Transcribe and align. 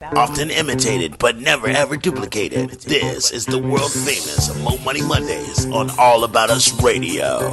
Often 0.00 0.50
imitated, 0.50 1.18
but 1.18 1.38
never 1.38 1.66
ever 1.66 1.96
duplicated. 1.96 2.70
This 2.82 3.32
is 3.32 3.46
the 3.46 3.58
world 3.58 3.90
famous 3.90 4.56
Mo 4.62 4.78
Money 4.84 5.02
Mondays 5.02 5.66
on 5.72 5.90
All 5.98 6.22
About 6.22 6.50
Us 6.50 6.72
Radio. 6.80 7.52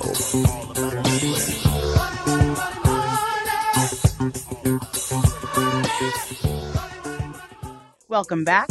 Welcome 8.08 8.44
back. 8.44 8.70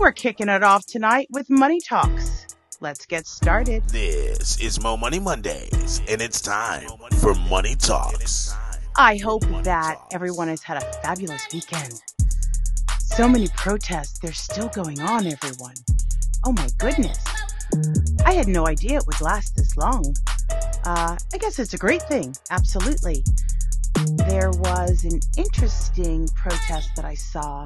We're 0.00 0.10
kicking 0.10 0.48
it 0.48 0.64
off 0.64 0.84
tonight 0.86 1.28
with 1.30 1.48
Money 1.48 1.78
Talks. 1.80 2.48
Let's 2.80 3.06
get 3.06 3.28
started. 3.28 3.84
This 3.90 4.60
is 4.60 4.82
Mo 4.82 4.96
Money 4.96 5.20
Mondays, 5.20 6.02
and 6.08 6.20
it's 6.20 6.40
time 6.40 6.88
for 7.20 7.36
Money 7.48 7.76
Talks. 7.76 8.52
I 9.02 9.16
hope 9.16 9.46
that 9.64 9.98
everyone 10.12 10.48
has 10.48 10.62
had 10.62 10.76
a 10.76 10.92
fabulous 11.00 11.46
weekend. 11.54 12.02
So 12.98 13.26
many 13.26 13.48
protests, 13.56 14.18
they're 14.18 14.30
still 14.34 14.68
going 14.68 15.00
on, 15.00 15.26
everyone. 15.26 15.72
Oh 16.44 16.52
my 16.52 16.68
goodness. 16.76 17.18
I 18.26 18.34
had 18.34 18.46
no 18.46 18.66
idea 18.66 18.98
it 18.98 19.06
would 19.06 19.22
last 19.22 19.56
this 19.56 19.74
long. 19.78 20.14
Uh, 20.84 21.16
I 21.32 21.38
guess 21.38 21.58
it's 21.58 21.72
a 21.72 21.78
great 21.78 22.02
thing, 22.02 22.36
absolutely. 22.50 23.24
There 24.28 24.50
was 24.50 25.04
an 25.04 25.18
interesting 25.38 26.28
protest 26.36 26.90
that 26.94 27.06
I 27.06 27.14
saw 27.14 27.64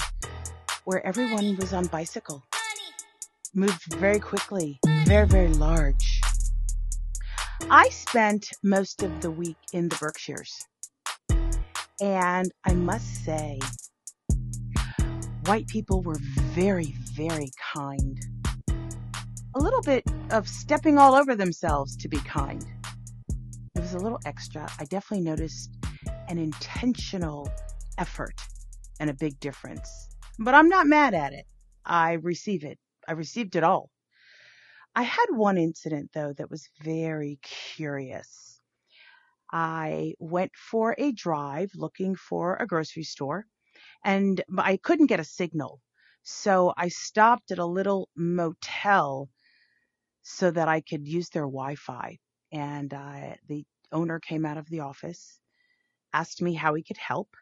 where 0.85 1.05
everyone 1.05 1.57
was 1.57 1.73
on 1.73 1.87
bicycle. 1.87 2.45
Moved 3.55 3.93
very 3.95 4.21
quickly, 4.21 4.79
very, 5.05 5.27
very 5.27 5.53
large. 5.55 6.21
I 7.69 7.89
spent 7.89 8.51
most 8.63 9.03
of 9.03 9.21
the 9.21 9.33
week 9.33 9.59
in 9.73 9.89
the 9.89 9.97
Berkshires. 9.97 10.69
And 12.01 12.51
I 12.65 12.75
must 12.75 13.25
say, 13.25 13.61
white 15.47 15.69
people 15.69 16.03
were 16.03 16.19
very, 16.53 16.95
very 17.13 17.51
kind. 17.75 18.19
A 19.55 19.61
little 19.61 19.83
bit 19.83 20.03
of 20.31 20.49
stepping 20.49 20.99
all 20.99 21.15
over 21.15 21.37
themselves 21.37 21.97
to 21.99 22.09
be 22.09 22.17
kind. 22.19 22.65
It 23.77 23.81
was 23.81 23.95
a 23.95 23.99
little 23.99 24.19
extra. 24.27 24.69
I 24.81 24.85
definitely 24.87 25.25
noticed 25.25 25.71
an 26.29 26.39
intentional 26.39 27.49
effort 27.99 28.35
and 28.99 29.09
a 29.09 29.15
big 29.15 29.39
difference. 29.39 30.09
But 30.39 30.55
I'm 30.55 30.69
not 30.69 30.87
mad 30.87 31.15
at 31.15 31.33
it. 31.33 31.47
I 31.85 32.15
receive 32.15 32.65
it. 32.65 32.79
I 33.07 33.13
received 33.13 33.55
it 33.55 33.63
all. 33.63 33.91
I 34.97 35.03
had 35.03 35.27
one 35.31 35.59
incident 35.59 36.11
though 36.15 36.33
that 36.33 36.51
was 36.51 36.69
very 36.83 37.39
curious. 37.43 38.54
I 39.57 40.15
went 40.19 40.51
for 40.57 40.97
a 40.99 41.13
drive 41.13 41.71
looking 41.77 42.17
for 42.17 42.57
a 42.57 42.67
grocery 42.67 43.05
store 43.05 43.47
and 44.05 44.43
I 44.59 44.79
couldn't 44.79 45.07
get 45.07 45.21
a 45.21 45.25
signal. 45.25 45.81
So 46.25 46.75
I 46.77 46.89
stopped 46.89 47.53
at 47.53 47.61
a 47.61 47.65
little 47.65 48.09
motel 48.17 49.31
so 50.23 50.51
that 50.51 50.67
I 50.67 50.81
could 50.81 51.07
use 51.07 51.29
their 51.29 51.45
Wi-Fi. 51.45 52.19
And 52.51 52.93
uh, 52.93 53.37
the 53.47 53.65
owner 53.93 54.19
came 54.19 54.45
out 54.45 54.59
of 54.59 54.69
the 54.69 54.81
office, 54.81 55.39
asked 56.13 56.43
me 56.43 56.55
how 56.55 56.75
he 56.75 56.83
could 56.83 56.97
help, 56.97 57.37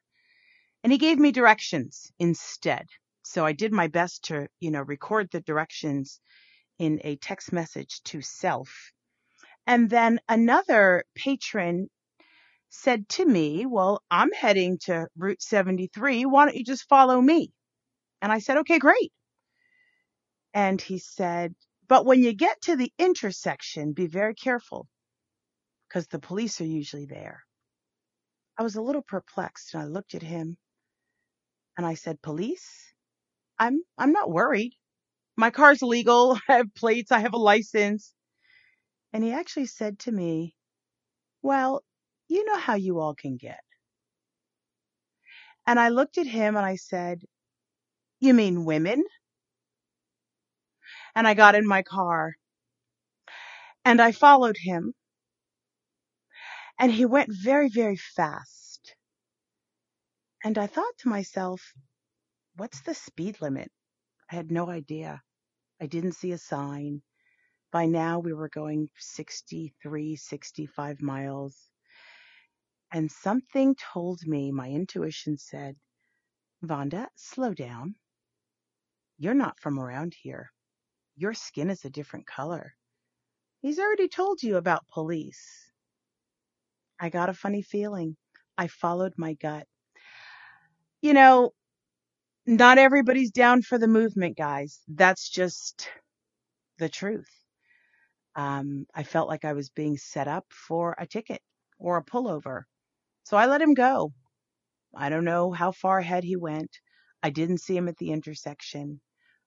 and 0.85 0.93
he 0.93 0.99
gave 0.99 1.19
me 1.19 1.33
directions 1.33 2.13
instead. 2.19 2.89
So 3.23 3.47
I 3.47 3.53
did 3.53 3.73
my 3.73 3.89
best 3.89 4.25
to, 4.25 4.49
you 4.61 4.71
know, 4.71 4.83
record 4.83 5.31
the 5.31 5.41
directions 5.41 6.21
in 6.79 7.01
a 7.05 7.17
text 7.17 7.55
message 7.55 8.03
to 8.05 8.21
self. 8.21 8.93
And 9.67 9.89
then 9.89 10.21
another 10.29 11.05
patron 11.15 11.89
said 12.73 13.07
to 13.11 13.25
me, 13.25 13.67
Well, 13.67 14.03
I'm 14.11 14.33
heading 14.33 14.79
to 14.85 15.07
Route 15.17 15.43
73. 15.43 16.25
Why 16.25 16.47
don't 16.47 16.57
you 16.57 16.65
just 16.65 16.89
follow 16.89 17.21
me? 17.21 17.53
And 18.23 18.33
I 18.33 18.39
said, 18.39 18.57
Okay, 18.59 18.79
great. 18.79 19.13
And 20.55 20.81
he 20.81 20.99
said, 20.99 21.55
But 21.87 22.07
when 22.07 22.23
you 22.23 22.33
get 22.33 22.63
to 22.63 22.77
the 22.77 22.91
intersection, 22.99 23.93
be 23.93 24.07
very 24.07 24.35
careful 24.35 24.89
because 25.89 26.07
the 26.09 26.19
police 26.19 26.61
are 26.61 26.67
usually 26.67 27.05
there. 27.05 27.45
I 28.59 28.63
was 28.63 28.77
a 28.77 28.83
little 28.83 29.03
perplexed 29.03 29.75
and 29.75 29.83
I 29.83 29.87
looked 29.87 30.15
at 30.15 30.23
him 30.23 30.57
and 31.77 31.87
I 31.87 31.95
said, 31.95 32.23
Police? 32.23 32.95
I'm, 33.59 33.83
I'm 33.99 34.13
not 34.13 34.31
worried. 34.31 34.73
My 35.37 35.51
car's 35.51 35.83
legal. 35.83 36.39
I 36.49 36.55
have 36.55 36.75
plates. 36.75 37.13
I 37.13 37.19
have 37.19 37.35
a 37.35 37.39
license. 37.39 38.15
And 39.13 39.23
he 39.23 39.33
actually 39.33 39.67
said 39.67 39.99
to 40.01 40.13
me, 40.13 40.55
Well, 41.43 41.83
you 42.29 42.45
know 42.47 42.59
how 42.59 42.75
you 42.75 43.01
all 43.01 43.15
can 43.15 43.37
get. 43.37 43.61
And 45.67 45.81
I 45.81 45.91
looked 45.91 46.19
at 46.19 46.27
him 46.27 46.57
and 46.57 46.67
I 46.67 46.77
said, 46.77 47.23
You 48.21 48.35
mean 48.35 48.65
women? 48.65 49.05
And 51.15 51.29
I 51.29 51.35
got 51.35 51.55
in 51.55 51.67
my 51.67 51.83
car 51.83 52.35
and 53.85 54.01
I 54.01 54.13
followed 54.13 54.57
him. 54.59 54.95
And 56.79 56.93
he 56.93 57.07
went 57.07 57.31
very, 57.33 57.69
very 57.69 57.97
fast. 57.97 58.97
And 60.45 60.59
I 60.59 60.67
thought 60.67 60.95
to 61.01 61.09
myself, 61.09 61.63
What's 62.57 62.81
the 62.83 62.95
speed 62.95 63.39
limit? 63.41 63.71
I 64.31 64.37
had 64.37 64.51
no 64.51 64.71
idea. 64.71 65.23
I 65.81 65.87
didn't 65.87 66.13
see 66.13 66.33
a 66.33 66.39
sign. 66.39 67.03
By 67.73 67.87
now 67.87 68.21
we 68.21 68.35
were 68.35 68.51
going 68.51 68.89
63, 68.99 70.17
65 70.17 71.03
miles. 71.03 71.57
And 72.93 73.11
something 73.11 73.75
told 73.77 74.21
me, 74.27 74.53
my 74.53 74.69
intuition 74.69 75.39
said, 75.39 75.77
Vonda, 76.65 77.09
slow 77.17 77.55
down. 77.55 77.95
You're 79.19 79.35
not 79.35 79.59
from 79.61 79.81
around 79.81 80.15
here. 80.21 80.51
Your 81.17 81.35
skin 81.35 81.71
is 81.71 81.85
a 81.85 81.91
different 81.91 82.27
color. 82.27 82.75
He's 83.63 83.79
already 83.79 84.09
told 84.09 84.43
you 84.43 84.57
about 84.57 84.89
police. 84.93 85.71
I 87.01 87.09
got 87.09 87.31
a 87.31 87.35
funny 87.35 87.63
feeling. 87.63 88.17
I 88.59 88.69
followed 88.69 89.15
my 89.17 89.35
gut. 89.35 89.67
You 91.01 91.15
know, 91.15 91.53
not 92.47 92.79
everybody's 92.79 93.31
down 93.31 93.63
for 93.63 93.79
the 93.79 93.89
movement, 93.89 94.37
guys. 94.37 94.81
That's 94.89 95.29
just 95.29 95.89
the 96.79 96.89
truth. 96.89 97.31
Um, 98.37 98.87
I 98.95 99.03
felt 99.03 99.29
like 99.29 99.45
I 99.45 99.53
was 99.53 99.71
being 99.71 99.97
set 99.97 100.29
up 100.29 100.47
for 100.51 100.95
a 100.99 101.07
ticket 101.07 101.41
or 101.79 101.99
a 101.99 102.05
pullover. 102.05 102.63
So 103.25 103.37
I 103.37 103.47
let 103.47 103.63
him 103.63 103.75
go. 103.75 104.13
I 104.95 105.09
don't 105.09 105.25
know 105.25 105.53
how 105.53 105.73
far 105.73 105.99
ahead 105.99 106.25
he 106.25 106.37
went. 106.37 106.71
I 107.23 107.31
didn't 107.31 107.63
see 107.63 107.77
him 107.77 107.89
at 107.89 107.97
the 107.97 108.11
intersection. 108.11 109.01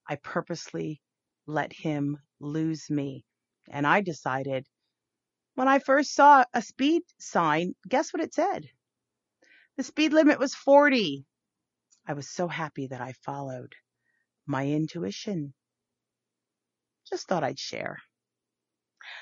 I 0.08 0.16
purposely 0.16 1.02
let 1.46 1.74
him 1.74 2.18
lose 2.40 2.90
me. 2.90 3.26
And 3.70 3.86
I 3.86 4.02
decided 4.02 4.66
when 5.56 5.68
I 5.68 5.80
first 5.80 6.14
saw 6.14 6.46
a 6.54 6.62
speed 6.62 7.04
sign, 7.20 7.76
guess 7.88 8.14
what 8.14 8.24
it 8.24 8.34
said? 8.34 8.66
The 9.78 9.84
speed 9.84 10.14
limit 10.14 10.40
was 10.40 10.56
40. 10.56 11.26
I 12.08 12.14
was 12.14 12.30
so 12.30 12.48
happy 12.48 12.88
that 12.88 13.02
I 13.02 13.14
followed 13.24 13.74
my 14.46 14.68
intuition. 14.68 15.54
Just 17.10 17.28
thought 17.28 17.44
I'd 17.44 17.60
share. 17.60 17.98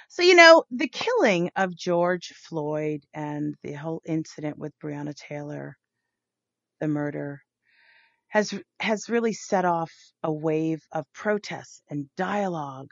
So, 0.10 0.24
you 0.24 0.36
know, 0.36 0.64
the 0.72 0.88
killing 0.88 1.52
of 1.56 1.76
George 1.76 2.34
Floyd 2.36 3.04
and 3.14 3.56
the 3.64 3.74
whole 3.74 4.02
incident 4.06 4.58
with 4.58 4.74
Breonna 4.80 5.16
Taylor, 5.16 5.78
the 6.80 6.88
murder, 6.88 7.42
has 8.30 8.54
has 8.80 9.10
really 9.10 9.34
set 9.34 9.66
off 9.66 9.92
a 10.24 10.32
wave 10.32 10.82
of 10.92 11.06
protests 11.14 11.82
and 11.90 12.10
dialogue 12.18 12.92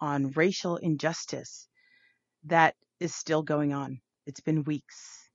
on 0.00 0.30
racial 0.32 0.76
injustice 0.76 1.68
that 2.44 2.74
is 3.00 3.14
still 3.14 3.42
going 3.42 3.72
on. 3.72 4.00
It's 4.26 4.40
been 4.40 4.64
weeks. 4.64 5.28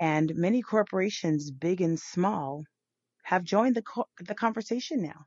And 0.00 0.34
many 0.34 0.62
corporations, 0.62 1.50
big 1.50 1.80
and 1.80 1.98
small, 1.98 2.64
have 3.24 3.44
joined 3.44 3.76
the 3.76 3.82
co- 3.82 4.08
the 4.20 4.34
conversation 4.34 5.02
now. 5.02 5.26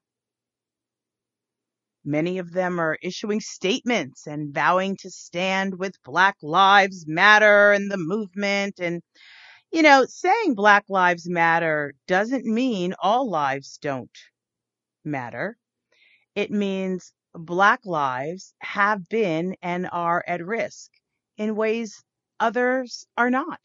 Many 2.06 2.38
of 2.38 2.51
them 2.51 2.80
are 2.80 2.98
issuing 3.01 3.42
statements 3.42 4.25
and 4.25 4.54
vowing 4.54 4.98
to 5.01 5.12
stand 5.12 5.78
with 5.78 6.01
Black 6.04 6.38
Lives 6.42 7.06
Matter 7.07 7.72
and 7.72 7.92
the 7.92 7.98
movement. 7.98 8.80
And, 8.80 9.01
you 9.72 9.81
know, 9.81 10.06
saying 10.07 10.56
Black 10.56 10.86
Lives 10.90 11.30
Matter 11.30 11.94
doesn't 12.07 12.46
mean 12.46 12.96
all 13.01 13.30
lives 13.30 13.78
don't 13.81 14.18
matter. 15.04 15.57
It 16.36 16.51
means 16.51 17.13
Black 17.34 17.81
lives 17.86 18.54
have 18.60 19.07
been 19.10 19.56
and 19.62 19.88
are 19.92 20.24
at 20.28 20.46
risk 20.46 20.90
in 21.38 21.56
ways 21.56 22.04
others 22.40 23.06
are 23.18 23.30
not. 23.30 23.60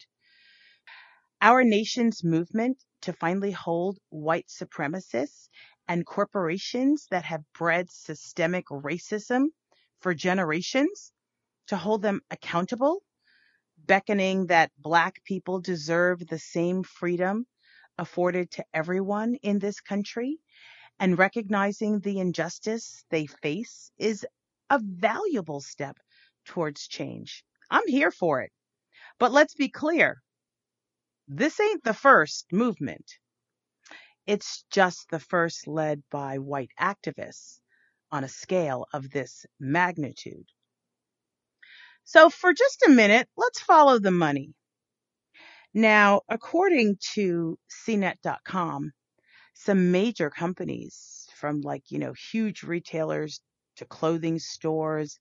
Our 1.41 1.63
nation's 1.63 2.23
movement 2.23 2.83
to 3.01 3.13
finally 3.13 3.51
hold 3.51 3.97
white 4.09 4.47
supremacists 4.47 5.49
and 5.87 6.05
corporations 6.05 7.07
that 7.11 7.25
have 7.25 7.43
bred 7.57 7.89
systemic 7.91 8.67
racism 8.67 9.45
for 9.99 10.13
generations 10.13 11.11
to 11.67 11.77
hold 11.77 12.01
them 12.01 12.21
accountable, 12.31 13.01
beckoning 13.77 14.47
that 14.47 14.71
black 14.77 15.23
people 15.23 15.59
deserve 15.59 16.25
the 16.27 16.39
same 16.39 16.83
freedom 16.83 17.45
afforded 17.97 18.51
to 18.51 18.65
everyone 18.73 19.35
in 19.43 19.59
this 19.59 19.79
country 19.81 20.39
and 20.99 21.17
recognizing 21.17 21.99
the 21.99 22.19
injustice 22.19 23.05
they 23.09 23.25
face 23.25 23.91
is 23.97 24.25
a 24.69 24.79
valuable 24.79 25.61
step 25.61 25.97
towards 26.45 26.87
change. 26.87 27.43
I'm 27.69 27.87
here 27.87 28.11
for 28.11 28.41
it. 28.41 28.51
But 29.19 29.31
let's 29.31 29.53
be 29.55 29.69
clear 29.69 30.21
this 31.27 31.59
ain't 31.59 31.83
the 31.83 31.93
first 31.93 32.51
movement. 32.51 33.05
It's 34.27 34.65
just 34.71 35.09
the 35.09 35.19
first 35.19 35.67
led 35.67 36.03
by 36.11 36.37
white 36.39 36.71
activists 36.79 37.59
on 38.11 38.23
a 38.23 38.29
scale 38.29 38.87
of 38.93 39.09
this 39.09 39.45
magnitude. 39.59 40.47
So, 42.05 42.29
for 42.29 42.53
just 42.53 42.83
a 42.83 42.89
minute, 42.89 43.27
let's 43.35 43.59
follow 43.59 43.99
the 43.99 44.11
money. 44.11 44.53
Now, 45.75 46.21
according 46.29 46.97
to 47.13 47.59
CNET.com, 47.69 48.93
some 49.53 49.91
major 49.91 50.29
companies 50.29 51.27
from 51.35 51.61
like, 51.61 51.91
you 51.91 51.99
know, 51.99 52.13
huge 52.31 52.63
retailers 52.63 53.41
to 53.77 53.85
clothing 53.85 54.39
stores, 54.39 55.19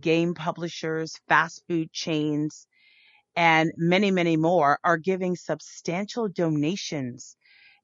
game 0.00 0.34
publishers, 0.34 1.18
fast 1.28 1.64
food 1.68 1.92
chains, 1.92 2.66
and 3.36 3.72
many, 3.76 4.10
many 4.10 4.36
more 4.36 4.78
are 4.84 4.98
giving 4.98 5.36
substantial 5.36 6.28
donations 6.28 7.36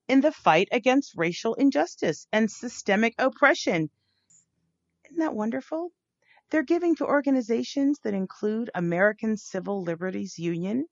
in 0.09 0.21
the 0.21 0.33
fight 0.33 0.69
against 0.73 1.17
racial 1.17 1.55
injustice 1.55 2.27
and 2.33 2.51
systemic 2.51 3.15
oppression. 3.19 3.91
Isn't 5.07 5.19
that 5.19 5.35
wonderful? 5.35 5.93
They're 6.51 6.63
giving 6.63 6.95
to 6.97 7.07
organizations 7.07 7.99
that 8.05 8.15
include 8.15 8.71
American 8.75 9.37
Civil 9.37 9.83
Liberties 9.83 10.39
Union, 10.39 10.87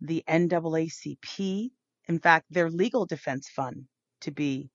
the 0.00 0.24
NAACP, 0.26 1.70
in 2.08 2.18
fact, 2.18 2.46
their 2.50 2.70
legal 2.70 3.06
defense 3.06 3.48
fund, 3.48 3.86
to 4.20 4.30
be 4.30 4.70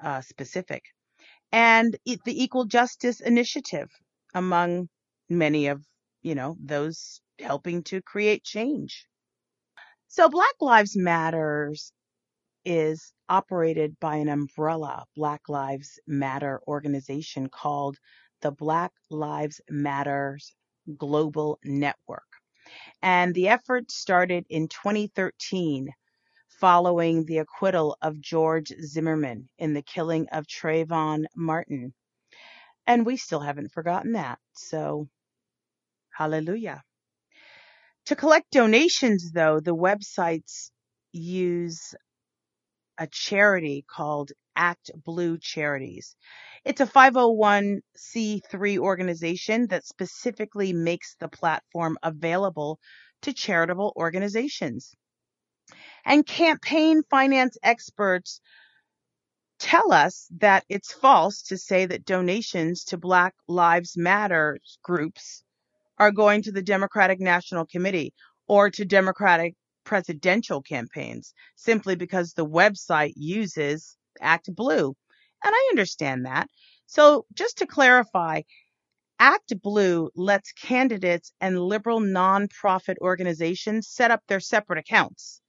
uh, 0.00 0.20
specific, 0.20 0.82
and 1.50 1.96
the 2.04 2.42
Equal 2.42 2.66
Justice 2.66 3.20
Initiative, 3.20 3.90
among 4.34 4.88
many 5.28 5.68
of 5.68 5.84
you 6.22 6.34
know 6.34 6.56
those 6.60 7.20
helping 7.38 7.82
to 7.84 8.02
create 8.02 8.44
change. 8.44 9.06
So 10.08 10.28
Black 10.28 10.54
Lives 10.60 10.96
Matters 10.96 11.92
is 12.68 13.14
operated 13.30 13.98
by 13.98 14.16
an 14.16 14.28
umbrella 14.28 15.06
Black 15.16 15.48
Lives 15.48 15.98
Matter 16.06 16.60
organization 16.68 17.48
called 17.48 17.96
the 18.42 18.50
Black 18.50 18.92
Lives 19.08 19.62
Matters 19.70 20.54
Global 20.98 21.58
Network. 21.64 22.28
And 23.00 23.34
the 23.34 23.48
effort 23.48 23.90
started 23.90 24.44
in 24.50 24.68
2013 24.68 25.88
following 26.60 27.24
the 27.24 27.38
acquittal 27.38 27.96
of 28.02 28.20
George 28.20 28.70
Zimmerman 28.82 29.48
in 29.58 29.72
the 29.72 29.80
killing 29.80 30.28
of 30.30 30.46
Trayvon 30.46 31.24
Martin. 31.34 31.94
And 32.86 33.06
we 33.06 33.16
still 33.16 33.40
haven't 33.40 33.72
forgotten 33.72 34.12
that. 34.12 34.40
So, 34.52 35.08
hallelujah. 36.10 36.82
To 38.06 38.16
collect 38.16 38.50
donations, 38.50 39.32
though, 39.32 39.58
the 39.58 39.74
websites 39.74 40.70
use 41.12 41.94
a 42.98 43.06
charity 43.06 43.84
called 43.88 44.32
Act 44.56 44.90
Blue 45.04 45.38
Charities. 45.38 46.16
It's 46.64 46.80
a 46.80 46.86
501c3 46.86 48.78
organization 48.78 49.68
that 49.68 49.86
specifically 49.86 50.72
makes 50.72 51.14
the 51.14 51.28
platform 51.28 51.96
available 52.02 52.80
to 53.22 53.32
charitable 53.32 53.92
organizations. 53.96 54.94
And 56.04 56.26
campaign 56.26 57.02
finance 57.10 57.56
experts 57.62 58.40
tell 59.58 59.92
us 59.92 60.26
that 60.38 60.64
it's 60.68 60.92
false 60.92 61.42
to 61.42 61.58
say 61.58 61.86
that 61.86 62.04
donations 62.04 62.84
to 62.84 62.96
Black 62.96 63.34
Lives 63.46 63.96
Matter 63.96 64.58
groups 64.82 65.42
are 65.98 66.12
going 66.12 66.42
to 66.42 66.52
the 66.52 66.62
Democratic 66.62 67.20
National 67.20 67.66
Committee 67.66 68.14
or 68.46 68.70
to 68.70 68.84
Democratic 68.84 69.54
presidential 69.88 70.60
campaigns 70.60 71.32
simply 71.56 71.96
because 71.96 72.34
the 72.34 72.44
website 72.46 73.14
uses 73.16 73.96
ActBlue. 74.22 74.94
And 75.42 75.54
I 75.54 75.68
understand 75.70 76.26
that. 76.26 76.46
So 76.86 77.24
just 77.32 77.58
to 77.58 77.66
clarify, 77.66 78.42
ActBlue 79.18 80.10
lets 80.14 80.52
candidates 80.52 81.32
and 81.40 81.58
liberal 81.58 82.00
nonprofit 82.00 82.96
organizations 83.00 83.88
set 83.88 84.10
up 84.10 84.20
their 84.28 84.40
separate 84.40 84.78
accounts. 84.78 85.40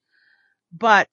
But 0.72 1.10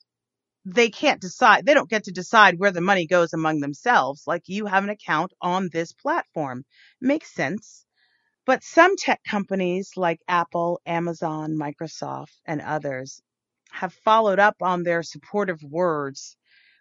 they 0.64 0.88
can't 0.88 1.20
decide, 1.20 1.66
they 1.66 1.74
don't 1.74 1.90
get 1.90 2.04
to 2.04 2.12
decide 2.12 2.60
where 2.60 2.72
the 2.72 2.80
money 2.80 3.08
goes 3.08 3.32
among 3.32 3.58
themselves. 3.58 4.22
Like 4.24 4.44
you 4.46 4.66
have 4.66 4.84
an 4.84 4.90
account 4.90 5.32
on 5.42 5.68
this 5.72 5.92
platform. 5.92 6.64
Makes 7.00 7.34
sense. 7.34 7.85
But 8.46 8.62
some 8.62 8.96
tech 8.96 9.22
companies 9.24 9.90
like 9.96 10.20
Apple, 10.28 10.80
Amazon, 10.86 11.56
Microsoft, 11.56 12.38
and 12.46 12.60
others 12.60 13.20
have 13.72 13.92
followed 13.92 14.38
up 14.38 14.56
on 14.62 14.84
their 14.84 15.02
supportive 15.02 15.62
words 15.62 16.36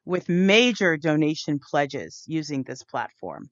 with 0.05 0.29
major 0.29 0.95
donation 0.95 1.59
pledges 1.59 2.23
using 2.27 2.63
this 2.63 2.83
platform. 2.83 3.49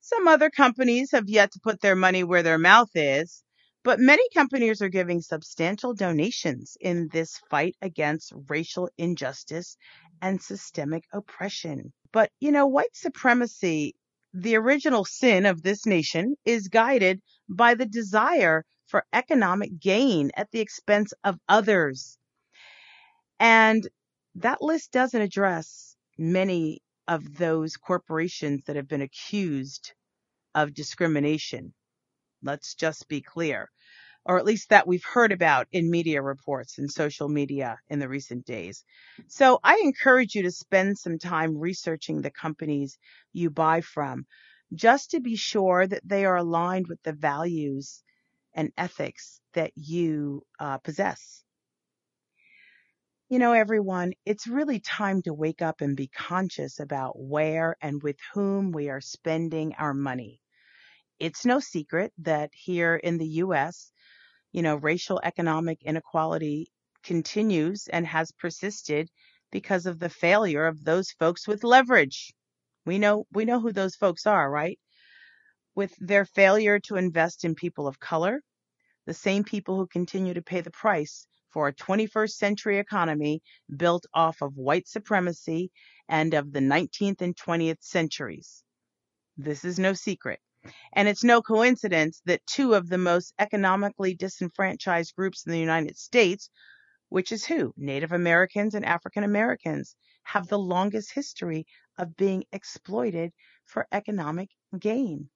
Some 0.00 0.26
other 0.26 0.50
companies 0.50 1.12
have 1.12 1.28
yet 1.28 1.52
to 1.52 1.60
put 1.60 1.80
their 1.80 1.94
money 1.94 2.24
where 2.24 2.42
their 2.42 2.58
mouth 2.58 2.90
is, 2.94 3.44
but 3.84 4.00
many 4.00 4.22
companies 4.34 4.82
are 4.82 4.88
giving 4.88 5.20
substantial 5.20 5.94
donations 5.94 6.76
in 6.80 7.08
this 7.12 7.40
fight 7.50 7.76
against 7.80 8.32
racial 8.48 8.90
injustice 8.98 9.76
and 10.20 10.42
systemic 10.42 11.04
oppression. 11.12 11.92
But, 12.12 12.32
you 12.40 12.50
know, 12.50 12.66
white 12.66 12.94
supremacy, 12.94 13.94
the 14.42 14.56
original 14.56 15.04
sin 15.04 15.46
of 15.46 15.62
this 15.62 15.84
nation, 15.86 16.34
is 16.44 16.68
guided 16.68 17.20
by 17.48 17.74
the 17.74 17.86
desire 17.86 18.64
for 18.86 19.04
economic 19.12 19.78
gain 19.80 20.30
at 20.36 20.50
the 20.50 20.60
expense 20.60 21.12
of 21.24 21.38
others. 21.48 22.18
And 23.40 23.86
that 24.36 24.62
list 24.62 24.92
doesn't 24.92 25.20
address 25.20 25.96
many 26.16 26.80
of 27.06 27.36
those 27.36 27.76
corporations 27.76 28.62
that 28.66 28.76
have 28.76 28.88
been 28.88 29.02
accused 29.02 29.92
of 30.54 30.74
discrimination. 30.74 31.74
Let's 32.42 32.74
just 32.74 33.08
be 33.08 33.20
clear, 33.20 33.68
or 34.28 34.38
at 34.38 34.44
least 34.44 34.68
that 34.68 34.86
we've 34.86 35.04
heard 35.04 35.32
about 35.32 35.66
in 35.72 35.90
media 35.90 36.22
reports 36.22 36.78
and 36.78 36.92
social 36.92 37.28
media 37.28 37.78
in 37.88 37.98
the 37.98 38.08
recent 38.08 38.44
days. 38.44 38.84
So 39.26 39.58
I 39.64 39.80
encourage 39.82 40.34
you 40.34 40.42
to 40.42 40.50
spend 40.52 40.98
some 40.98 41.18
time 41.18 41.56
researching 41.56 42.20
the 42.20 42.30
companies 42.30 42.98
you 43.32 43.50
buy 43.50 43.80
from 43.80 44.26
just 44.74 45.12
to 45.12 45.20
be 45.20 45.34
sure 45.34 45.86
that 45.86 46.06
they 46.06 46.26
are 46.26 46.36
aligned 46.36 46.88
with 46.88 47.02
the 47.02 47.14
values 47.14 48.02
and 48.54 48.70
ethics 48.76 49.40
that 49.54 49.72
you 49.76 50.44
uh, 50.60 50.76
possess. 50.78 51.42
You 53.30 53.38
know, 53.38 53.52
everyone, 53.52 54.12
it's 54.26 54.46
really 54.46 54.80
time 54.80 55.22
to 55.22 55.34
wake 55.34 55.62
up 55.62 55.80
and 55.80 55.96
be 55.96 56.08
conscious 56.08 56.80
about 56.80 57.18
where 57.18 57.76
and 57.80 58.02
with 58.02 58.16
whom 58.34 58.72
we 58.72 58.90
are 58.90 59.00
spending 59.00 59.74
our 59.74 59.94
money. 59.94 60.40
It's 61.18 61.46
no 61.46 61.60
secret 61.60 62.12
that 62.18 62.50
here 62.52 62.96
in 62.96 63.18
the 63.18 63.26
U.S., 63.26 63.92
you 64.52 64.62
know, 64.62 64.76
racial 64.76 65.20
economic 65.22 65.82
inequality 65.82 66.70
continues 67.02 67.88
and 67.88 68.06
has 68.06 68.32
persisted 68.32 69.10
because 69.50 69.86
of 69.86 69.98
the 69.98 70.08
failure 70.08 70.66
of 70.66 70.84
those 70.84 71.10
folks 71.12 71.46
with 71.46 71.64
leverage. 71.64 72.32
We 72.84 72.98
know 72.98 73.26
we 73.32 73.44
know 73.44 73.60
who 73.60 73.72
those 73.72 73.96
folks 73.96 74.26
are, 74.26 74.50
right? 74.50 74.78
With 75.74 75.94
their 75.98 76.24
failure 76.24 76.78
to 76.80 76.96
invest 76.96 77.44
in 77.44 77.54
people 77.54 77.86
of 77.86 78.00
color, 78.00 78.42
the 79.06 79.14
same 79.14 79.44
people 79.44 79.76
who 79.76 79.86
continue 79.86 80.34
to 80.34 80.42
pay 80.42 80.60
the 80.60 80.70
price 80.70 81.26
for 81.50 81.68
a 81.68 81.74
21st 81.74 82.30
century 82.30 82.78
economy 82.78 83.42
built 83.74 84.04
off 84.12 84.42
of 84.42 84.56
white 84.56 84.86
supremacy 84.86 85.70
and 86.08 86.34
of 86.34 86.52
the 86.52 86.60
19th 86.60 87.20
and 87.20 87.36
20th 87.36 87.82
centuries. 87.82 88.62
This 89.36 89.64
is 89.64 89.78
no 89.78 89.92
secret. 89.94 90.40
And 90.92 91.08
it's 91.08 91.24
no 91.24 91.42
coincidence 91.42 92.20
that 92.24 92.46
two 92.46 92.74
of 92.74 92.88
the 92.88 92.98
most 92.98 93.32
economically 93.38 94.14
disenfranchised 94.14 95.14
groups 95.14 95.44
in 95.46 95.52
the 95.52 95.58
United 95.58 95.96
States, 95.96 96.50
which 97.08 97.32
is 97.32 97.44
who? 97.44 97.72
Native 97.76 98.12
Americans 98.12 98.74
and 98.74 98.84
African 98.84 99.24
Americans, 99.24 99.96
have 100.22 100.48
the 100.48 100.58
longest 100.58 101.12
history 101.12 101.66
of 101.96 102.16
being 102.16 102.44
exploited 102.52 103.32
for 103.64 103.86
economic 103.92 104.50
gain. 104.78 105.30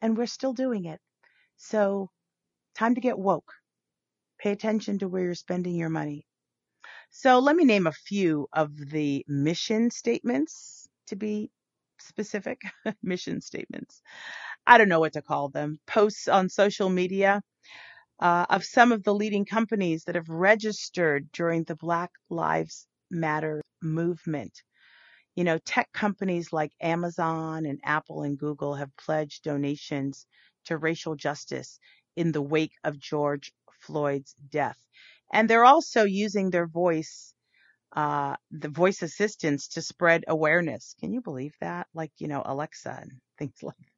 And 0.00 0.16
we're 0.16 0.26
still 0.26 0.52
doing 0.52 0.84
it. 0.84 1.00
So, 1.56 2.10
time 2.74 2.94
to 2.94 3.00
get 3.00 3.18
woke. 3.18 3.52
Pay 4.38 4.52
attention 4.52 4.98
to 5.00 5.08
where 5.08 5.24
you're 5.24 5.34
spending 5.34 5.74
your 5.74 5.90
money. 5.90 6.24
So 7.10 7.38
let 7.38 7.56
me 7.56 7.64
name 7.64 7.86
a 7.86 7.92
few 7.92 8.48
of 8.52 8.76
the 8.76 9.24
mission 9.26 9.90
statements 9.90 10.88
to 11.06 11.16
be 11.16 11.50
specific. 11.98 12.60
mission 13.02 13.40
statements. 13.40 14.02
I 14.68 14.78
don't 14.78 14.90
know 14.90 15.00
what 15.00 15.14
to 15.14 15.22
call 15.22 15.50
them. 15.50 15.80
Posts 15.88 16.28
on 16.28 16.50
social 16.50 16.90
media 16.90 17.42
uh, 18.20 18.46
of 18.50 18.64
some 18.64 18.92
of 18.92 19.02
the 19.04 19.14
leading 19.14 19.44
companies 19.44 20.04
that 20.04 20.14
have 20.16 20.28
registered 20.28 21.30
during 21.32 21.64
the 21.64 21.76
Black 21.76 22.10
Lives 22.30 22.86
Matter 23.10 23.62
movement. 23.82 24.62
You 25.36 25.44
know, 25.44 25.58
tech 25.58 25.92
companies 25.92 26.52
like 26.52 26.72
Amazon 26.80 27.66
and 27.66 27.80
Apple 27.84 28.22
and 28.22 28.38
Google 28.38 28.74
have 28.74 28.96
pledged 28.96 29.44
donations 29.44 30.26
to 30.66 30.76
racial 30.78 31.16
justice 31.16 31.78
in 32.16 32.32
the 32.32 32.42
wake 32.42 32.74
of 32.84 32.98
George 32.98 33.52
Floyd's 33.80 34.34
death. 34.50 34.78
And 35.32 35.48
they're 35.48 35.64
also 35.64 36.04
using 36.04 36.50
their 36.50 36.66
voice, 36.66 37.34
uh, 37.94 38.36
the 38.50 38.68
voice 38.70 39.02
assistants 39.02 39.68
to 39.68 39.82
spread 39.82 40.24
awareness. 40.28 40.94
Can 41.00 41.12
you 41.12 41.20
believe 41.22 41.54
that? 41.60 41.88
Like, 41.94 42.12
you 42.18 42.28
know, 42.28 42.42
Alexa 42.44 42.98
and 43.02 43.12
things 43.38 43.56
like 43.62 43.76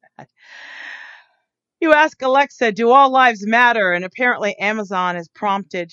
You 1.81 1.93
ask 1.93 2.21
Alexa, 2.21 2.73
do 2.73 2.91
all 2.91 3.11
lives 3.11 3.45
matter? 3.45 3.91
And 3.91 4.05
apparently 4.05 4.55
Amazon 4.59 5.15
has 5.15 5.27
prompted 5.29 5.91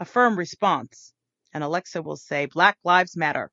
a 0.00 0.04
firm 0.04 0.36
response. 0.36 1.14
And 1.54 1.62
Alexa 1.62 2.02
will 2.02 2.16
say, 2.16 2.46
Black 2.46 2.76
Lives 2.84 3.16
Matter. 3.16 3.50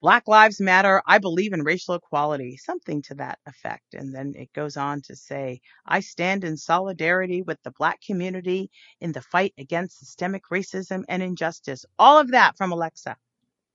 Black 0.00 0.26
Lives 0.26 0.58
Matter. 0.58 1.02
I 1.06 1.18
believe 1.18 1.52
in 1.52 1.62
racial 1.62 1.94
equality, 1.94 2.56
something 2.56 3.02
to 3.02 3.14
that 3.16 3.38
effect. 3.46 3.92
And 3.92 4.14
then 4.14 4.32
it 4.36 4.52
goes 4.54 4.78
on 4.78 5.02
to 5.02 5.16
say, 5.16 5.60
I 5.86 6.00
stand 6.00 6.44
in 6.44 6.56
solidarity 6.56 7.42
with 7.42 7.58
the 7.62 7.72
Black 7.72 8.00
community 8.00 8.70
in 9.00 9.12
the 9.12 9.20
fight 9.22 9.52
against 9.58 9.98
systemic 9.98 10.44
racism 10.50 11.04
and 11.08 11.22
injustice. 11.22 11.84
All 11.98 12.18
of 12.18 12.30
that 12.30 12.56
from 12.56 12.72
Alexa. 12.72 13.16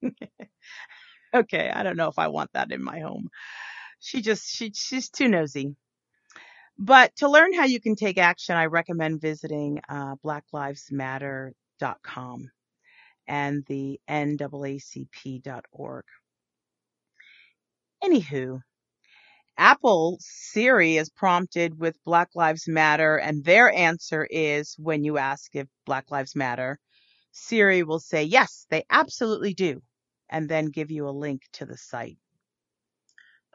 okay, 1.35 1.69
I 1.69 1.83
don't 1.83 1.97
know 1.97 2.09
if 2.09 2.17
I 2.19 2.29
want 2.29 2.49
that 2.53 2.71
in 2.71 2.83
my 2.83 2.99
home. 2.99 3.29
She 4.05 4.21
just, 4.21 4.47
she, 4.47 4.71
she's 4.71 5.09
too 5.09 5.27
nosy. 5.27 5.75
But 6.77 7.15
to 7.17 7.27
learn 7.27 7.53
how 7.53 7.65
you 7.65 7.81
can 7.81 7.95
take 7.95 8.19
action, 8.19 8.55
I 8.55 8.65
recommend 8.65 9.19
visiting 9.19 9.81
uh, 9.89 10.17
blacklivesmatter.com 10.23 12.51
and 13.27 13.65
the 13.65 13.99
NAACP.org. 14.07 16.05
Anywho, 18.03 18.61
Apple 19.57 20.17
Siri 20.19 20.97
is 20.97 21.09
prompted 21.09 21.79
with 21.79 22.03
Black 22.03 22.29
Lives 22.35 22.67
Matter, 22.67 23.17
and 23.17 23.43
their 23.43 23.73
answer 23.73 24.27
is 24.29 24.75
when 24.77 25.03
you 25.03 25.17
ask 25.17 25.55
if 25.55 25.67
Black 25.83 26.11
Lives 26.11 26.35
Matter, 26.35 26.79
Siri 27.31 27.81
will 27.81 27.99
say, 27.99 28.21
yes, 28.23 28.67
they 28.69 28.85
absolutely 28.87 29.55
do, 29.55 29.81
and 30.29 30.47
then 30.47 30.67
give 30.67 30.91
you 30.91 31.07
a 31.07 31.09
link 31.09 31.41
to 31.53 31.65
the 31.65 31.77
site. 31.77 32.19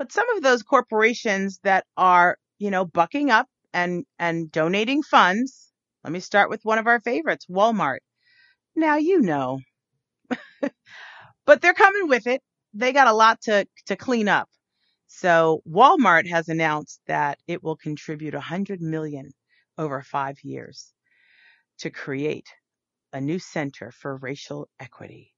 But 0.00 0.12
some 0.12 0.30
of 0.34 0.42
those 0.42 0.62
corporations 0.62 1.60
that 1.62 1.84
are, 1.94 2.38
you 2.58 2.70
know, 2.70 2.86
bucking 2.86 3.30
up 3.30 3.48
and, 3.74 4.06
and 4.18 4.50
donating 4.50 5.02
funds, 5.02 5.74
let 6.02 6.10
me 6.10 6.20
start 6.20 6.48
with 6.48 6.64
one 6.64 6.78
of 6.78 6.86
our 6.86 7.00
favorites, 7.00 7.44
Walmart. 7.50 7.98
Now 8.74 8.96
you 8.96 9.20
know. 9.20 9.60
but 11.44 11.60
they're 11.60 11.74
coming 11.74 12.08
with 12.08 12.26
it. 12.26 12.40
They 12.72 12.94
got 12.94 13.08
a 13.08 13.12
lot 13.12 13.42
to, 13.42 13.66
to 13.88 13.96
clean 13.96 14.26
up. 14.26 14.48
So 15.06 15.60
Walmart 15.68 16.26
has 16.30 16.48
announced 16.48 17.02
that 17.06 17.38
it 17.46 17.62
will 17.62 17.76
contribute 17.76 18.32
100 18.32 18.80
million 18.80 19.32
over 19.76 20.00
5 20.00 20.38
years 20.42 20.94
to 21.80 21.90
create 21.90 22.48
a 23.12 23.20
new 23.20 23.38
center 23.38 23.90
for 23.90 24.16
racial 24.16 24.66
equity. 24.80 25.34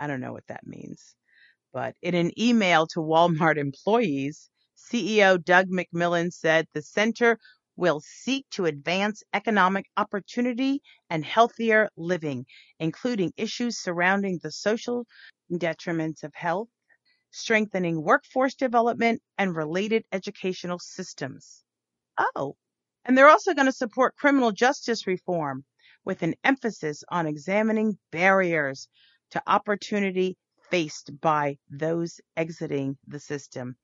I 0.00 0.08
don't 0.08 0.20
know 0.20 0.32
what 0.32 0.48
that 0.48 0.66
means. 0.66 1.14
But 1.72 1.94
in 2.02 2.14
an 2.14 2.32
email 2.38 2.86
to 2.88 3.00
Walmart 3.00 3.56
employees, 3.56 4.50
CEO 4.76 5.42
Doug 5.42 5.68
McMillon 5.68 6.32
said 6.32 6.66
the 6.72 6.82
center 6.82 7.38
will 7.76 8.00
seek 8.00 8.44
to 8.50 8.66
advance 8.66 9.22
economic 9.32 9.86
opportunity 9.96 10.82
and 11.08 11.24
healthier 11.24 11.88
living, 11.96 12.44
including 12.78 13.32
issues 13.36 13.78
surrounding 13.78 14.38
the 14.42 14.50
social 14.50 15.06
detriments 15.52 16.24
of 16.24 16.34
health, 16.34 16.68
strengthening 17.30 18.02
workforce 18.02 18.54
development, 18.54 19.22
and 19.38 19.54
related 19.54 20.04
educational 20.12 20.78
systems. 20.78 21.62
Oh, 22.34 22.56
and 23.04 23.16
they're 23.16 23.30
also 23.30 23.54
going 23.54 23.66
to 23.66 23.72
support 23.72 24.16
criminal 24.16 24.50
justice 24.50 25.06
reform 25.06 25.64
with 26.04 26.22
an 26.22 26.34
emphasis 26.44 27.04
on 27.08 27.26
examining 27.26 27.98
barriers 28.10 28.88
to 29.30 29.42
opportunity 29.46 30.36
faced 30.70 31.20
by 31.20 31.58
those 31.70 32.20
exiting 32.36 32.96
the 33.06 33.20
system. 33.20 33.76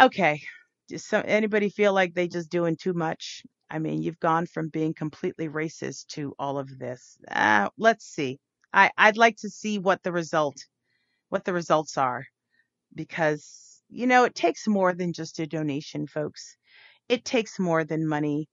Okay, 0.00 0.42
does 0.88 1.04
some, 1.04 1.22
anybody 1.26 1.68
feel 1.70 1.92
like 1.92 2.14
they 2.14 2.28
just 2.28 2.50
doing 2.50 2.76
too 2.76 2.92
much? 2.94 3.42
I 3.70 3.78
mean, 3.78 4.02
you've 4.02 4.20
gone 4.20 4.46
from 4.46 4.68
being 4.68 4.94
completely 4.94 5.48
racist 5.48 6.06
to 6.08 6.34
all 6.38 6.58
of 6.58 6.78
this. 6.78 7.16
Uh, 7.30 7.70
let's 7.78 8.04
see. 8.04 8.38
I, 8.72 8.90
I'd 8.96 9.16
like 9.16 9.36
to 9.38 9.50
see 9.50 9.78
what 9.78 10.02
the 10.02 10.12
result, 10.12 10.56
what 11.28 11.44
the 11.44 11.52
results 11.52 11.96
are, 11.98 12.26
because 12.94 13.82
you 13.88 14.06
know 14.06 14.24
it 14.24 14.34
takes 14.34 14.66
more 14.66 14.94
than 14.94 15.12
just 15.12 15.38
a 15.38 15.46
donation, 15.46 16.06
folks. 16.06 16.56
It 17.08 17.24
takes 17.24 17.58
more 17.58 17.84
than 17.84 18.06
money. 18.06 18.48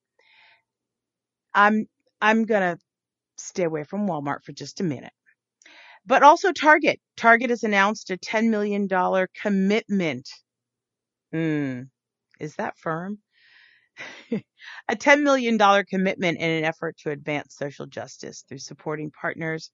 I'm 1.53 1.87
I'm 2.21 2.45
gonna 2.45 2.77
stay 3.37 3.63
away 3.63 3.83
from 3.83 4.07
Walmart 4.07 4.43
for 4.43 4.53
just 4.53 4.81
a 4.81 4.83
minute. 4.83 5.13
But 6.05 6.23
also 6.23 6.51
Target. 6.51 6.99
Target 7.15 7.51
has 7.51 7.63
announced 7.63 8.09
a 8.09 8.17
$10 8.17 8.49
million 8.49 8.87
commitment. 9.41 10.29
Hmm. 11.31 11.81
Is 12.39 12.55
that 12.55 12.77
firm? 12.77 13.19
a 14.31 14.95
$10 14.95 15.21
million 15.21 15.57
commitment 15.85 16.39
in 16.39 16.49
an 16.49 16.63
effort 16.63 16.97
to 16.99 17.11
advance 17.11 17.55
social 17.55 17.85
justice 17.85 18.43
through 18.47 18.57
supporting 18.57 19.11
partners 19.11 19.71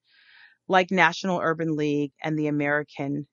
like 0.68 0.90
National 0.90 1.40
Urban 1.40 1.76
League 1.76 2.12
and 2.22 2.38
the 2.38 2.48
American 2.48 3.26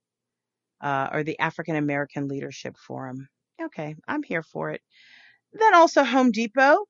uh, 0.82 1.10
or 1.12 1.24
the 1.24 1.40
African 1.40 1.76
American 1.76 2.28
Leadership 2.28 2.78
Forum. 2.78 3.28
Okay, 3.62 3.96
I'm 4.08 4.24
here 4.24 4.44
for 4.44 4.72
it. 4.72 4.82
Then 5.54 5.74
also 5.74 6.04
Home 6.04 6.32
Depot. 6.32 6.86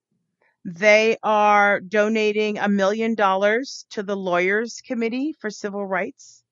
They 0.65 1.17
are 1.24 1.79
donating 1.79 2.57
a 2.57 2.67
million 2.67 3.15
dollars 3.15 3.86
to 3.91 4.03
the 4.03 4.17
Lawyers 4.17 4.81
Committee 4.86 5.34
for 5.39 5.50
Civil 5.50 5.86
Rights. 5.86 6.43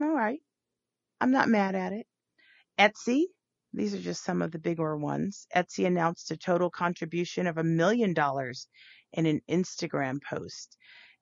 All 0.00 0.14
right. 0.14 0.40
I'm 1.20 1.32
not 1.32 1.48
mad 1.48 1.74
at 1.74 1.92
it. 1.92 2.06
Etsy 2.78 3.24
these 3.72 3.94
are 3.94 4.00
just 4.00 4.24
some 4.24 4.40
of 4.40 4.50
the 4.50 4.58
bigger 4.58 4.96
ones. 4.96 5.46
Etsy 5.54 5.86
announced 5.86 6.30
a 6.30 6.36
total 6.36 6.70
contribution 6.70 7.46
of 7.46 7.58
a 7.58 7.64
million 7.64 8.14
dollars 8.14 8.66
in 9.12 9.26
an 9.26 9.40
Instagram 9.48 10.22
post, 10.22 10.76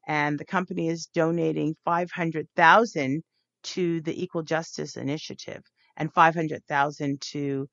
and 0.07 0.39
the 0.39 0.45
company 0.45 0.89
is 0.89 1.07
donating 1.07 1.77
500,000 1.85 3.23
to 3.65 4.01
the 4.03 4.23
Equal 4.23 4.43
Justice 4.43 4.97
Initiative 4.97 5.63
and 5.97 6.13
500,000 6.13 7.21
to 7.21 7.69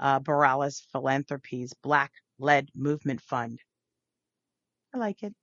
uh, 0.00 0.18
Borealis 0.18 0.86
Philanthropies 0.92 1.72
Black 1.82 2.12
Led 2.38 2.68
Movement 2.74 3.20
Fund. 3.20 3.60
I 4.94 4.98
like 4.98 5.22
it. 5.22 5.34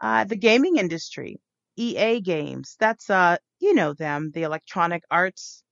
Uh, 0.00 0.24
the 0.24 0.36
gaming 0.36 0.76
industry, 0.76 1.40
EA 1.76 2.20
Games, 2.20 2.76
that's 2.78 3.10
uh, 3.10 3.36
you 3.60 3.74
know 3.74 3.94
them, 3.94 4.30
the 4.32 4.42
Electronic 4.42 5.02
Arts 5.10 5.62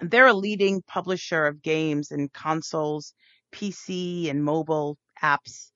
they're 0.00 0.26
a 0.26 0.32
leading 0.32 0.80
publisher 0.82 1.46
of 1.46 1.60
games 1.62 2.10
and 2.10 2.32
consoles, 2.32 3.14
PC 3.52 4.30
and 4.30 4.42
mobile 4.42 4.96
apps. 5.22 5.70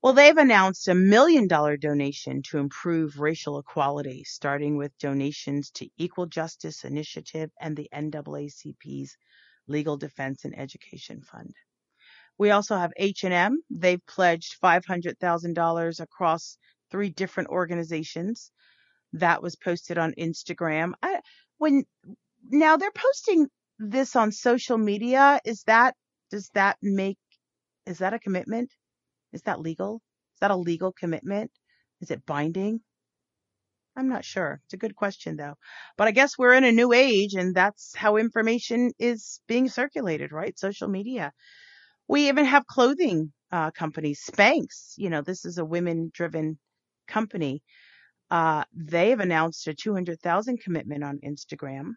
Well, 0.00 0.12
they've 0.12 0.36
announced 0.36 0.86
a 0.88 0.94
million 0.94 1.48
dollar 1.48 1.76
donation 1.76 2.42
to 2.42 2.58
improve 2.58 3.18
racial 3.18 3.58
equality, 3.58 4.24
starting 4.24 4.76
with 4.76 4.96
donations 4.98 5.70
to 5.72 5.88
Equal 5.96 6.26
Justice 6.26 6.84
Initiative 6.84 7.50
and 7.60 7.76
the 7.76 7.88
NAACP's 7.92 9.16
Legal 9.66 9.96
Defense 9.96 10.44
and 10.44 10.56
Education 10.56 11.22
Fund. 11.22 11.54
We 12.42 12.50
also 12.50 12.76
have 12.76 12.92
H&M. 12.96 13.62
They've 13.70 14.04
pledged 14.04 14.56
$500,000 14.60 16.00
across 16.00 16.58
three 16.90 17.08
different 17.08 17.50
organizations. 17.50 18.50
That 19.12 19.44
was 19.44 19.54
posted 19.54 19.96
on 19.96 20.12
Instagram. 20.18 20.94
I, 21.00 21.20
when 21.58 21.84
now 22.50 22.76
they're 22.78 22.90
posting 22.90 23.46
this 23.78 24.16
on 24.16 24.32
social 24.32 24.76
media. 24.76 25.38
Is 25.44 25.62
that 25.68 25.94
does 26.32 26.50
that 26.54 26.78
make 26.82 27.18
is 27.86 27.98
that 27.98 28.12
a 28.12 28.18
commitment? 28.18 28.72
Is 29.32 29.42
that 29.42 29.60
legal? 29.60 30.02
Is 30.34 30.40
that 30.40 30.50
a 30.50 30.56
legal 30.56 30.90
commitment? 30.90 31.52
Is 32.00 32.10
it 32.10 32.26
binding? 32.26 32.80
I'm 33.94 34.08
not 34.08 34.24
sure. 34.24 34.60
It's 34.64 34.74
a 34.74 34.84
good 34.84 34.96
question 34.96 35.36
though. 35.36 35.54
But 35.96 36.08
I 36.08 36.10
guess 36.10 36.36
we're 36.36 36.54
in 36.54 36.64
a 36.64 36.72
new 36.72 36.92
age 36.92 37.34
and 37.34 37.54
that's 37.54 37.94
how 37.94 38.16
information 38.16 38.90
is 38.98 39.40
being 39.46 39.68
circulated, 39.68 40.32
right? 40.32 40.58
Social 40.58 40.88
media. 40.88 41.32
We 42.12 42.28
even 42.28 42.46
have 42.46 42.68
clothing 42.68 43.32
uh, 43.52 43.72
companies, 43.72 44.22
Spanx. 44.30 44.94
You 44.98 45.10
know, 45.10 45.22
this 45.22 45.46
is 45.46 45.58
a 45.58 45.66
women 45.66 46.12
driven 46.14 46.58
company. 47.08 47.62
Uh, 48.30 48.64
they've 48.74 49.20
announced 49.20 49.68
a 49.68 49.74
200,000 49.74 50.60
commitment 50.60 51.04
on 51.04 51.20
Instagram. 51.26 51.92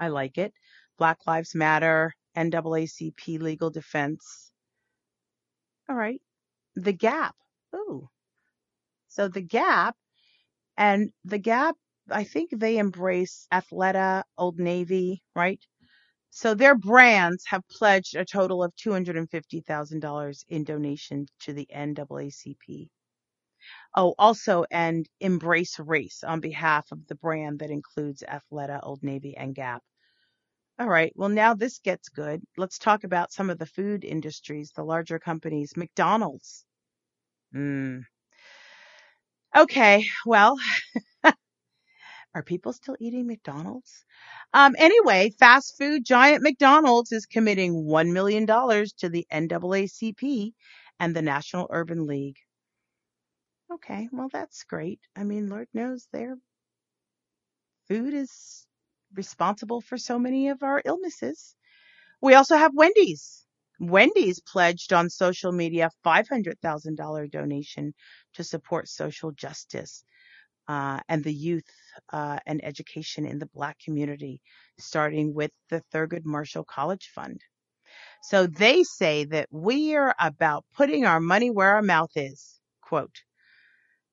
I 0.00 0.08
like 0.08 0.38
it. 0.38 0.54
Black 0.98 1.18
Lives 1.26 1.54
Matter, 1.56 2.14
NAACP 2.36 3.40
Legal 3.40 3.70
Defense. 3.70 4.52
All 5.88 5.96
right. 5.96 6.22
The 6.76 6.92
Gap. 6.94 7.36
Ooh. 7.76 8.08
So 9.08 9.28
The 9.28 9.42
Gap 9.42 9.96
And 10.78 11.12
the 11.24 11.38
Gap, 11.38 11.76
I 12.10 12.24
think 12.24 12.50
they 12.52 12.78
embrace 12.78 13.46
Athleta, 13.52 14.24
Old 14.38 14.58
Navy, 14.60 15.22
right? 15.36 15.60
So 16.30 16.54
their 16.54 16.74
brands 16.74 17.44
have 17.46 17.68
pledged 17.68 18.16
a 18.16 18.24
total 18.24 18.64
of 18.64 18.74
$250,000 18.74 20.44
in 20.48 20.64
donation 20.64 21.26
to 21.40 21.52
the 21.52 21.68
NAACP. 21.70 22.88
Oh, 23.94 24.14
also, 24.18 24.64
and 24.70 25.08
Embrace 25.20 25.78
Race 25.78 26.24
on 26.24 26.40
behalf 26.40 26.90
of 26.90 27.06
the 27.06 27.14
brand 27.14 27.60
that 27.60 27.70
includes 27.70 28.24
Athleta, 28.26 28.80
Old 28.82 29.02
Navy, 29.04 29.36
and 29.36 29.54
Gap. 29.54 29.84
All 30.78 30.88
right, 30.88 31.12
well, 31.16 31.28
now 31.28 31.54
this 31.54 31.78
gets 31.78 32.08
good. 32.08 32.42
Let's 32.56 32.78
talk 32.78 33.04
about 33.04 33.32
some 33.32 33.50
of 33.50 33.58
the 33.58 33.66
food 33.66 34.04
industries, 34.04 34.72
the 34.72 34.84
larger 34.84 35.18
companies. 35.20 35.76
McDonald's. 35.76 36.64
Mm. 37.54 38.04
Okay, 39.56 40.06
well, 40.26 40.56
are 42.34 42.42
people 42.42 42.72
still 42.72 42.96
eating 43.00 43.26
McDonald's? 43.26 44.04
Um, 44.54 44.74
anyway, 44.78 45.30
fast 45.38 45.76
food 45.78 46.04
giant 46.04 46.42
McDonald's 46.42 47.12
is 47.12 47.26
committing 47.26 47.84
$1 47.84 48.12
million 48.12 48.46
to 48.46 49.08
the 49.08 49.26
NAACP 49.32 50.52
and 51.00 51.16
the 51.16 51.22
National 51.22 51.66
Urban 51.70 52.06
League. 52.06 52.38
Okay, 53.72 54.08
well, 54.12 54.28
that's 54.32 54.64
great. 54.64 55.00
I 55.16 55.24
mean, 55.24 55.48
Lord 55.48 55.68
knows 55.74 56.08
their 56.12 56.36
food 57.88 58.14
is 58.14 58.66
responsible 59.14 59.80
for 59.80 59.98
so 59.98 60.18
many 60.18 60.48
of 60.48 60.62
our 60.62 60.82
illnesses. 60.84 61.56
We 62.20 62.34
also 62.34 62.56
have 62.56 62.74
Wendy's. 62.74 63.46
Wendy's 63.80 64.40
pledged 64.40 64.92
on 64.92 65.08
social 65.08 65.52
media 65.52 65.90
$500,000 66.04 67.30
donation 67.30 67.94
to 68.34 68.44
support 68.44 68.88
social 68.88 69.32
justice 69.32 70.04
uh, 70.70 71.00
and 71.08 71.24
the 71.24 71.34
youth 71.34 71.68
uh, 72.12 72.38
and 72.46 72.64
education 72.64 73.26
in 73.26 73.40
the 73.40 73.50
Black 73.54 73.76
community, 73.84 74.40
starting 74.78 75.34
with 75.34 75.50
the 75.68 75.82
Thurgood 75.92 76.24
Marshall 76.24 76.62
College 76.62 77.10
Fund. 77.12 77.40
So 78.22 78.46
they 78.46 78.84
say 78.84 79.24
that 79.24 79.48
we 79.50 79.96
are 79.96 80.14
about 80.20 80.64
putting 80.76 81.04
our 81.04 81.18
money 81.18 81.50
where 81.50 81.74
our 81.74 81.82
mouth 81.82 82.12
is. 82.14 82.60
Quote. 82.82 83.16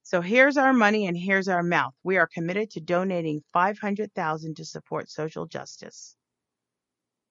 So 0.01 0.19
here's 0.19 0.57
our 0.57 0.73
money 0.73 1.05
and 1.05 1.15
here's 1.15 1.47
our 1.47 1.61
mouth. 1.61 1.93
We 2.03 2.17
are 2.17 2.27
committed 2.33 2.71
to 2.71 2.79
donating 2.79 3.43
500,000 3.53 4.55
to 4.55 4.65
support 4.65 5.11
social 5.11 5.45
justice. 5.45 6.15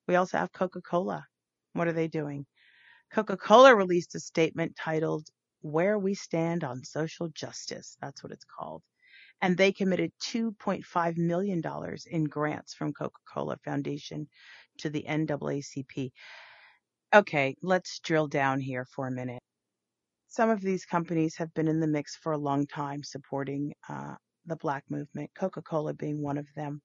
We 0.07 0.15
also 0.15 0.39
have 0.39 0.53
Coca-Cola. 0.53 1.25
What 1.73 1.89
are 1.89 1.93
they 1.93 2.07
doing? 2.07 2.47
Coca-Cola 3.13 3.75
released 3.75 4.15
a 4.15 4.21
statement 4.21 4.77
titled 4.79 5.27
Where 5.63 5.99
We 5.99 6.15
Stand 6.15 6.63
on 6.63 6.85
Social 6.85 7.29
Justice. 7.31 7.97
That's 8.01 8.23
what 8.23 8.33
it's 8.33 8.47
called. 8.59 8.83
And 9.43 9.57
they 9.57 9.73
committed 9.73 10.13
$2.5 10.23 11.17
million 11.19 11.63
in 12.11 12.25
grants 12.25 12.75
from 12.75 12.93
Coca-Cola 12.93 13.59
Foundation 13.65 14.29
to 14.79 14.91
the 14.91 15.05
NAACP. 15.09 16.11
Okay, 17.15 17.57
let's 17.63 17.99
drill 18.01 18.29
down 18.29 18.61
here 18.61 18.85
for 18.85 19.07
a 19.07 19.13
minute. 19.13 19.43
Some 20.29 20.51
of 20.51 20.61
these 20.61 20.85
companies 20.85 21.37
have 21.37 21.53
been 21.55 21.69
in 21.69 21.81
the 21.81 21.87
mix 21.87 22.17
for 22.17 22.33
a 22.33 22.39
long 22.39 22.67
time 22.67 23.03
supporting 23.03 23.73
uh, 23.89 24.15
the 24.47 24.57
Black 24.57 24.85
movement, 24.91 25.31
Coca 25.35 25.63
Cola 25.63 25.95
being 25.95 26.21
one 26.23 26.39
of 26.39 26.47
them. 26.57 26.81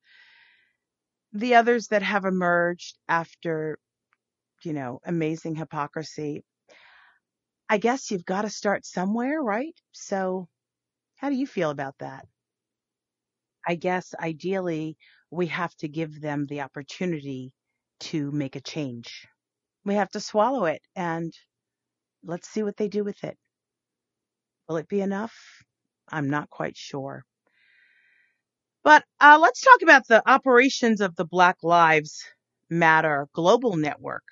The 1.33 1.55
others 1.55 1.87
that 1.87 2.03
have 2.03 2.25
emerged 2.25 2.97
after 3.07 3.79
you 4.63 4.73
know, 4.73 4.99
amazing 5.05 5.55
hypocrisy. 5.55 6.43
I 7.69 7.77
guess 7.77 8.11
you've 8.11 8.25
got 8.25 8.43
to 8.43 8.49
start 8.49 8.85
somewhere, 8.85 9.41
right? 9.41 9.73
So, 9.91 10.47
how 11.15 11.29
do 11.29 11.35
you 11.35 11.47
feel 11.47 11.69
about 11.69 11.97
that? 11.99 12.27
I 13.67 13.75
guess 13.75 14.13
ideally 14.19 14.97
we 15.29 15.47
have 15.47 15.75
to 15.77 15.87
give 15.87 16.21
them 16.21 16.45
the 16.47 16.61
opportunity 16.61 17.53
to 18.01 18.31
make 18.31 18.55
a 18.55 18.61
change. 18.61 19.27
We 19.85 19.95
have 19.95 20.09
to 20.11 20.19
swallow 20.19 20.65
it 20.65 20.81
and 20.95 21.33
let's 22.23 22.49
see 22.49 22.63
what 22.63 22.77
they 22.77 22.87
do 22.87 23.03
with 23.03 23.23
it. 23.23 23.37
Will 24.67 24.77
it 24.77 24.87
be 24.87 25.01
enough? 25.01 25.35
I'm 26.11 26.29
not 26.29 26.49
quite 26.49 26.77
sure. 26.77 27.23
But 28.83 29.03
uh, 29.19 29.37
let's 29.39 29.61
talk 29.61 29.81
about 29.83 30.07
the 30.07 30.27
operations 30.27 31.01
of 31.01 31.15
the 31.15 31.25
Black 31.25 31.57
Lives 31.61 32.23
Matter 32.69 33.27
Global 33.33 33.77
Network. 33.77 34.23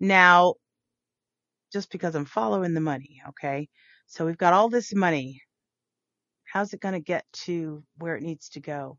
Now, 0.00 0.54
just 1.72 1.90
because 1.90 2.14
I'm 2.14 2.24
following 2.24 2.74
the 2.74 2.80
money, 2.80 3.22
okay? 3.28 3.68
So 4.06 4.26
we've 4.26 4.38
got 4.38 4.52
all 4.52 4.68
this 4.68 4.94
money. 4.94 5.42
How's 6.50 6.72
it 6.72 6.80
going 6.80 6.94
to 6.94 7.00
get 7.00 7.24
to 7.44 7.82
where 7.98 8.16
it 8.16 8.22
needs 8.22 8.50
to 8.50 8.60
go? 8.60 8.98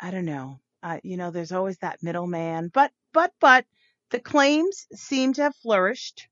I 0.00 0.10
don't 0.10 0.24
know. 0.24 0.60
Uh, 0.82 1.00
you 1.02 1.16
know, 1.16 1.30
there's 1.30 1.52
always 1.52 1.78
that 1.78 2.02
middleman, 2.02 2.70
but, 2.72 2.90
but, 3.12 3.32
but 3.40 3.64
the 4.10 4.20
claims 4.20 4.86
seem 4.94 5.32
to 5.34 5.42
have 5.42 5.56
flourished, 5.56 6.28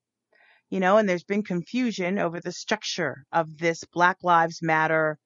you 0.71 0.81
know, 0.81 0.99
and 0.99 1.09
there's 1.09 1.25
been 1.25 1.43
confusion 1.43 2.19
over 2.19 2.41
the 2.41 2.53
structure 2.53 3.25
of 3.33 3.57
this 3.59 3.85
Black 3.85 4.19
Lives 4.23 4.61
Matter 4.63 5.19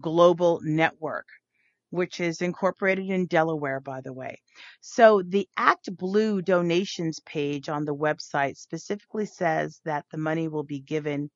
global 0.00 0.60
network 0.62 1.26
which 1.90 2.20
is 2.20 2.40
incorporated 2.40 3.10
in 3.10 3.26
Delaware, 3.26 3.80
by 3.80 4.00
the 4.00 4.12
way. 4.12 4.40
So 4.80 5.22
the 5.26 5.48
ActBlue 5.58 6.44
donations 6.44 7.20
page 7.20 7.68
on 7.68 7.84
the 7.84 7.94
website 7.94 8.56
specifically 8.56 9.26
says 9.26 9.80
that 9.84 10.06
the 10.10 10.18
money 10.18 10.48
will 10.48 10.62
be 10.62 10.80
given, 10.80 11.30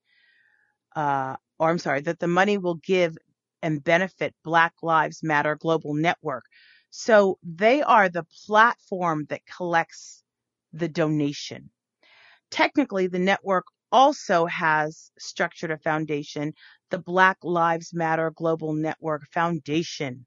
uh, 0.95 1.37
or 1.59 1.71
I'm 1.71 1.79
sorry, 1.79 2.01
that 2.03 2.19
the 2.19 2.29
money 2.29 2.59
will 2.59 2.77
give 2.77 3.17
and 3.63 3.83
benefit 3.83 4.35
Black 4.45 4.75
Lives 4.83 5.23
Matter 5.23 5.57
Global 5.57 5.95
Network. 5.95 6.45
So 6.91 7.39
they 7.43 7.83
are 7.83 8.09
the 8.09 8.27
platform 8.47 9.27
that 9.31 9.47
collects 9.47 10.23
the 10.73 10.89
donation. 10.89 11.71
Technically, 12.51 13.07
the 13.07 13.19
network 13.19 13.65
also 13.91 14.47
has 14.47 15.11
structured 15.19 15.71
a 15.71 15.79
foundation, 15.79 16.53
the 16.91 16.99
Black 16.99 17.39
Lives 17.43 17.95
Matter 17.95 18.31
Global 18.31 18.73
Network 18.73 19.23
Foundation. 19.33 20.27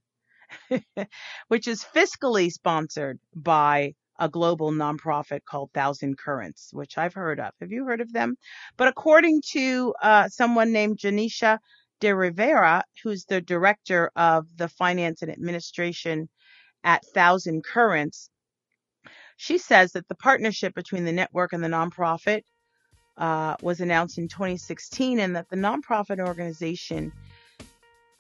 which 1.48 1.68
is 1.68 1.86
fiscally 1.96 2.52
sponsored 2.52 3.20
by 3.36 3.94
a 4.20 4.30
global 4.30 4.72
nonprofit 4.72 5.42
called 5.46 5.72
Thousand 5.74 6.18
Currents, 6.18 6.70
which 6.74 6.98
I've 6.98 7.14
heard 7.14 7.40
of. 7.40 7.52
Have 7.60 7.72
you 7.72 7.86
heard 7.86 8.02
of 8.02 8.12
them? 8.14 8.36
But 8.78 8.88
according 8.88 9.42
to 9.52 9.94
uh, 10.02 10.28
someone 10.30 10.72
named 10.72 10.98
Janisha 10.98 11.60
De 12.00 12.14
Rivera, 12.14 12.84
who's 13.04 13.26
the 13.26 13.42
director 13.42 14.12
of 14.16 14.46
the 14.56 14.70
finance 14.70 15.22
and 15.22 15.32
administration 15.32 16.30
at 16.84 17.06
Thousand 17.14 17.64
Currents, 17.64 18.30
she 19.38 19.58
says 19.58 19.92
that 19.92 20.08
the 20.08 20.16
partnership 20.16 20.74
between 20.74 21.06
the 21.06 21.12
network 21.12 21.54
and 21.54 21.64
the 21.64 21.68
nonprofit 21.68 22.42
uh, 23.18 23.56
was 23.62 23.82
announced 23.82 24.18
in 24.18 24.28
2016 24.28 25.20
and 25.20 25.36
that 25.36 25.50
the 25.50 25.56
nonprofit 25.56 26.20
organization 26.20 27.12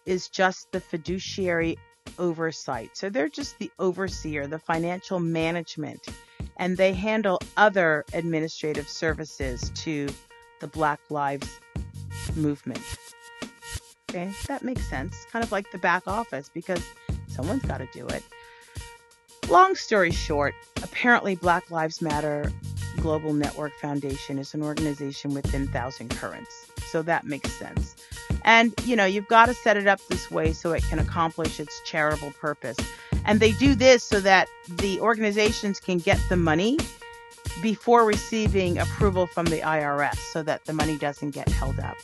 is 0.05 0.29
just 0.29 0.71
the 0.71 0.79
fiduciary 0.79 1.77
oversight. 2.19 2.95
So 2.95 3.09
they're 3.09 3.29
just 3.29 3.57
the 3.59 3.71
overseer, 3.79 4.47
the 4.47 4.59
financial 4.59 5.19
management, 5.19 6.07
and 6.57 6.77
they 6.77 6.93
handle 6.93 7.39
other 7.55 8.05
administrative 8.13 8.87
services 8.89 9.71
to 9.75 10.07
the 10.59 10.67
Black 10.67 10.99
Lives 11.09 11.59
movement. 12.35 12.81
Okay, 14.09 14.31
that 14.47 14.63
makes 14.63 14.89
sense. 14.89 15.25
Kind 15.31 15.43
of 15.43 15.51
like 15.51 15.71
the 15.71 15.77
back 15.77 16.07
office 16.07 16.49
because 16.53 16.83
someone's 17.27 17.63
got 17.63 17.77
to 17.79 17.87
do 17.93 18.07
it. 18.07 18.23
Long 19.49 19.75
story 19.75 20.11
short, 20.11 20.55
apparently 20.83 21.35
Black 21.35 21.71
Lives 21.71 22.01
Matter 22.01 22.51
Global 22.97 23.33
Network 23.33 23.73
Foundation 23.79 24.39
is 24.39 24.53
an 24.53 24.63
organization 24.63 25.33
within 25.33 25.67
Thousand 25.67 26.09
Currents. 26.09 26.67
So 26.87 27.01
that 27.03 27.25
makes 27.25 27.51
sense. 27.53 27.95
And, 28.43 28.73
you 28.85 28.95
know, 28.95 29.05
you've 29.05 29.27
got 29.27 29.47
to 29.47 29.53
set 29.53 29.77
it 29.77 29.87
up 29.87 29.99
this 30.07 30.31
way 30.31 30.53
so 30.53 30.71
it 30.71 30.83
can 30.83 30.99
accomplish 30.99 31.59
its 31.59 31.81
charitable 31.81 32.31
purpose. 32.39 32.77
And 33.25 33.39
they 33.39 33.51
do 33.53 33.75
this 33.75 34.03
so 34.03 34.19
that 34.21 34.47
the 34.69 34.99
organizations 34.99 35.79
can 35.79 35.97
get 35.97 36.19
the 36.29 36.37
money 36.37 36.77
before 37.61 38.05
receiving 38.05 38.77
approval 38.77 39.27
from 39.27 39.45
the 39.47 39.59
IRS 39.59 40.17
so 40.31 40.43
that 40.43 40.65
the 40.65 40.73
money 40.73 40.97
doesn't 40.97 41.31
get 41.31 41.49
held 41.49 41.79
up. 41.79 41.97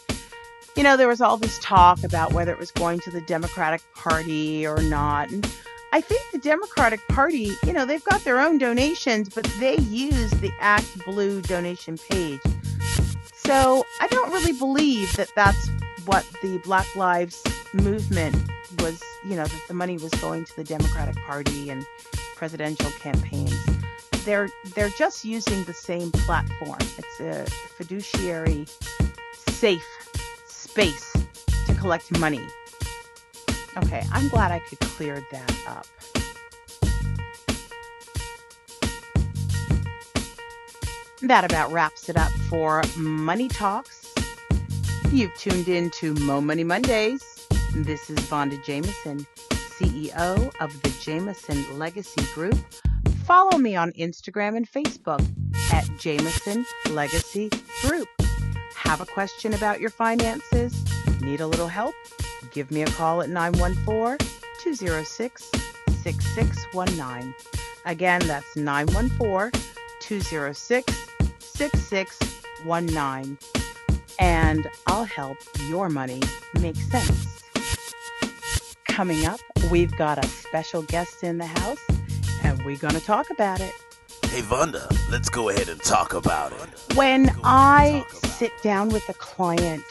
You 0.76 0.84
know, 0.84 0.98
there 0.98 1.08
was 1.08 1.22
all 1.22 1.38
this 1.38 1.60
talk 1.60 2.04
about 2.04 2.34
whether 2.34 2.52
it 2.52 2.60
was 2.60 2.72
going 2.72 3.00
to 3.02 3.12
the 3.12 3.22
Democratic 3.22 3.82
Party 3.94 4.66
or 4.66 4.82
not. 4.82 5.30
And 5.30 5.48
I 5.92 6.02
think 6.02 6.24
the 6.32 6.40
Democratic 6.40 7.08
Party, 7.10 7.52
you 7.64 7.74
know, 7.74 7.86
they've 7.86 8.04
got 8.04 8.24
their 8.24 8.40
own 8.40 8.58
donations, 8.58 9.30
but 9.30 9.44
they 9.60 9.78
use 9.78 10.32
the 10.32 10.50
ActBlue 10.60 11.46
donation 11.46 12.00
page. 12.10 12.42
So 13.36 13.86
I 14.02 14.08
don't 14.08 14.32
really 14.32 14.54
believe 14.54 15.16
that 15.18 15.30
that's 15.36 15.68
what 16.06 16.26
the 16.42 16.58
Black 16.60 16.96
Lives 16.96 17.44
movement 17.74 18.36
was, 18.80 19.02
you 19.24 19.36
know, 19.36 19.46
that 19.46 19.62
the 19.68 19.74
money 19.74 19.98
was 19.98 20.12
going 20.16 20.46
to 20.46 20.56
the 20.56 20.64
Democratic 20.64 21.16
Party 21.18 21.70
and 21.70 21.86
presidential 22.36 22.92
campaigns. 22.92 23.58
They're 24.26 24.50
they're 24.76 24.90
just 24.90 25.26
using 25.26 25.64
the 25.66 25.74
same 25.74 26.12
platform. 26.12 26.80
It's 26.98 27.20
a 27.20 27.46
fiduciary 27.78 28.66
safe 29.36 29.86
space 30.48 31.14
to 31.68 31.76
collect 31.76 32.18
money 32.20 32.46
Okay, 33.76 34.04
I'm 34.12 34.28
glad 34.28 34.52
I 34.52 34.60
could 34.60 34.80
clear 34.82 35.26
that 35.32 35.56
up. 35.68 35.88
That 41.24 41.44
about 41.46 41.72
wraps 41.72 42.10
it 42.10 42.18
up 42.18 42.32
for 42.50 42.84
Money 42.98 43.48
Talks. 43.48 44.03
You've 45.14 45.36
tuned 45.36 45.68
in 45.68 45.92
to 45.92 46.16
Mo 46.16 46.42
Money 46.42 46.64
Mondays. 46.64 47.48
This 47.76 48.10
is 48.10 48.18
Vonda 48.22 48.66
Jameson, 48.66 49.28
CEO 49.52 50.52
of 50.60 50.82
the 50.82 50.90
Jameson 51.04 51.78
Legacy 51.78 52.26
Group. 52.34 52.58
Follow 53.24 53.60
me 53.60 53.76
on 53.76 53.92
Instagram 53.92 54.58
and 54.58 54.68
Facebook 54.68 55.24
at 55.72 55.88
Jameson 56.00 56.66
Legacy 56.90 57.52
Group. 57.84 58.08
Have 58.76 59.02
a 59.02 59.06
question 59.06 59.54
about 59.54 59.80
your 59.80 59.92
finances? 59.92 60.84
Need 61.22 61.42
a 61.42 61.48
little 61.48 61.68
help? 61.68 61.94
Give 62.52 62.72
me 62.72 62.82
a 62.82 62.88
call 62.88 63.22
at 63.22 63.30
914 63.30 64.18
206 64.64 65.52
6619. 66.02 67.36
Again, 67.86 68.22
that's 68.26 68.56
914 68.56 69.52
206 70.00 71.10
6619. 71.40 73.63
And 74.24 74.70
I'll 74.88 75.04
help 75.04 75.38
your 75.68 75.90
money 75.90 76.22
make 76.58 76.78
sense. 76.78 77.44
Coming 78.88 79.26
up, 79.26 79.42
we've 79.70 79.92
got 79.98 80.24
a 80.24 80.26
special 80.26 80.82
guest 80.82 81.26
in 81.26 81.40
the 81.40 81.46
house, 81.46 81.86
and 82.42 82.64
we're 82.64 82.78
going 82.78 82.94
to 82.94 83.02
talk 83.02 83.30
about 83.32 83.60
it. 83.60 83.74
Hey, 84.28 84.40
Vonda, 84.40 84.90
let's 85.12 85.28
go 85.28 85.50
ahead 85.50 85.68
and 85.68 85.84
talk 85.84 86.14
about 86.14 86.54
it. 86.54 86.96
When 86.96 87.36
I 87.44 88.06
sit 88.24 88.54
down 88.62 88.90
with 88.90 89.10
a 89.10 89.14
client 89.14 89.84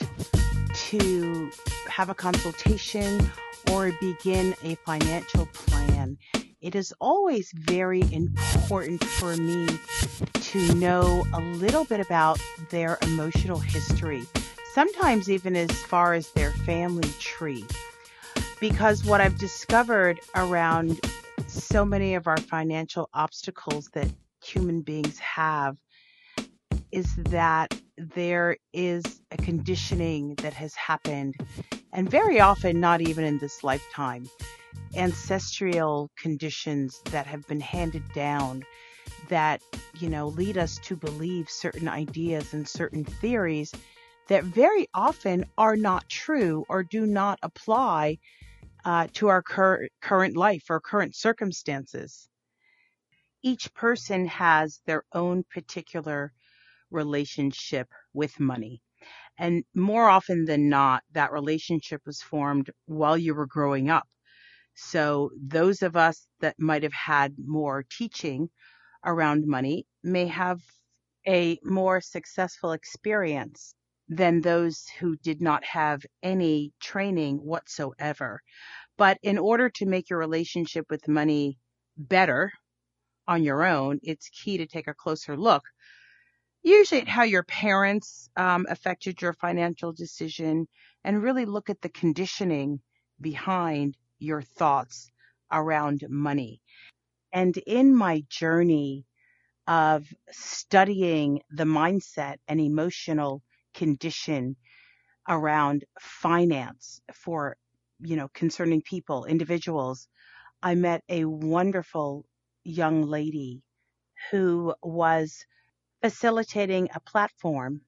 to 0.73 1.51
have 1.89 2.09
a 2.09 2.15
consultation 2.15 3.31
or 3.71 3.93
begin 4.01 4.55
a 4.65 4.77
financial 4.77 5.45
plan, 5.53 6.17
it 6.63 6.77
is 6.77 6.95
always 7.01 7.51
very 7.53 8.03
important 8.13 9.03
for 9.05 9.37
me 9.37 9.67
to 10.35 10.75
know 10.77 11.27
a 11.35 11.41
little 11.41 11.85
bit 11.85 11.99
about 11.99 12.41
their 12.71 12.99
emotional 13.03 13.59
history, 13.59 14.25
sometimes 14.73 15.29
even 15.29 15.57
as 15.57 15.71
far 15.73 16.15
as 16.15 16.31
their 16.31 16.53
family 16.53 17.09
tree. 17.19 17.65
Because 18.61 19.05
what 19.05 19.21
I've 19.21 19.39
discovered 19.39 20.21
around 20.37 21.01
so 21.49 21.85
many 21.85 22.15
of 22.15 22.29
our 22.29 22.37
financial 22.37 23.11
obstacles 23.13 23.91
that 23.95 24.07
human 24.41 24.83
beings 24.83 25.19
have 25.19 25.77
is 26.93 27.13
that 27.17 27.77
there 27.97 28.57
is 28.73 29.03
a 29.33 29.37
conditioning 29.37 30.37
that 30.37 30.53
has 30.53 30.77
happened, 30.77 31.35
and 31.93 32.09
very 32.09 32.39
often 32.39 32.79
not 32.79 33.01
even 33.01 33.25
in 33.25 33.39
this 33.39 33.65
lifetime, 33.65 34.29
ancestral 34.95 36.11
conditions 36.19 37.03
that 37.11 37.27
have 37.27 37.47
been 37.47 37.61
handed 37.61 38.13
down 38.13 38.63
that, 39.29 39.61
you 39.93 40.09
know, 40.09 40.29
lead 40.29 40.59
us 40.59 40.79
to 40.81 40.97
believe 40.97 41.49
certain 41.51 41.89
ideas 41.89 42.53
and 42.53 42.69
certain 42.69 43.07
theories 43.21 43.75
that 44.29 44.45
very 44.45 44.87
often 44.95 45.45
are 45.59 45.77
not 45.77 46.09
true 46.09 46.65
or 46.69 46.83
do 46.83 47.07
not 47.07 47.39
apply 47.43 48.19
uh, 48.85 49.09
to 49.15 49.29
our 49.29 49.43
cur- 49.43 49.89
current 50.01 50.37
life 50.37 50.65
or 50.71 50.81
current 50.81 51.15
circumstances. 51.15 52.29
Each 53.43 53.73
person 53.75 54.27
has 54.27 54.81
their 54.87 55.05
own 55.13 55.45
particular 55.45 56.33
relationship 56.91 57.89
with 58.13 58.39
money. 58.41 58.83
And 59.39 59.65
more 59.75 60.09
often 60.09 60.45
than 60.45 60.69
not, 60.69 61.03
that 61.13 61.33
relationship 61.33 62.03
was 62.07 62.23
formed 62.23 62.71
while 62.87 63.19
you 63.19 63.35
were 63.35 63.47
growing 63.47 63.91
up. 63.91 64.09
So 64.75 65.31
those 65.37 65.83
of 65.83 65.97
us 65.97 66.27
that 66.41 66.59
might 66.59 66.83
have 66.83 66.93
had 66.93 67.35
more 67.39 67.85
teaching 67.91 68.51
around 69.05 69.47
money 69.47 69.87
may 70.03 70.27
have 70.27 70.61
a 71.27 71.59
more 71.63 72.01
successful 72.01 72.73
experience 72.73 73.75
than 74.09 74.41
those 74.41 74.87
who 74.99 75.17
did 75.17 75.41
not 75.41 75.65
have 75.65 76.03
any 76.23 76.73
training 76.81 77.39
whatsoever. 77.39 78.41
But 78.97 79.19
in 79.23 79.39
order 79.39 79.71
to 79.71 79.87
make 79.87 80.11
your 80.11 80.19
relationship 80.19 80.87
with 80.91 81.09
money 81.09 81.59
better 81.97 82.53
on 83.29 83.43
your 83.43 83.65
own, 83.65 84.01
it's 84.03 84.29
key 84.29 84.59
to 84.59 84.67
take 84.67 84.89
a 84.89 84.95
closer 84.95 85.37
look 85.37 85.63
usually 86.63 87.01
at 87.01 87.09
how 87.09 87.25
your 87.25 87.43
parents 87.43 88.31
um, 88.37 88.67
affected 88.69 89.21
your 89.21 89.33
financial 89.33 89.93
decision 89.93 90.69
and 91.05 91.23
really 91.23 91.45
look 91.45 91.69
at 91.69 91.81
the 91.81 91.89
conditioning 91.89 92.81
behind 93.21 93.97
your 94.23 94.43
thoughts 94.43 95.11
around 95.53 96.05
money. 96.09 96.63
And 97.33 97.57
in 97.67 97.95
my 97.95 98.25
journey 98.29 99.07
of 99.67 100.07
studying 100.31 101.43
the 101.51 101.65
mindset 101.65 102.37
and 102.49 102.61
emotional 102.61 103.43
condition 103.75 104.57
around 105.29 105.85
finance 106.01 107.01
for, 107.15 107.57
you 108.01 108.17
know, 108.17 108.29
concerning 108.35 108.83
people, 108.83 109.25
individuals, 109.25 110.09
I 110.63 110.75
met 110.75 111.03
a 111.09 111.25
wonderful 111.25 112.27
young 112.65 113.03
lady 113.03 113.63
who 114.31 114.75
was 114.83 115.45
facilitating 116.03 116.89
a 116.95 117.01
platform 117.01 117.83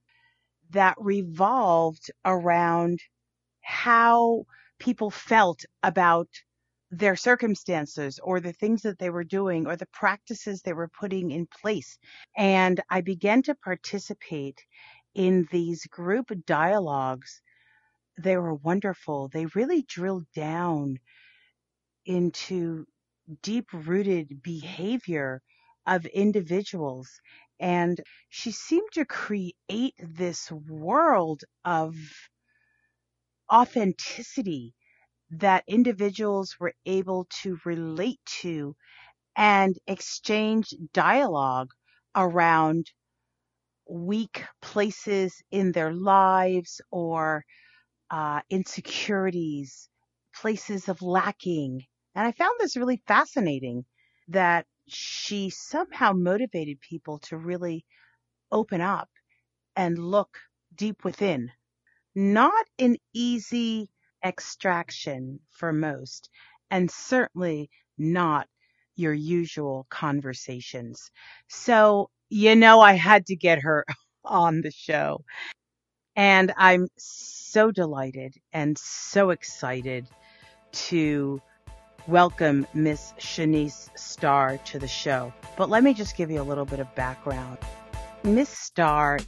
that 0.71 0.97
revolved 0.99 2.11
around 2.25 3.01
how 3.63 4.45
people 4.79 5.11
felt 5.11 5.65
about 5.83 6.29
their 6.91 7.17
circumstances 7.17 8.21
or 8.23 8.41
the 8.41 8.53
things 8.53 8.83
that 8.83 8.99
they 8.99 9.11
were 9.11 9.25
doing 9.25 9.67
or 9.67 9.77
the 9.77 9.87
practices 9.87 10.63
they 10.63 10.73
were 10.73 10.89
putting 10.89 11.31
in 11.31 11.47
place. 11.61 11.99
And 12.37 12.81
I 12.91 13.01
began 13.01 13.43
to 13.43 13.55
participate 13.55 14.61
in 15.15 15.49
these 15.51 15.87
group 15.87 16.31
dialogues. 16.47 17.43
They 18.19 18.37
were 18.37 18.55
wonderful. 18.55 19.29
They 19.29 19.47
really 19.47 19.83
drilled 19.83 20.27
down 20.35 20.99
into 22.07 22.87
deep 23.43 23.67
rooted 23.73 24.43
behavior 24.43 25.43
of 25.87 26.07
individuals. 26.07 27.11
And 27.61 28.01
she 28.29 28.53
seemed 28.53 28.91
to 28.93 29.05
create 29.05 29.95
this 29.99 30.51
world 30.53 31.43
of 31.65 31.97
authenticity 33.55 34.75
that 35.31 35.65
individuals 35.69 36.57
were 36.61 36.75
able 36.87 37.27
to 37.43 37.59
relate 37.65 38.21
to 38.27 38.77
and 39.37 39.77
exchange 39.87 40.75
dialogue 40.93 41.71
around 42.17 42.91
weak 43.89 44.45
places 44.63 45.43
in 45.51 45.73
their 45.73 45.93
lives 45.93 46.81
or 46.91 47.45
uh, 48.11 48.41
insecurities, 48.51 49.89
places 50.35 50.89
of 50.89 51.03
lacking. 51.03 51.83
And 52.15 52.27
I 52.27 52.33
found 52.33 52.55
this 52.61 52.77
really 52.77 53.03
fascinating 53.07 53.85
that 54.29 54.67
she 54.89 55.51
somehow 55.51 56.13
motivated 56.13 56.81
people 56.81 57.19
to 57.21 57.37
really 57.39 57.85
open 58.53 58.81
up 58.81 59.11
and 59.77 59.99
look 59.99 60.39
deep 60.75 61.05
within. 61.05 61.51
Not 62.15 62.67
an 62.79 62.97
easy 63.13 63.89
extraction 64.25 65.41
for 65.51 65.73
most, 65.73 66.31
and 66.71 66.91
certainly 66.91 67.71
not 67.99 68.49
your 68.97 69.13
usual 69.13 69.87
conversations. 69.91 71.11
So, 71.49 72.11
you 72.29 72.55
know, 72.55 72.81
I 72.81 72.95
had 72.95 73.27
to 73.27 73.37
get 73.37 73.63
her 73.63 73.85
on 74.25 74.61
the 74.63 74.71
show. 74.71 75.25
And 76.17 76.53
I'm 76.57 76.87
so 76.97 77.73
delighted 77.73 78.35
and 78.53 78.79
so 78.79 79.31
excited 79.31 80.07
to 80.73 81.41
welcome 82.07 82.67
Miss 82.75 83.13
Shanice 83.19 83.89
Starr 83.99 84.59
to 84.59 84.79
the 84.79 84.89
show. 84.89 85.33
But 85.57 85.71
let 85.71 85.83
me 85.83 85.95
just 85.95 86.17
give 86.17 86.31
you 86.31 86.41
a 86.41 86.45
little 86.45 86.65
bit 86.65 86.79
of 86.79 86.95
background. 86.95 87.59
Miss 88.23 88.49
Starr 88.49 89.19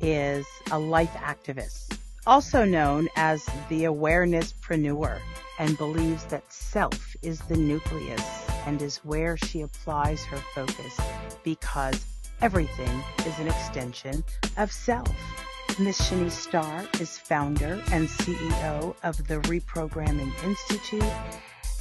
is 0.00 0.46
a 0.70 0.78
life 0.78 1.12
activist, 1.14 1.95
also 2.26 2.64
known 2.64 3.08
as 3.16 3.46
the 3.68 3.84
awareness-preneur, 3.84 5.20
and 5.58 5.78
believes 5.78 6.24
that 6.26 6.52
self 6.52 7.16
is 7.22 7.40
the 7.40 7.56
nucleus 7.56 8.46
and 8.66 8.82
is 8.82 8.98
where 8.98 9.36
she 9.36 9.62
applies 9.62 10.24
her 10.24 10.36
focus 10.54 10.98
because 11.42 12.04
everything 12.42 13.02
is 13.26 13.38
an 13.38 13.48
extension 13.48 14.22
of 14.56 14.70
self. 14.70 15.08
Miss 15.78 16.00
Shanice 16.00 16.32
Starr 16.32 16.86
is 17.00 17.18
founder 17.18 17.82
and 17.92 18.08
CEO 18.08 18.94
of 19.02 19.16
the 19.28 19.36
Reprogramming 19.40 20.32
Institute 20.44 21.04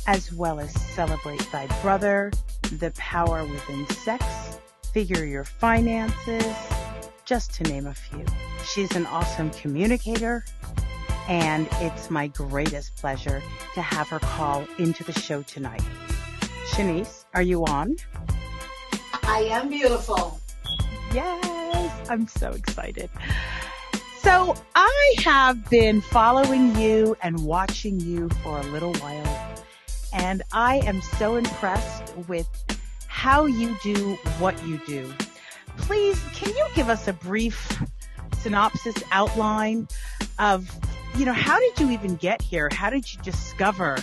as 0.08 0.32
well 0.32 0.60
as 0.60 0.72
Celebrate 0.74 1.46
Thy 1.52 1.68
Brother, 1.82 2.32
The 2.74 2.92
Power 2.96 3.44
Within 3.46 3.88
Sex, 3.90 4.60
Figure 4.94 5.26
Your 5.26 5.44
Finances, 5.44 6.75
just 7.26 7.54
to 7.56 7.64
name 7.64 7.88
a 7.88 7.94
few. 7.94 8.24
She's 8.64 8.96
an 8.96 9.06
awesome 9.08 9.50
communicator, 9.50 10.46
and 11.28 11.68
it's 11.74 12.10
my 12.12 12.28
greatest 12.28 12.96
pleasure 12.96 13.42
to 13.74 13.82
have 13.82 14.08
her 14.10 14.20
call 14.20 14.66
into 14.78 15.04
the 15.04 15.12
show 15.14 15.42
tonight. 15.42 15.82
Shanice, 16.68 17.26
are 17.34 17.42
you 17.42 17.66
on? 17.66 17.96
I 19.24 19.48
am 19.50 19.70
beautiful. 19.70 20.40
Yes, 21.14 22.10
I'm 22.10 22.28
so 22.28 22.52
excited. 22.52 23.10
So 24.20 24.56
I 24.76 25.16
have 25.20 25.70
been 25.70 26.02
following 26.02 26.76
you 26.76 27.18
and 27.22 27.44
watching 27.44 28.00
you 28.00 28.30
for 28.44 28.60
a 28.60 28.64
little 28.64 28.94
while, 28.96 29.56
and 30.14 30.44
I 30.52 30.78
am 30.86 31.02
so 31.02 31.36
impressed 31.36 32.16
with 32.28 32.48
how 33.08 33.46
you 33.46 33.76
do 33.82 34.14
what 34.40 34.64
you 34.66 34.80
do. 34.86 35.12
Please, 35.78 36.22
can 36.34 36.50
you 36.56 36.68
give 36.76 36.90
us 36.90 37.08
a 37.08 37.14
brief 37.14 37.82
synopsis 38.40 38.96
outline 39.12 39.88
of, 40.40 40.70
you 41.18 41.26
know, 41.26 41.34
how 41.34 41.60
did 41.60 41.80
you 41.80 41.92
even 41.92 42.16
get 42.16 42.42
here? 42.42 42.70
How 42.72 42.90
did 42.90 43.12
you 43.12 43.22
discover 43.22 43.98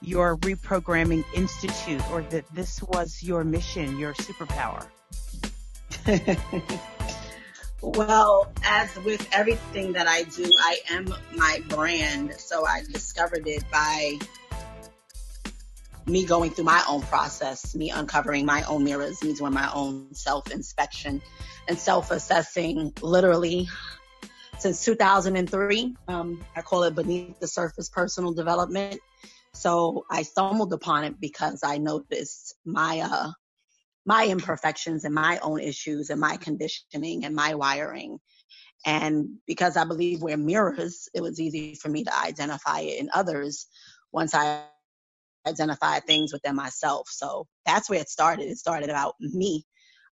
your 0.00 0.36
reprogramming 0.38 1.24
institute 1.34 2.02
or 2.10 2.22
that 2.22 2.44
this 2.54 2.82
was 2.82 3.22
your 3.22 3.44
mission, 3.44 3.98
your 3.98 4.14
superpower? 4.14 4.86
well, 7.80 8.52
as 8.64 8.96
with 8.98 9.26
everything 9.32 9.92
that 9.92 10.06
I 10.06 10.22
do, 10.24 10.44
I 10.60 10.78
am 10.90 11.12
my 11.34 11.62
brand. 11.68 12.34
So 12.38 12.64
I 12.64 12.82
discovered 12.92 13.46
it 13.46 13.64
by 13.70 14.18
me 16.06 16.24
going 16.24 16.50
through 16.50 16.64
my 16.64 16.82
own 16.88 17.02
process, 17.02 17.74
me 17.74 17.90
uncovering 17.90 18.46
my 18.46 18.62
own 18.64 18.84
mirrors, 18.84 19.22
me 19.22 19.34
doing 19.34 19.52
my 19.52 19.70
own 19.74 20.14
self 20.14 20.50
inspection 20.52 21.20
and 21.68 21.78
self 21.78 22.10
assessing 22.10 22.92
literally 23.02 23.68
since 24.58 24.84
2003. 24.84 25.96
Um, 26.08 26.44
I 26.54 26.62
call 26.62 26.84
it 26.84 26.94
beneath 26.94 27.40
the 27.40 27.48
surface 27.48 27.88
personal 27.88 28.32
development. 28.32 29.00
So 29.52 30.04
I 30.10 30.22
stumbled 30.22 30.72
upon 30.72 31.04
it 31.04 31.20
because 31.20 31.60
I 31.64 31.78
noticed 31.78 32.54
my, 32.64 33.00
uh, 33.00 33.30
my 34.04 34.26
imperfections 34.26 35.04
and 35.04 35.14
my 35.14 35.38
own 35.42 35.60
issues 35.60 36.10
and 36.10 36.20
my 36.20 36.36
conditioning 36.36 37.24
and 37.24 37.34
my 37.34 37.54
wiring. 37.54 38.18
And 38.84 39.38
because 39.46 39.76
I 39.76 39.84
believe 39.84 40.22
we're 40.22 40.36
mirrors, 40.36 41.08
it 41.14 41.20
was 41.20 41.40
easy 41.40 41.74
for 41.74 41.88
me 41.88 42.04
to 42.04 42.16
identify 42.16 42.80
it 42.80 43.00
in 43.00 43.10
others 43.12 43.66
once 44.12 44.34
I 44.34 44.62
identify 45.46 46.00
things 46.00 46.32
within 46.32 46.56
myself. 46.56 47.08
So 47.10 47.46
that's 47.64 47.88
where 47.88 48.00
it 48.00 48.08
started. 48.08 48.48
It 48.48 48.58
started 48.58 48.90
about 48.90 49.14
me 49.20 49.64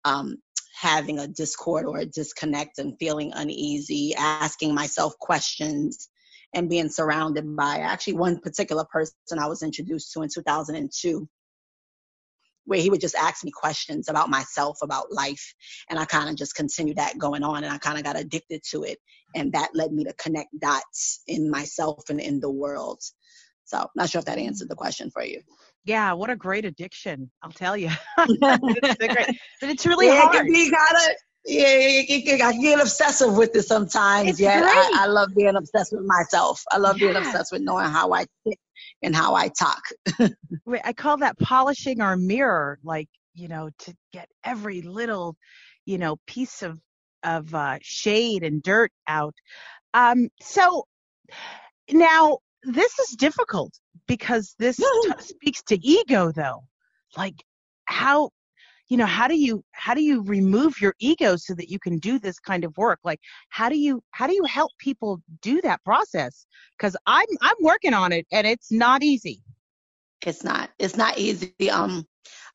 um, 0.03 0.37
having 0.79 1.19
a 1.19 1.27
discord 1.27 1.85
or 1.85 1.99
a 1.99 2.05
disconnect 2.05 2.79
and 2.79 2.97
feeling 2.99 3.31
uneasy, 3.33 4.13
asking 4.15 4.73
myself 4.73 5.17
questions, 5.19 6.09
and 6.53 6.69
being 6.69 6.89
surrounded 6.89 7.55
by 7.55 7.79
actually 7.79 8.13
one 8.13 8.39
particular 8.39 8.85
person 8.85 9.39
I 9.39 9.47
was 9.47 9.61
introduced 9.61 10.13
to 10.13 10.21
in 10.21 10.29
2002 10.33 11.27
where 12.65 12.79
he 12.79 12.89
would 12.89 13.01
just 13.01 13.15
ask 13.15 13.43
me 13.43 13.51
questions 13.51 14.09
about 14.09 14.29
myself, 14.29 14.79
about 14.81 15.11
life. 15.11 15.53
And 15.89 15.99
I 15.99 16.05
kind 16.05 16.29
of 16.29 16.35
just 16.35 16.55
continued 16.55 16.97
that 16.97 17.17
going 17.17 17.43
on 17.43 17.63
and 17.63 17.71
I 17.71 17.77
kind 17.77 17.97
of 17.97 18.03
got 18.03 18.19
addicted 18.19 18.61
to 18.71 18.83
it. 18.83 18.97
And 19.35 19.53
that 19.53 19.69
led 19.73 19.91
me 19.91 20.03
to 20.05 20.13
connect 20.13 20.49
dots 20.59 21.21
in 21.27 21.49
myself 21.49 22.09
and 22.09 22.19
in 22.19 22.39
the 22.39 22.51
world. 22.51 23.01
So, 23.65 23.87
not 23.95 24.09
sure 24.09 24.19
if 24.19 24.25
that 24.25 24.37
answered 24.37 24.69
the 24.69 24.75
question 24.75 25.09
for 25.09 25.23
you. 25.23 25.41
Yeah, 25.85 26.13
what 26.13 26.29
a 26.29 26.35
great 26.35 26.65
addiction! 26.65 27.29
I'll 27.41 27.51
tell 27.51 27.75
you, 27.75 27.89
it's 28.17 28.97
great, 28.97 29.39
but 29.61 29.69
it's 29.69 29.85
really 29.85 30.07
yeah, 30.07 30.21
hard. 30.21 30.47
You 30.47 30.71
gotta, 30.71 31.15
yeah, 31.45 32.47
I 32.47 32.57
get 32.57 32.79
obsessive 32.79 33.35
with 33.35 33.55
it 33.55 33.63
sometimes. 33.63 34.29
It's 34.29 34.39
yeah, 34.39 34.61
I, 34.63 35.03
I, 35.03 35.07
love 35.07 35.29
being 35.35 35.55
obsessed 35.55 35.93
with 35.93 36.05
myself. 36.05 36.63
I 36.71 36.77
love 36.77 36.97
yeah. 36.99 37.11
being 37.11 37.17
obsessed 37.17 37.51
with 37.51 37.61
knowing 37.61 37.85
how 37.85 38.13
I 38.13 38.25
think 38.43 38.57
and 39.03 39.15
how 39.15 39.35
I 39.35 39.49
talk. 39.49 39.81
I 40.83 40.93
call 40.93 41.17
that 41.17 41.37
polishing 41.39 42.01
our 42.01 42.17
mirror, 42.17 42.79
like 42.83 43.09
you 43.35 43.47
know, 43.47 43.69
to 43.79 43.95
get 44.13 44.27
every 44.43 44.81
little, 44.81 45.35
you 45.85 45.97
know, 45.97 46.17
piece 46.25 46.63
of 46.63 46.79
of 47.23 47.53
uh, 47.53 47.77
shade 47.81 48.43
and 48.43 48.61
dirt 48.61 48.91
out. 49.07 49.35
Um, 49.93 50.29
so 50.41 50.85
now 51.91 52.39
this 52.65 52.99
is 52.99 53.15
difficult 53.15 53.73
because 54.07 54.55
this 54.59 54.77
t- 54.77 55.11
speaks 55.19 55.61
to 55.63 55.85
ego 55.85 56.31
though. 56.31 56.63
Like 57.17 57.43
how 57.85 58.29
you 58.89 58.97
know 58.97 59.05
how 59.05 59.27
do 59.27 59.35
you 59.35 59.63
how 59.71 59.93
do 59.93 60.01
you 60.01 60.23
remove 60.23 60.79
your 60.79 60.95
ego 60.99 61.35
so 61.37 61.53
that 61.55 61.69
you 61.69 61.79
can 61.79 61.97
do 61.99 62.19
this 62.19 62.39
kind 62.39 62.63
of 62.63 62.75
work? 62.77 62.99
Like 63.03 63.19
how 63.49 63.69
do 63.69 63.77
you 63.77 64.01
how 64.11 64.27
do 64.27 64.33
you 64.33 64.43
help 64.45 64.71
people 64.79 65.21
do 65.41 65.61
that 65.61 65.83
process? 65.83 66.45
Because 66.77 66.95
i'm 67.05 67.27
i'm 67.41 67.55
working 67.61 67.93
on 67.93 68.11
it 68.11 68.25
and 68.31 68.45
it's 68.45 68.71
not 68.71 69.03
easy. 69.03 69.41
It's 70.25 70.43
not 70.43 70.69
it's 70.79 70.97
not 70.97 71.17
easy. 71.17 71.69
Um 71.71 72.05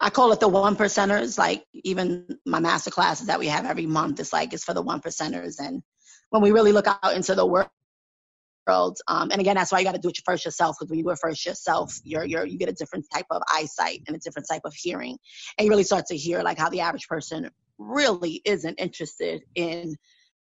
i 0.01 0.11
call 0.11 0.33
it 0.33 0.41
the 0.41 0.49
one 0.49 0.77
percenters. 0.77 1.39
Like 1.39 1.65
even 1.73 2.27
my 2.47 2.61
master 2.61 2.91
classes 2.91 3.27
that 3.27 3.39
we 3.39 3.49
have 3.49 3.67
every 3.67 3.87
month 3.87 4.21
it's 4.21 4.33
like 4.33 4.53
it's 4.53 4.65
for 4.65 4.75
the 4.75 4.83
one 4.83 5.01
percenters. 5.01 5.57
And 5.59 5.83
when 6.31 6.43
we 6.43 6.53
really 6.53 6.73
look 6.73 6.87
out 6.87 7.15
into 7.15 7.35
the 7.35 7.47
world 7.47 7.69
Um, 9.09 9.31
and 9.31 9.41
again, 9.41 9.57
that's 9.57 9.73
why 9.73 9.79
you 9.79 9.85
got 9.85 9.95
to 9.95 10.01
do 10.01 10.09
it 10.09 10.19
first 10.25 10.45
yourself 10.45 10.77
because 10.79 10.91
when 10.91 10.99
you 10.99 11.05
do 11.05 11.11
it 11.11 11.19
first 11.21 11.45
yourself, 11.45 11.99
you're, 12.05 12.25
you're, 12.25 12.47
you 12.47 12.59
get 12.59 12.69
a 12.69 12.73
different 12.73 13.07
type 13.13 13.27
of 13.31 13.43
eyesight 13.53 14.03
and 14.07 14.17
a 14.17 14.21
different 14.21 14.47
type 14.51 14.63
of 14.65 14.75
hearing. 14.75 15.19
And 15.59 15.67
you 15.67 15.71
really 15.71 15.85
start 15.85 16.07
to 16.07 16.17
hear 16.17 16.43
like 16.43 16.59
how 16.59 16.69
the 16.71 16.81
average 16.81 17.09
person 17.09 17.51
really 17.79 18.43
isn't 18.45 18.75
interested 18.79 19.43
in 19.55 19.97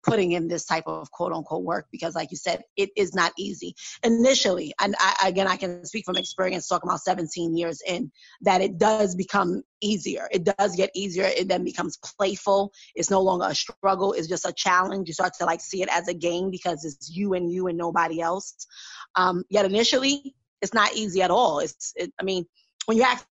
putting 0.03 0.31
in 0.31 0.47
this 0.47 0.65
type 0.65 0.85
of 0.87 1.11
quote 1.11 1.33
unquote 1.33 1.63
work 1.63 1.87
because 1.91 2.15
like 2.15 2.31
you 2.31 2.37
said 2.37 2.61
it 2.75 2.89
is 2.95 3.13
not 3.13 3.33
easy. 3.37 3.75
Initially 4.03 4.73
and 4.79 4.95
I, 4.99 5.27
again 5.27 5.47
i 5.47 5.57
can 5.57 5.85
speak 5.85 6.05
from 6.05 6.17
experience 6.17 6.67
talking 6.67 6.89
about 6.89 7.01
17 7.01 7.55
years 7.55 7.81
in 7.85 8.11
that 8.41 8.61
it 8.61 8.77
does 8.77 9.15
become 9.15 9.63
easier. 9.81 10.27
It 10.31 10.43
does 10.43 10.75
get 10.75 10.91
easier. 10.95 11.25
It 11.25 11.47
then 11.47 11.63
becomes 11.63 11.97
playful. 11.97 12.71
It's 12.95 13.11
no 13.11 13.21
longer 13.21 13.47
a 13.49 13.55
struggle. 13.55 14.13
It's 14.13 14.27
just 14.27 14.45
a 14.45 14.53
challenge. 14.53 15.07
You 15.07 15.13
start 15.13 15.33
to 15.39 15.45
like 15.45 15.61
see 15.61 15.81
it 15.81 15.89
as 15.91 16.07
a 16.07 16.13
game 16.13 16.49
because 16.51 16.83
it's 16.85 17.09
you 17.09 17.33
and 17.33 17.51
you 17.51 17.67
and 17.67 17.77
nobody 17.77 18.21
else. 18.21 18.67
Um, 19.15 19.43
yet 19.49 19.65
initially 19.65 20.35
it's 20.61 20.73
not 20.73 20.95
easy 20.95 21.21
at 21.21 21.31
all. 21.31 21.59
It's 21.59 21.93
it, 21.95 22.11
i 22.19 22.23
mean 22.23 22.45
when 22.85 22.97
you 22.97 23.03
ask 23.03 23.25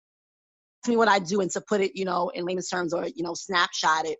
me 0.86 0.96
what 0.96 1.08
i 1.08 1.18
do 1.18 1.40
and 1.40 1.50
to 1.50 1.60
put 1.60 1.80
it 1.80 1.96
you 1.96 2.04
know 2.04 2.28
in 2.28 2.44
layman's 2.44 2.68
terms 2.68 2.92
or 2.94 3.06
you 3.06 3.24
know 3.24 3.34
snapshot 3.34 4.06
it 4.06 4.18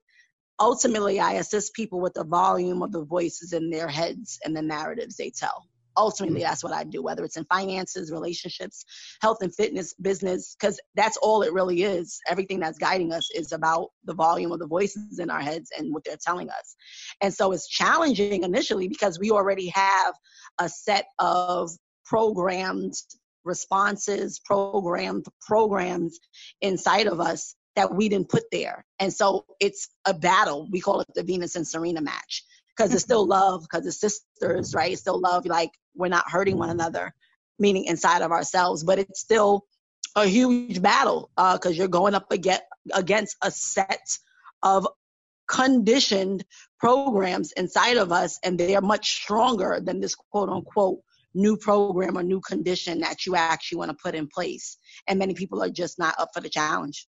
ultimately 0.58 1.20
i 1.20 1.32
assist 1.34 1.74
people 1.74 2.00
with 2.00 2.14
the 2.14 2.24
volume 2.24 2.82
of 2.82 2.92
the 2.92 3.04
voices 3.04 3.52
in 3.52 3.70
their 3.70 3.88
heads 3.88 4.38
and 4.44 4.56
the 4.56 4.62
narratives 4.62 5.16
they 5.16 5.30
tell. 5.30 5.66
Ultimately 5.98 6.40
mm-hmm. 6.40 6.48
that's 6.48 6.64
what 6.64 6.74
i 6.74 6.84
do 6.84 7.02
whether 7.02 7.24
it's 7.24 7.36
in 7.36 7.44
finances 7.46 8.12
relationships 8.12 8.84
health 9.22 9.38
and 9.40 9.54
fitness 9.54 9.94
business 9.94 10.54
because 10.58 10.78
that's 10.94 11.16
all 11.18 11.42
it 11.42 11.52
really 11.52 11.82
is. 11.82 12.18
Everything 12.28 12.60
that's 12.60 12.78
guiding 12.78 13.12
us 13.12 13.28
is 13.34 13.52
about 13.52 13.88
the 14.04 14.14
volume 14.14 14.52
of 14.52 14.58
the 14.58 14.66
voices 14.66 15.18
in 15.18 15.30
our 15.30 15.40
heads 15.40 15.70
and 15.76 15.92
what 15.92 16.04
they're 16.04 16.18
telling 16.22 16.50
us. 16.50 16.76
And 17.20 17.32
so 17.32 17.52
it's 17.52 17.68
challenging 17.68 18.44
initially 18.44 18.88
because 18.88 19.18
we 19.18 19.30
already 19.30 19.68
have 19.68 20.14
a 20.58 20.68
set 20.68 21.06
of 21.18 21.70
programmed 22.04 22.94
responses 23.46 24.40
programmed 24.44 25.24
programs 25.40 26.18
inside 26.60 27.06
of 27.06 27.20
us 27.20 27.54
that 27.76 27.94
we 27.94 28.08
didn't 28.08 28.28
put 28.28 28.44
there. 28.50 28.84
And 28.98 29.12
so 29.12 29.44
it's 29.60 29.88
a 30.06 30.14
battle. 30.14 30.68
We 30.70 30.80
call 30.80 31.00
it 31.00 31.08
the 31.14 31.22
Venus 31.22 31.56
and 31.56 31.66
Serena 31.66 32.00
match 32.00 32.44
because 32.76 32.92
it's 32.92 33.04
still 33.04 33.26
love, 33.26 33.62
because 33.62 33.86
it's 33.86 34.00
sisters, 34.00 34.74
right? 34.74 34.92
It's 34.92 35.00
still 35.00 35.20
love. 35.20 35.46
Like 35.46 35.70
we're 35.94 36.08
not 36.08 36.30
hurting 36.30 36.58
one 36.58 36.70
another, 36.70 37.14
meaning 37.58 37.84
inside 37.84 38.22
of 38.22 38.32
ourselves, 38.32 38.82
but 38.82 38.98
it's 38.98 39.20
still 39.20 39.66
a 40.16 40.26
huge 40.26 40.82
battle 40.82 41.30
because 41.36 41.66
uh, 41.66 41.70
you're 41.70 41.88
going 41.88 42.14
up 42.14 42.32
against, 42.32 42.62
against 42.94 43.36
a 43.42 43.50
set 43.50 44.18
of 44.62 44.88
conditioned 45.46 46.44
programs 46.80 47.52
inside 47.52 47.98
of 47.98 48.10
us, 48.10 48.38
and 48.42 48.58
they 48.58 48.74
are 48.74 48.82
much 48.82 49.22
stronger 49.22 49.80
than 49.82 50.00
this 50.00 50.14
quote 50.14 50.48
unquote 50.48 51.00
new 51.34 51.56
program 51.56 52.16
or 52.16 52.22
new 52.22 52.40
condition 52.40 52.98
that 53.00 53.26
you 53.26 53.36
actually 53.36 53.76
want 53.78 53.90
to 53.90 53.96
put 54.02 54.14
in 54.14 54.26
place. 54.26 54.78
And 55.06 55.18
many 55.18 55.34
people 55.34 55.62
are 55.62 55.68
just 55.68 55.98
not 55.98 56.18
up 56.18 56.30
for 56.34 56.40
the 56.40 56.48
challenge. 56.48 57.06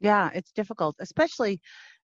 Yeah, 0.00 0.30
it's 0.34 0.52
difficult, 0.52 0.96
especially 0.98 1.60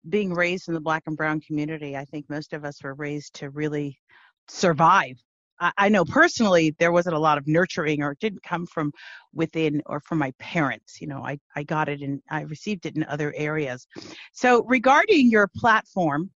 being 0.09 0.33
raised 0.33 0.67
in 0.67 0.73
the 0.73 0.81
black 0.81 1.03
and 1.05 1.15
brown 1.15 1.41
community. 1.41 1.95
I 1.95 2.05
think 2.05 2.29
most 2.29 2.53
of 2.53 2.65
us 2.65 2.83
were 2.83 2.93
raised 2.93 3.35
to 3.35 3.49
really 3.49 3.99
survive. 4.47 5.15
I, 5.59 5.71
I 5.77 5.89
know 5.89 6.03
personally 6.03 6.75
there 6.79 6.91
wasn't 6.91 7.15
a 7.15 7.19
lot 7.19 7.37
of 7.37 7.47
nurturing 7.47 8.01
or 8.01 8.11
it 8.11 8.19
didn't 8.19 8.43
come 8.43 8.65
from 8.65 8.91
within 9.33 9.81
or 9.85 9.99
from 10.01 10.17
my 10.17 10.33
parents. 10.39 10.99
You 10.99 11.07
know, 11.07 11.23
I, 11.23 11.37
I 11.55 11.63
got 11.63 11.87
it 11.87 12.01
and 12.01 12.21
I 12.29 12.41
received 12.41 12.85
it 12.85 12.95
in 12.97 13.03
other 13.05 13.33
areas. 13.35 13.87
So 14.33 14.63
regarding 14.63 15.29
your 15.29 15.47
platform, 15.55 16.31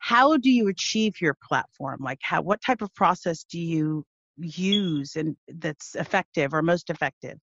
how 0.00 0.36
do 0.36 0.50
you 0.50 0.68
achieve 0.68 1.20
your 1.20 1.36
platform? 1.42 2.00
Like 2.02 2.18
how 2.22 2.42
what 2.42 2.60
type 2.62 2.82
of 2.82 2.94
process 2.94 3.44
do 3.44 3.58
you 3.58 4.04
use 4.36 5.16
and 5.16 5.36
that's 5.48 5.94
effective 5.94 6.52
or 6.52 6.62
most 6.62 6.90
effective? 6.90 7.38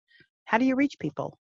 How 0.44 0.58
do 0.58 0.64
you 0.64 0.74
reach 0.74 0.98
people? 0.98 1.38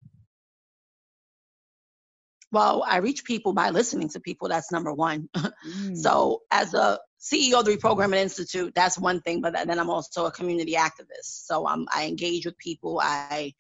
Well, 2.50 2.84
I 2.87 2.98
reach 2.98 3.24
people 3.24 3.52
by 3.52 3.70
listening 3.70 4.08
to 4.11 4.20
people. 4.20 4.48
That's 4.48 4.72
number 4.72 4.92
one. 4.92 5.28
Mm. 5.66 5.96
so 5.96 6.42
as 6.50 6.72
a 6.72 6.98
CEO 7.20 7.58
of 7.58 7.64
the 7.64 7.76
Reprogramming 7.76 8.16
Institute, 8.16 8.72
that's 8.74 8.96
one 8.98 9.20
thing, 9.20 9.40
but 9.40 9.52
then 9.52 9.78
I'm 9.78 9.90
also 9.90 10.26
a 10.26 10.30
community 10.30 10.74
activist. 10.74 11.46
So 11.46 11.66
um, 11.66 11.87
I 11.92 12.06
engage 12.06 12.46
with 12.46 12.56
people. 12.58 13.00
I 13.02 13.54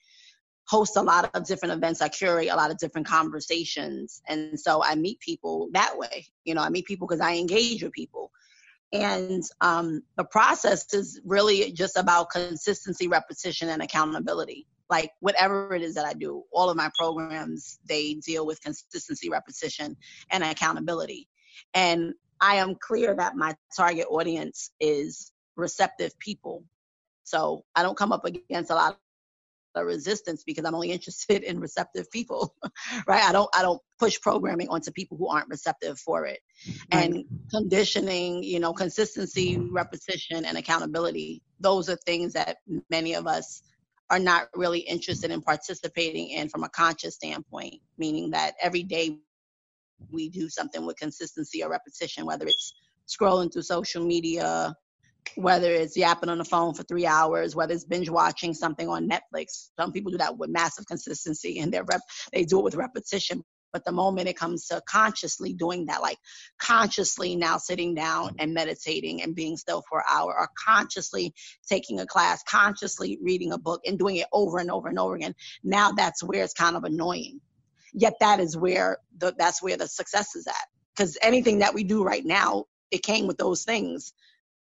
host 0.68 0.96
a 0.96 1.02
lot 1.02 1.30
of 1.34 1.46
different 1.46 1.74
events. 1.74 2.00
I 2.00 2.08
curate 2.08 2.50
a 2.50 2.56
lot 2.56 2.70
of 2.70 2.78
different 2.78 3.06
conversations. 3.06 4.22
And 4.28 4.58
so 4.58 4.82
I 4.82 4.94
meet 4.94 5.18
people 5.20 5.68
that 5.72 5.98
way. 5.98 6.26
You 6.44 6.54
know, 6.54 6.62
I 6.62 6.68
meet 6.68 6.86
people 6.86 7.08
because 7.08 7.20
I 7.20 7.34
engage 7.34 7.82
with 7.82 7.92
people. 7.92 8.30
And 8.92 9.42
um, 9.60 10.02
the 10.16 10.24
process 10.24 10.92
is 10.94 11.20
really 11.24 11.72
just 11.72 11.96
about 11.96 12.30
consistency, 12.30 13.08
repetition, 13.08 13.68
and 13.68 13.82
accountability. 13.82 14.66
Like 14.90 15.12
whatever 15.20 15.74
it 15.74 15.82
is 15.82 15.94
that 15.94 16.06
I 16.06 16.14
do, 16.14 16.44
all 16.52 16.70
of 16.70 16.76
my 16.76 16.90
programs, 16.98 17.78
they 17.88 18.14
deal 18.14 18.46
with 18.46 18.60
consistency, 18.62 19.28
repetition, 19.28 19.96
and 20.30 20.42
accountability. 20.42 21.28
And 21.74 22.14
I 22.40 22.56
am 22.56 22.76
clear 22.80 23.14
that 23.14 23.36
my 23.36 23.54
target 23.76 24.06
audience 24.08 24.70
is 24.80 25.32
receptive 25.56 26.18
people. 26.18 26.64
So 27.24 27.64
I 27.74 27.82
don't 27.82 27.96
come 27.96 28.12
up 28.12 28.24
against 28.24 28.70
a 28.70 28.74
lot 28.74 28.98
of 29.74 29.86
resistance 29.86 30.44
because 30.44 30.64
I'm 30.64 30.74
only 30.74 30.90
interested 30.92 31.42
in 31.42 31.60
receptive 31.60 32.10
people, 32.10 32.54
right? 33.06 33.22
I 33.22 33.32
don't 33.32 33.50
I 33.54 33.62
don't 33.62 33.80
push 33.98 34.20
programming 34.20 34.68
onto 34.68 34.90
people 34.90 35.16
who 35.18 35.28
aren't 35.28 35.48
receptive 35.48 35.98
for 35.98 36.26
it. 36.26 36.40
And 36.90 37.24
conditioning, 37.50 38.42
you 38.42 38.60
know, 38.60 38.72
consistency, 38.72 39.58
repetition, 39.58 40.44
and 40.44 40.56
accountability. 40.56 41.42
Those 41.60 41.88
are 41.88 41.96
things 41.96 42.32
that 42.34 42.58
many 42.90 43.14
of 43.14 43.26
us 43.26 43.62
are 44.10 44.18
not 44.18 44.48
really 44.54 44.80
interested 44.80 45.30
in 45.30 45.42
participating 45.42 46.30
in 46.30 46.48
from 46.48 46.64
a 46.64 46.68
conscious 46.70 47.14
standpoint, 47.14 47.74
meaning 47.98 48.30
that 48.30 48.54
every 48.60 48.82
day 48.82 49.18
we 50.10 50.28
do 50.28 50.48
something 50.48 50.86
with 50.86 50.96
consistency 50.96 51.62
or 51.62 51.70
repetition, 51.70 52.24
whether 52.24 52.46
it's 52.46 52.74
scrolling 53.06 53.52
through 53.52 53.62
social 53.62 54.04
media, 54.04 54.74
whether 55.34 55.70
it's 55.70 55.96
yapping 55.96 56.28
on 56.28 56.38
the 56.38 56.44
phone 56.44 56.74
for 56.74 56.82
three 56.84 57.06
hours, 57.06 57.54
whether 57.54 57.74
it's 57.74 57.84
binge 57.84 58.08
watching 58.08 58.54
something 58.54 58.88
on 58.88 59.08
Netflix. 59.08 59.70
Some 59.78 59.92
people 59.92 60.10
do 60.10 60.18
that 60.18 60.36
with 60.36 60.50
massive 60.50 60.86
consistency 60.86 61.58
and 61.60 61.72
they 61.72 61.80
rep- 61.80 62.00
they 62.32 62.44
do 62.44 62.58
it 62.60 62.64
with 62.64 62.74
repetition. 62.76 63.42
But 63.72 63.84
the 63.84 63.92
moment 63.92 64.28
it 64.28 64.36
comes 64.36 64.66
to 64.68 64.82
consciously 64.88 65.52
doing 65.52 65.86
that, 65.86 66.02
like 66.02 66.18
consciously 66.58 67.36
now 67.36 67.58
sitting 67.58 67.94
down 67.94 68.36
and 68.38 68.54
meditating 68.54 69.22
and 69.22 69.34
being 69.34 69.56
still 69.56 69.82
for 69.88 69.98
an 69.98 70.04
hour, 70.10 70.34
or 70.38 70.48
consciously 70.66 71.34
taking 71.68 72.00
a 72.00 72.06
class, 72.06 72.42
consciously 72.44 73.18
reading 73.22 73.52
a 73.52 73.58
book 73.58 73.82
and 73.86 73.98
doing 73.98 74.16
it 74.16 74.26
over 74.32 74.58
and 74.58 74.70
over 74.70 74.88
and 74.88 74.98
over 74.98 75.14
again, 75.14 75.34
now 75.62 75.92
that's 75.92 76.22
where 76.22 76.44
it's 76.44 76.54
kind 76.54 76.76
of 76.76 76.84
annoying. 76.84 77.40
Yet 77.92 78.14
that 78.20 78.40
is 78.40 78.56
where 78.56 78.98
the, 79.18 79.34
that's 79.38 79.62
where 79.62 79.76
the 79.76 79.88
success 79.88 80.34
is 80.36 80.46
at. 80.46 80.54
Because 80.96 81.16
anything 81.22 81.60
that 81.60 81.74
we 81.74 81.84
do 81.84 82.02
right 82.02 82.24
now, 82.24 82.64
it 82.90 83.02
came 83.02 83.26
with 83.26 83.38
those 83.38 83.64
things 83.64 84.12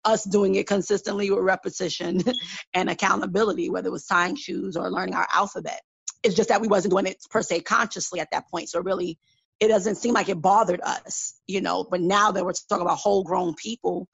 us 0.05 0.23
doing 0.23 0.55
it 0.55 0.67
consistently 0.67 1.29
with 1.29 1.43
repetition 1.43 2.23
and 2.73 2.89
accountability, 2.89 3.69
whether 3.69 3.87
it 3.87 3.91
was 3.91 4.05
tying 4.05 4.35
shoes 4.35 4.77
or 4.77 4.91
learning 4.91 5.15
our 5.15 5.27
alphabet. 5.33 5.81
It's 6.25 6.35
just 6.35 6.49
that 6.49 6.61
we 6.61 6.67
wasn't 6.67 6.91
doing 6.91 7.05
it 7.05 7.17
per 7.29 7.41
se 7.41 7.61
consciously 7.61 8.19
at 8.19 8.29
that 8.31 8.49
point. 8.49 8.69
So 8.69 8.81
really, 8.81 9.17
it 9.59 9.67
doesn't 9.69 9.95
seem 9.95 10.13
like 10.13 10.29
it 10.29 10.41
bothered 10.41 10.81
us, 10.81 11.35
you 11.47 11.61
know. 11.61 11.85
But 11.89 12.01
now 12.01 12.31
that 12.31 12.43
we're 12.43 12.53
talking 12.53 12.85
about 12.85 12.97
whole 12.97 13.23
grown 13.23 13.53
people 13.55 14.07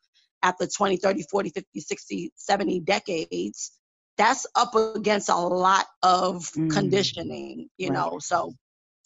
after 0.44 0.68
20, 0.68 0.98
30, 0.98 1.24
40, 1.24 1.50
50, 1.50 1.80
60, 1.80 2.32
70 2.36 2.80
decades, 2.82 3.72
that's 4.18 4.46
up 4.56 4.76
against 4.76 5.30
a 5.30 5.36
lot 5.36 5.86
of 6.04 6.44
mm. 6.52 6.72
conditioning, 6.72 7.70
you 7.78 7.90
right. 7.90 7.94
know. 7.94 8.20
So 8.20 8.54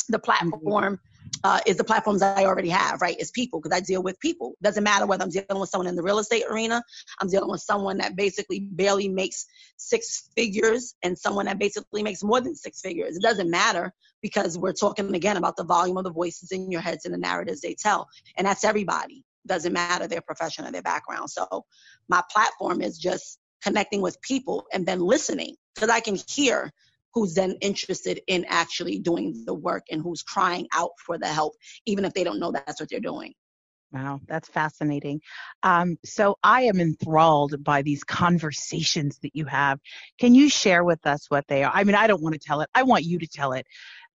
the 0.10 0.20
mm-hmm. 0.20 0.96
Uh, 1.46 1.60
is 1.68 1.78
the 1.78 1.84
platforms 1.84 2.22
that 2.22 2.40
I 2.40 2.46
already 2.46 2.70
have, 2.70 3.02
right? 3.02 3.16
Is 3.20 3.30
people 3.30 3.62
because 3.62 3.78
I 3.78 3.80
deal 3.80 4.02
with 4.02 4.20
people. 4.20 4.54
Doesn't 4.64 4.84
matter 4.84 5.06
whether 5.06 5.24
I'm 5.24 5.30
dealing 5.30 5.60
with 5.60 5.70
someone 5.70 5.86
in 5.86 5.96
the 5.96 6.02
real 6.02 6.18
estate 6.18 6.44
arena, 6.50 6.82
I'm 7.22 7.30
dealing 7.30 7.52
with 7.52 7.62
someone 7.62 8.00
that 8.00 8.16
basically 8.16 8.62
barely 8.62 9.08
makes 9.10 9.46
six 9.78 10.32
figures 10.36 10.96
and 11.04 11.16
someone 11.16 11.46
that 11.46 11.60
basically 11.60 12.02
makes 12.02 12.24
more 12.24 12.42
than 12.42 12.56
six 12.56 12.82
figures. 12.82 13.16
It 13.16 13.22
doesn't 13.22 13.52
matter 13.52 13.94
because 14.24 14.58
we're 14.58 14.74
talking 14.74 15.14
again 15.14 15.38
about 15.38 15.56
the 15.56 15.64
volume 15.64 15.98
of 15.98 16.04
the 16.04 16.12
voices 16.12 16.52
in 16.52 16.72
your 16.72 16.82
heads 16.82 17.06
and 17.06 17.14
the 17.14 17.20
narratives 17.20 17.62
they 17.62 17.76
tell. 17.76 18.08
And 18.38 18.48
that's 18.48 18.64
everybody. 18.64 19.24
Doesn't 19.46 19.72
matter 19.72 20.08
their 20.08 20.22
profession 20.22 20.66
or 20.66 20.72
their 20.72 20.82
background. 20.82 21.30
So 21.30 21.64
my 22.10 22.24
platform 22.34 22.82
is 22.82 22.98
just 22.98 23.38
connecting 23.62 24.02
with 24.02 24.20
people 24.22 24.66
and 24.74 24.84
then 24.84 25.00
listening 25.00 25.58
because 25.76 25.92
I 25.92 26.00
can 26.00 26.18
hear 26.28 26.72
who's 27.16 27.34
then 27.34 27.56
interested 27.62 28.22
in 28.28 28.46
actually 28.48 29.00
doing 29.00 29.44
the 29.46 29.54
work 29.54 29.86
and 29.90 30.02
who's 30.02 30.22
crying 30.22 30.68
out 30.74 30.92
for 31.04 31.18
the 31.18 31.28
help, 31.28 31.54
even 31.86 32.06
if 32.06 32.14
they 32.14 32.24
don't 32.24 32.40
know 32.40 32.52
that's 32.52 32.80
what 32.80 32.90
they're 32.90 33.00
doing. 33.00 33.34
Wow, 33.94 34.20
that's 34.28 34.50
fascinating. 34.50 35.22
Um, 35.64 35.96
so 36.04 36.36
I 36.44 36.64
am 36.64 36.82
enthralled 36.82 37.64
by 37.64 37.82
these 37.82 38.04
conversations 38.04 39.20
that 39.20 39.34
you 39.34 39.46
have. 39.46 39.80
Can 40.20 40.36
you 40.36 40.50
share 40.50 40.84
with 40.84 41.08
us 41.08 41.30
what 41.30 41.48
they 41.48 41.64
are? 41.64 41.72
I 41.74 41.86
mean, 41.86 41.96
I 41.96 42.08
don't 42.08 42.22
want 42.22 42.34
to 42.34 42.40
tell 42.40 42.60
it. 42.60 42.70
I 42.76 42.84
want 42.84 43.06
you 43.06 43.20
to 43.20 43.28
tell 43.28 43.54
it. 43.54 43.66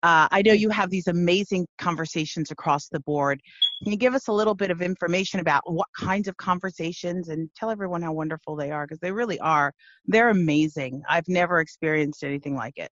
Uh, 0.03 0.29
I 0.31 0.43
know 0.43 0.53
you 0.53 0.71
have 0.71 0.91
these 0.91 1.09
amazing 1.09 1.67
conversations 1.79 2.53
across 2.53 2.89
the 2.89 3.01
board. 3.01 3.41
Can 3.83 3.91
you 3.91 3.99
give 3.99 4.15
us 4.15 4.29
a 4.29 4.33
little 4.33 4.55
bit 4.55 4.71
of 4.71 4.81
information 4.81 5.41
about 5.41 5.63
what 5.71 5.89
kinds 5.97 6.29
of 6.29 6.37
conversations 6.37 7.29
and 7.29 7.51
tell 7.57 7.71
everyone 7.71 8.03
how 8.03 8.13
wonderful 8.13 8.55
they 8.55 8.71
are? 8.71 8.87
Because 8.87 9.01
they 9.01 9.11
really 9.11 9.41
are. 9.41 9.73
They're 10.07 10.31
amazing. 10.31 11.03
I've 11.09 11.27
never 11.27 11.61
experienced 11.61 12.23
anything 12.23 12.55
like 12.55 12.79
it. 12.79 12.91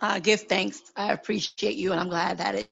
Uh, 0.00 0.20
give 0.20 0.42
thanks. 0.42 0.80
I 0.96 1.12
appreciate 1.12 1.76
you, 1.76 1.92
and 1.92 2.00
I'm 2.00 2.08
glad 2.08 2.38
that 2.38 2.54
it, 2.54 2.68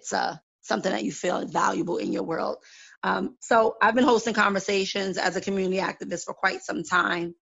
it's 0.00 0.12
uh, 0.12 0.36
something 0.62 0.92
that 0.92 1.04
you 1.04 1.12
feel 1.12 1.38
is 1.38 1.50
valuable 1.50 1.98
in 1.98 2.12
your 2.12 2.22
world. 2.24 2.58
Um, 3.02 3.36
so 3.40 3.76
I've 3.80 3.94
been 3.94 4.04
hosting 4.04 4.34
conversations 4.34 5.16
as 5.16 5.36
a 5.36 5.40
community 5.40 5.78
activist 5.78 6.24
for 6.24 6.34
quite 6.34 6.62
some 6.62 6.82
time. 6.82 7.34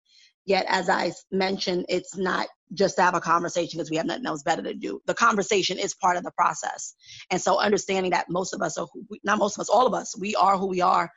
Yet, 0.47 0.67
as 0.69 0.89
I 0.89 1.13
mentioned, 1.33 1.87
it's 1.89 2.17
not 2.17 2.49
just 2.75 2.97
to 2.97 3.03
have 3.03 3.15
a 3.15 3.21
conversation 3.21 3.79
because 3.79 3.91
we 3.91 3.97
have 3.97 4.07
nothing 4.07 4.27
else 4.27 4.43
better 4.43 4.63
to 4.63 4.75
do. 4.75 5.01
The 5.07 5.15
conversation 5.15 5.79
is 5.79 5.95
part 5.95 6.17
of 6.17 6.25
the 6.25 6.31
process. 6.33 6.95
And 7.31 7.41
so, 7.41 7.59
understanding 7.59 8.11
that 8.13 8.29
most 8.29 8.53
of 8.53 8.61
us 8.61 8.77
are, 8.77 8.87
not 9.23 9.39
most 9.39 9.57
of 9.57 9.63
us, 9.63 9.69
all 9.69 9.87
of 9.87 9.95
us, 9.95 10.19
we 10.19 10.35
are 10.35 10.59
who 10.59 10.67
we 10.67 10.81
are 10.81 11.11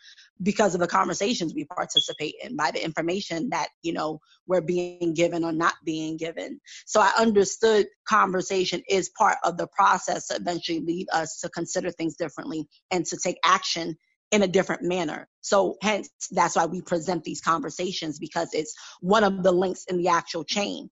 because 0.43 0.75
of 0.75 0.81
the 0.81 0.87
conversations 0.87 1.53
we 1.53 1.65
participate 1.65 2.35
in, 2.43 2.55
by 2.55 2.71
the 2.71 2.83
information 2.83 3.49
that, 3.49 3.69
you 3.81 3.91
know, 3.91 4.19
we're 4.45 4.61
being 4.61 5.13
given 5.13 5.43
or 5.43 5.51
not 5.51 5.73
being 5.83 6.15
given. 6.15 6.59
So, 6.85 7.01
I 7.01 7.11
understood 7.17 7.87
conversation 8.07 8.81
is 8.87 9.09
part 9.17 9.37
of 9.43 9.57
the 9.57 9.67
process 9.67 10.27
to 10.27 10.35
eventually 10.35 10.79
lead 10.79 11.07
us 11.11 11.39
to 11.41 11.49
consider 11.49 11.91
things 11.91 12.15
differently 12.15 12.67
and 12.91 13.05
to 13.07 13.17
take 13.17 13.39
action 13.43 13.97
in 14.31 14.43
a 14.43 14.47
different 14.47 14.83
manner. 14.83 15.27
So 15.41 15.77
hence 15.81 16.09
that's 16.31 16.55
why 16.55 16.65
we 16.65 16.81
present 16.81 17.23
these 17.23 17.41
conversations 17.41 18.19
because 18.19 18.49
it's 18.53 18.75
one 18.99 19.23
of 19.23 19.43
the 19.43 19.51
links 19.51 19.85
in 19.85 19.97
the 19.97 20.09
actual 20.09 20.43
chain. 20.43 20.89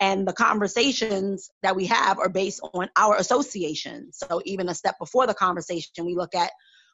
And 0.00 0.26
the 0.26 0.32
conversations 0.32 1.50
that 1.62 1.76
we 1.76 1.86
have 1.86 2.18
are 2.18 2.30
based 2.30 2.60
on 2.72 2.88
our 2.96 3.16
association. 3.16 4.10
So 4.12 4.40
even 4.46 4.68
a 4.68 4.74
step 4.74 4.98
before 4.98 5.26
the 5.26 5.34
conversation, 5.34 6.06
we 6.06 6.14
look 6.14 6.34
at 6.34 6.50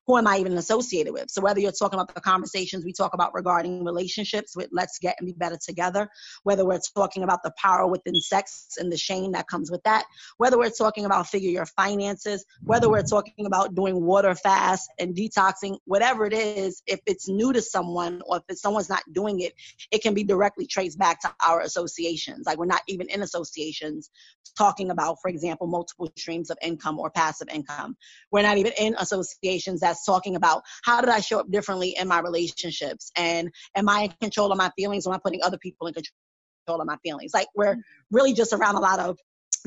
who 0.07 0.17
am 0.17 0.27
I 0.27 0.39
even 0.39 0.57
associated 0.57 1.13
with? 1.13 1.31
So 1.31 1.41
whether 1.41 1.59
you're 1.61 1.73
talking 1.73 1.99
about 1.99 2.15
the 2.15 2.21
conversations 2.21 2.85
we 2.85 2.93
talk 2.93 3.13
about 3.15 3.35
regarding 3.35 3.85
relationships 3.85 4.57
with 4.57 4.69
let's 4.73 4.99
get 4.99 5.17
and 5.19 5.27
be 5.27 5.33
better 5.33 5.59
together, 5.61 6.09
whether 6.45 6.65
we're 6.65 6.81
talking 6.97 7.25
about 7.25 7.43
the 7.43 7.53
power 7.59 7.87
within 7.87 8.15
sex 8.21 8.77
and 8.79 8.91
the 8.91 8.97
shame 8.97 9.33
that 9.33 9.49
comes 9.49 9.71
with 9.71 9.83
that, 9.83 10.05
whether 10.37 10.59
we're 10.59 10.71
talking 10.71 11.05
about 11.05 11.27
figure 11.27 11.51
your 11.51 11.67
finances, 11.67 12.45
whether 12.63 12.89
we're 12.89 13.03
talking 13.03 13.47
about 13.47 13.75
doing 13.75 14.01
water 14.05 14.35
fast 14.35 14.89
and 14.99 15.17
detoxing, 15.17 15.77
whatever 15.85 16.25
it 16.25 16.33
is, 16.33 16.83
if 16.87 17.01
it's 17.07 17.29
new 17.29 17.53
to 17.53 17.61
someone 17.61 18.23
or 18.27 18.41
if 18.49 18.59
someone's 18.59 18.89
not 18.89 19.03
doing 19.13 19.41
it, 19.41 19.55
it 19.91 20.03
can 20.03 20.15
be 20.15 20.23
directly 20.23 20.67
traced 20.67 20.99
back 20.99 21.21
to 21.21 21.35
our 21.45 21.61
associations. 21.61 22.47
Like 22.47 22.59
we're 22.59 22.67
not 22.67 22.83
even 22.87 23.09
in 23.09 23.23
associations 23.23 24.11
talking 24.57 24.91
about, 24.91 25.19
for 25.21 25.29
example, 25.29 25.67
multiple 25.67 26.11
streams 26.17 26.51
of 26.51 26.59
income 26.63 26.99
or 26.99 27.11
passive 27.11 27.49
income. 27.49 27.97
We're 28.31 28.43
not 28.43 28.59
even 28.59 28.73
in 28.79 28.95
associations 28.99 29.81
that 29.81 29.96
that's 29.97 30.05
talking 30.05 30.37
about 30.37 30.63
how 30.85 31.01
did 31.01 31.11
I 31.11 31.21
show 31.21 31.41
up 31.41 31.51
differently 31.51 31.97
in 31.99 32.09
my 32.09 32.21
relationships 32.21 33.11
and 33.17 33.51
am 33.75 33.89
I 33.89 34.03
in 34.03 34.13
control 34.21 34.53
of 34.53 34.59
my 34.59 34.71
feelings 34.77 35.07
or 35.07 35.13
am 35.13 35.17
I 35.17 35.21
putting 35.23 35.43
other 35.43 35.59
people 35.59 35.87
in 35.87 35.95
control 35.95 36.81
of 36.81 36.87
my 36.87 36.97
feelings? 37.03 37.33
Like 37.35 37.49
we're 37.57 37.73
mm-hmm. 37.73 37.81
really 38.17 38.33
just 38.33 38.53
around 38.53 38.77
a 38.77 38.81
lot 38.81 38.99
of 38.99 39.19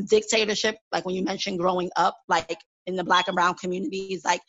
dictatorship, 0.08 0.78
like 0.92 1.06
when 1.06 1.16
you 1.16 1.24
mentioned 1.24 1.60
growing 1.60 1.90
up, 1.96 2.16
like 2.28 2.60
in 2.86 2.96
the 2.96 3.04
black 3.04 3.28
and 3.28 3.36
brown 3.36 3.56
communities, 3.56 4.24
like 4.24 4.42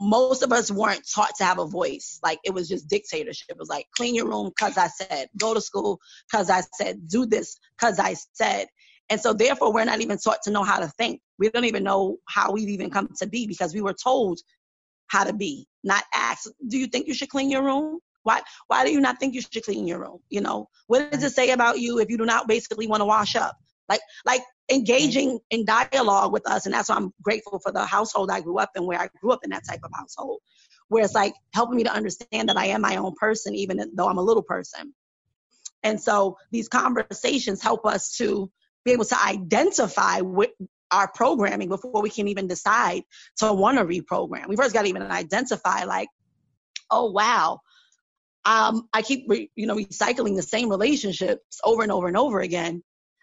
most 0.00 0.42
of 0.42 0.52
us 0.52 0.70
weren't 0.70 1.02
taught 1.12 1.34
to 1.38 1.44
have 1.44 1.58
a 1.58 1.66
voice. 1.66 2.20
Like 2.22 2.38
it 2.44 2.54
was 2.54 2.68
just 2.68 2.88
dictatorship. 2.88 3.46
It 3.50 3.58
was 3.58 3.68
like 3.68 3.86
clean 3.96 4.14
your 4.14 4.28
room 4.28 4.50
because 4.56 4.78
I 4.78 4.88
said, 4.88 5.28
go 5.38 5.54
to 5.54 5.60
school 5.60 5.98
because 6.30 6.50
I 6.50 6.62
said, 6.74 7.08
do 7.08 7.26
this 7.26 7.56
because 7.78 7.98
I 7.98 8.14
said. 8.32 8.68
And 9.08 9.20
so 9.20 9.32
therefore 9.32 9.72
we're 9.72 9.84
not 9.84 10.00
even 10.00 10.18
taught 10.18 10.42
to 10.44 10.52
know 10.52 10.62
how 10.62 10.78
to 10.78 10.86
think. 10.86 11.20
We 11.38 11.50
don't 11.50 11.64
even 11.64 11.82
know 11.82 12.18
how 12.28 12.52
we've 12.52 12.68
even 12.68 12.90
come 12.90 13.08
to 13.18 13.26
be 13.26 13.46
because 13.46 13.74
we 13.74 13.80
were 13.80 13.94
told 13.94 14.38
how 15.10 15.24
to 15.24 15.32
be, 15.32 15.66
not 15.84 16.04
ask, 16.14 16.48
do 16.68 16.78
you 16.78 16.86
think 16.86 17.06
you 17.06 17.14
should 17.14 17.28
clean 17.28 17.50
your 17.50 17.62
room? 17.62 17.98
Why 18.22 18.42
why 18.68 18.84
do 18.84 18.92
you 18.92 19.00
not 19.00 19.18
think 19.18 19.34
you 19.34 19.42
should 19.42 19.64
clean 19.64 19.86
your 19.86 20.00
room? 20.00 20.18
You 20.28 20.40
know, 20.40 20.68
what 20.86 21.10
does 21.10 21.24
it 21.24 21.32
say 21.32 21.50
about 21.50 21.80
you 21.80 21.98
if 21.98 22.10
you 22.10 22.16
do 22.16 22.26
not 22.26 22.46
basically 22.46 22.86
want 22.86 23.00
to 23.00 23.06
wash 23.06 23.34
up? 23.34 23.56
Like 23.88 24.00
like 24.24 24.42
engaging 24.70 25.40
in 25.50 25.64
dialogue 25.64 26.32
with 26.32 26.48
us, 26.48 26.66
and 26.66 26.74
that's 26.74 26.88
why 26.88 26.96
I'm 26.96 27.12
grateful 27.22 27.58
for 27.58 27.72
the 27.72 27.84
household 27.84 28.30
I 28.30 28.40
grew 28.40 28.58
up 28.58 28.70
in, 28.76 28.86
where 28.86 29.00
I 29.00 29.08
grew 29.20 29.32
up 29.32 29.40
in 29.42 29.50
that 29.50 29.66
type 29.68 29.80
of 29.82 29.90
household, 29.94 30.40
where 30.88 31.04
it's 31.04 31.14
like 31.14 31.34
helping 31.54 31.76
me 31.76 31.84
to 31.84 31.92
understand 31.92 32.48
that 32.48 32.56
I 32.56 32.66
am 32.66 32.82
my 32.82 32.96
own 32.96 33.14
person, 33.18 33.54
even 33.54 33.82
though 33.94 34.08
I'm 34.08 34.18
a 34.18 34.22
little 34.22 34.44
person. 34.44 34.94
And 35.82 36.00
so 36.00 36.36
these 36.52 36.68
conversations 36.68 37.62
help 37.62 37.86
us 37.86 38.16
to 38.18 38.50
be 38.84 38.92
able 38.92 39.06
to 39.06 39.16
identify 39.26 40.20
what 40.20 40.50
our 40.90 41.10
programming 41.12 41.68
before 41.68 42.02
we 42.02 42.10
can 42.10 42.28
even 42.28 42.46
decide 42.46 43.02
to 43.38 43.52
want 43.52 43.78
to 43.78 43.84
reprogram. 43.84 44.48
We 44.48 44.56
first 44.56 44.72
got 44.72 44.82
to 44.82 44.88
even 44.88 45.02
identify 45.02 45.84
like, 45.84 46.08
oh 46.90 47.10
wow, 47.10 47.60
um, 48.44 48.88
I 48.92 49.02
keep 49.02 49.24
re- 49.28 49.50
you 49.54 49.66
know 49.66 49.76
recycling 49.76 50.36
the 50.36 50.42
same 50.42 50.70
relationships 50.70 51.60
over 51.64 51.82
and 51.82 51.92
over 51.92 52.08
and 52.08 52.16
over 52.16 52.40
again. 52.40 52.82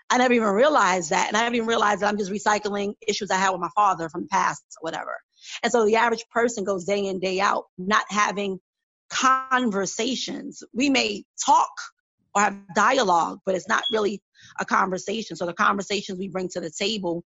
I 0.10 0.18
never 0.18 0.34
even 0.34 0.48
realized 0.48 1.10
that, 1.10 1.28
and 1.28 1.36
I 1.36 1.42
haven't 1.42 1.56
even 1.56 1.68
realized 1.68 2.02
that 2.02 2.08
I'm 2.08 2.18
just 2.18 2.32
recycling 2.32 2.94
issues 3.06 3.30
I 3.30 3.36
had 3.36 3.50
with 3.50 3.60
my 3.60 3.70
father 3.76 4.08
from 4.10 4.22
the 4.22 4.28
past, 4.30 4.64
or 4.78 4.86
whatever. 4.86 5.16
And 5.64 5.72
so 5.72 5.86
the 5.86 5.98
average 5.98 6.24
person 6.32 6.64
goes 6.64 6.86
day 6.86 7.06
in 7.06 7.20
day 7.20 7.40
out 7.40 7.66
not 7.78 8.06
having 8.10 8.60
conversations. 9.10 10.64
We 10.74 10.90
may 10.90 11.24
talk 11.46 11.72
or 12.36 12.42
have 12.42 12.58
dialogue, 12.76 13.40
but 13.46 13.56
it's 13.56 13.68
not 13.68 13.84
really 13.92 14.22
a 14.60 14.66
conversation. 14.66 15.36
So 15.36 15.46
the 15.46 15.54
conversations 15.54 16.20
we 16.20 16.28
bring 16.28 16.50
to 16.50 16.62
the 16.62 16.72
table 16.72 17.24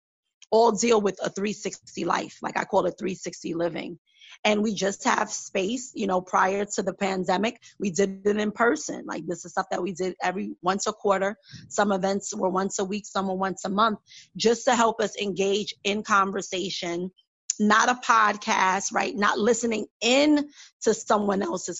all 0.51 0.71
deal 0.71 1.01
with 1.01 1.19
a 1.23 1.29
360 1.29 2.05
life, 2.05 2.37
like 2.41 2.57
I 2.57 2.63
call 2.63 2.85
it 2.85 2.95
360 2.97 3.53
living. 3.53 3.99
And 4.45 4.63
we 4.63 4.73
just 4.73 5.03
have 5.03 5.29
space, 5.29 5.91
you 5.95 6.07
know, 6.07 6.21
prior 6.21 6.63
to 6.63 6.83
the 6.83 6.93
pandemic, 6.93 7.59
we 7.79 7.89
did 7.89 8.21
it 8.25 8.37
in 8.37 8.51
person. 8.51 9.03
Like 9.05 9.25
this 9.27 9.43
is 9.43 9.51
stuff 9.51 9.67
that 9.71 9.81
we 9.81 9.91
did 9.91 10.15
every 10.21 10.55
once 10.61 10.87
a 10.87 10.93
quarter. 10.93 11.35
Some 11.67 11.91
events 11.91 12.33
were 12.35 12.49
once 12.49 12.79
a 12.79 12.85
week, 12.85 13.05
some 13.05 13.27
were 13.27 13.35
once 13.35 13.65
a 13.65 13.69
month, 13.69 13.99
just 14.37 14.65
to 14.65 14.75
help 14.75 15.01
us 15.01 15.17
engage 15.17 15.73
in 15.83 16.03
conversation, 16.03 17.11
not 17.59 17.89
a 17.89 17.95
podcast, 17.95 18.93
right? 18.93 19.15
Not 19.15 19.39
listening 19.39 19.87
in 19.99 20.49
to 20.83 20.93
someone 20.93 21.41
else's 21.41 21.79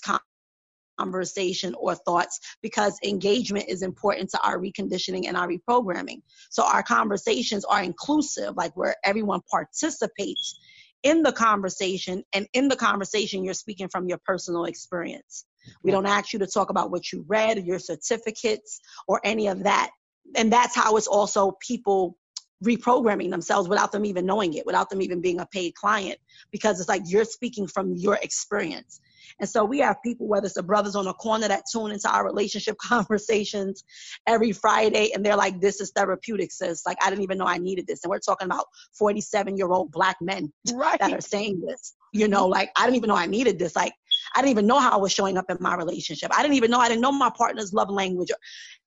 conversation 1.00 1.74
or 1.78 1.94
thoughts 1.94 2.40
because 2.62 2.98
engagement 3.04 3.66
is 3.68 3.82
important 3.82 4.30
to 4.30 4.40
our 4.42 4.58
reconditioning 4.58 5.26
and 5.26 5.36
our 5.36 5.48
reprogramming. 5.48 6.22
So 6.50 6.64
our 6.64 6.82
conversations 6.82 7.64
are 7.64 7.82
inclusive, 7.82 8.56
like 8.56 8.76
where 8.76 8.94
everyone 9.04 9.40
participates 9.50 10.58
in 11.02 11.22
the 11.22 11.32
conversation 11.32 12.22
and 12.34 12.46
in 12.52 12.68
the 12.68 12.76
conversation 12.76 13.44
you're 13.44 13.54
speaking 13.54 13.88
from 13.88 14.06
your 14.06 14.20
personal 14.24 14.64
experience. 14.66 15.46
We 15.82 15.90
don't 15.90 16.06
ask 16.06 16.32
you 16.32 16.38
to 16.40 16.46
talk 16.46 16.70
about 16.70 16.90
what 16.90 17.12
you 17.12 17.24
read, 17.28 17.64
your 17.64 17.78
certificates, 17.78 18.80
or 19.08 19.20
any 19.24 19.48
of 19.48 19.64
that. 19.64 19.90
And 20.36 20.52
that's 20.52 20.76
how 20.76 20.96
it's 20.96 21.06
also 21.06 21.56
people 21.66 22.16
reprogramming 22.64 23.30
themselves 23.30 23.68
without 23.68 23.92
them 23.92 24.04
even 24.04 24.26
knowing 24.26 24.54
it, 24.54 24.66
without 24.66 24.90
them 24.90 25.02
even 25.02 25.20
being 25.20 25.40
a 25.40 25.46
paid 25.46 25.74
client, 25.74 26.18
because 26.50 26.80
it's 26.80 26.88
like 26.88 27.02
you're 27.06 27.24
speaking 27.24 27.66
from 27.66 27.94
your 27.94 28.18
experience. 28.22 29.00
And 29.38 29.48
so 29.48 29.64
we 29.64 29.78
have 29.78 29.96
people, 30.02 30.26
whether 30.26 30.46
it's 30.46 30.54
the 30.54 30.62
brothers 30.62 30.96
on 30.96 31.04
the 31.04 31.12
corner 31.14 31.48
that 31.48 31.64
tune 31.70 31.92
into 31.92 32.10
our 32.10 32.24
relationship 32.24 32.76
conversations 32.82 33.84
every 34.26 34.52
Friday, 34.52 35.12
and 35.12 35.24
they're 35.24 35.36
like, 35.36 35.60
this 35.60 35.80
is 35.80 35.92
therapeutic, 35.94 36.52
sis. 36.52 36.84
Like, 36.86 36.98
I 37.02 37.10
didn't 37.10 37.22
even 37.22 37.38
know 37.38 37.46
I 37.46 37.58
needed 37.58 37.86
this. 37.86 38.04
And 38.04 38.10
we're 38.10 38.18
talking 38.18 38.46
about 38.46 38.66
47 38.98 39.56
year 39.56 39.70
old 39.70 39.90
black 39.92 40.16
men 40.20 40.52
right. 40.74 40.98
that 40.98 41.12
are 41.12 41.20
saying 41.20 41.62
this. 41.66 41.94
You 42.12 42.28
know, 42.28 42.46
like, 42.46 42.70
I 42.76 42.84
didn't 42.84 42.96
even 42.96 43.08
know 43.08 43.16
I 43.16 43.26
needed 43.26 43.58
this. 43.58 43.76
Like, 43.76 43.92
I 44.34 44.40
didn't 44.40 44.50
even 44.50 44.66
know 44.66 44.78
how 44.78 44.90
I 44.90 44.96
was 44.96 45.12
showing 45.12 45.38
up 45.38 45.46
in 45.48 45.56
my 45.60 45.76
relationship. 45.76 46.30
I 46.36 46.42
didn't 46.42 46.56
even 46.56 46.70
know, 46.70 46.80
I 46.80 46.88
didn't 46.88 47.02
know 47.02 47.12
my 47.12 47.30
partner's 47.30 47.72
love 47.72 47.88
language. 47.88 48.30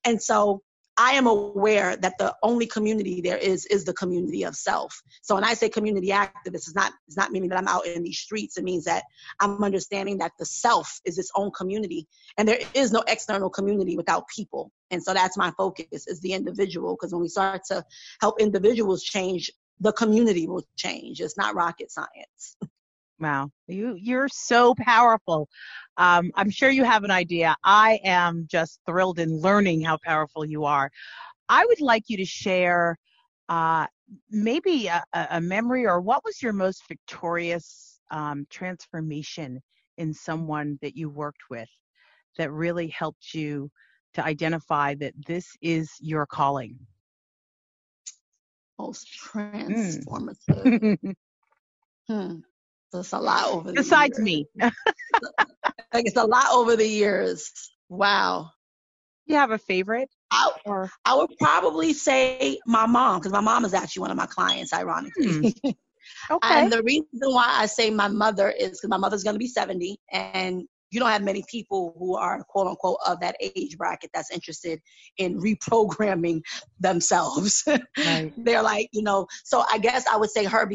And 0.03 0.21
so 0.21 0.61
I 0.97 1.13
am 1.13 1.25
aware 1.25 1.95
that 1.97 2.17
the 2.19 2.35
only 2.43 2.67
community 2.67 3.21
there 3.21 3.37
is 3.37 3.65
is 3.65 3.83
the 3.83 3.93
community 3.93 4.43
of 4.43 4.55
self. 4.55 5.01
So 5.21 5.35
when 5.35 5.43
I 5.43 5.55
say 5.55 5.69
community 5.69 6.09
activist, 6.09 6.67
it's 6.67 6.75
not 6.75 6.93
it's 7.07 7.17
not 7.17 7.31
meaning 7.31 7.49
that 7.49 7.57
I'm 7.57 7.67
out 7.67 7.87
in 7.87 8.03
these 8.03 8.19
streets. 8.19 8.57
It 8.57 8.63
means 8.63 8.85
that 8.85 9.03
I'm 9.39 9.63
understanding 9.63 10.19
that 10.19 10.33
the 10.37 10.45
self 10.45 10.99
is 11.05 11.17
its 11.17 11.31
own 11.35 11.51
community, 11.51 12.07
and 12.37 12.47
there 12.47 12.59
is 12.73 12.91
no 12.91 13.03
external 13.07 13.49
community 13.49 13.97
without 13.97 14.27
people. 14.27 14.71
And 14.91 15.01
so 15.01 15.13
that's 15.13 15.37
my 15.37 15.51
focus 15.57 16.07
is 16.07 16.19
the 16.21 16.33
individual. 16.33 16.95
Because 16.95 17.11
when 17.11 17.21
we 17.21 17.27
start 17.27 17.63
to 17.69 17.83
help 18.21 18.39
individuals 18.39 19.03
change, 19.03 19.51
the 19.79 19.93
community 19.93 20.47
will 20.47 20.63
change. 20.75 21.19
It's 21.21 21.37
not 21.37 21.55
rocket 21.55 21.91
science. 21.91 22.57
Wow, 23.23 23.51
you 23.67 23.95
you're 23.97 24.27
so 24.27 24.75
powerful. 24.75 25.47
Um, 25.95 26.29
I'm 26.35 26.49
sure 26.49 26.69
you 26.69 26.83
have 26.83 27.05
an 27.05 27.11
idea. 27.11 27.55
I 27.63 28.01
am 28.03 28.47
just 28.51 28.81
thrilled 28.85 29.17
in 29.17 29.39
learning 29.39 29.81
how 29.81 29.97
powerful 30.03 30.43
you 30.43 30.65
are. 30.65 30.91
I 31.47 31.65
would 31.65 31.79
like 31.79 32.03
you 32.09 32.17
to 32.17 32.25
share 32.25 32.97
uh, 33.47 33.87
maybe 34.29 34.87
a, 34.87 35.01
a, 35.13 35.39
memory 35.39 35.85
or 35.85 36.01
what 36.01 36.25
was 36.25 36.41
your 36.41 36.51
most 36.51 36.85
victorious 36.89 37.97
um, 38.11 38.45
transformation 38.49 39.61
in 39.97 40.13
someone 40.13 40.77
that 40.81 40.97
you 40.97 41.09
worked 41.09 41.43
with 41.49 41.69
that 42.37 42.51
really 42.51 42.89
helped 42.89 43.33
you 43.33 43.71
to 44.15 44.25
identify 44.25 44.95
that 44.95 45.13
this 45.25 45.47
is 45.61 45.89
your 46.01 46.25
calling. 46.25 46.77
Most 48.77 49.07
transformative. 49.33 50.35
Mm. 50.49 51.15
hmm. 52.09 52.39
It's 52.93 53.13
a 53.13 53.19
lot 53.19 53.51
over 53.51 53.69
the 53.69 53.75
Besides 53.75 54.19
me. 54.19 54.47
like 54.61 54.71
it's 55.93 56.17
a 56.17 56.25
lot 56.25 56.51
over 56.51 56.75
the 56.75 56.87
years. 56.87 57.51
Wow. 57.89 58.51
You 59.25 59.35
have 59.35 59.51
a 59.51 59.57
favorite? 59.57 60.09
I, 60.31 60.51
or? 60.65 60.89
I 61.05 61.15
would 61.15 61.31
probably 61.39 61.93
say 61.93 62.59
my 62.65 62.85
mom, 62.85 63.19
because 63.19 63.31
my 63.31 63.41
mom 63.41 63.65
is 63.65 63.73
actually 63.73 64.01
one 64.01 64.11
of 64.11 64.17
my 64.17 64.25
clients, 64.25 64.73
ironically. 64.73 65.55
Hmm. 65.63 65.69
Okay. 66.29 66.63
and 66.63 66.69
the 66.69 66.83
reason 66.83 67.05
why 67.13 67.45
I 67.47 67.65
say 67.65 67.89
my 67.89 68.09
mother 68.09 68.49
is 68.49 68.71
because 68.71 68.89
my 68.89 68.97
mother's 68.97 69.23
going 69.23 69.35
to 69.35 69.39
be 69.39 69.47
70, 69.47 69.97
and 70.11 70.63
you 70.93 70.99
don't 70.99 71.09
have 71.09 71.23
many 71.23 71.43
people 71.49 71.95
who 71.97 72.15
are 72.15 72.43
quote 72.43 72.67
unquote 72.67 72.97
of 73.07 73.19
that 73.21 73.35
age 73.39 73.77
bracket 73.77 74.11
that's 74.13 74.29
interested 74.29 74.79
in 75.17 75.39
reprogramming 75.39 76.41
themselves. 76.79 77.63
Right. 77.97 78.33
They're 78.37 78.61
like, 78.61 78.89
you 78.91 79.01
know, 79.01 79.27
so 79.43 79.63
I 79.71 79.77
guess 79.77 80.05
I 80.07 80.17
would 80.17 80.29
say 80.29 80.45
her 80.45 80.69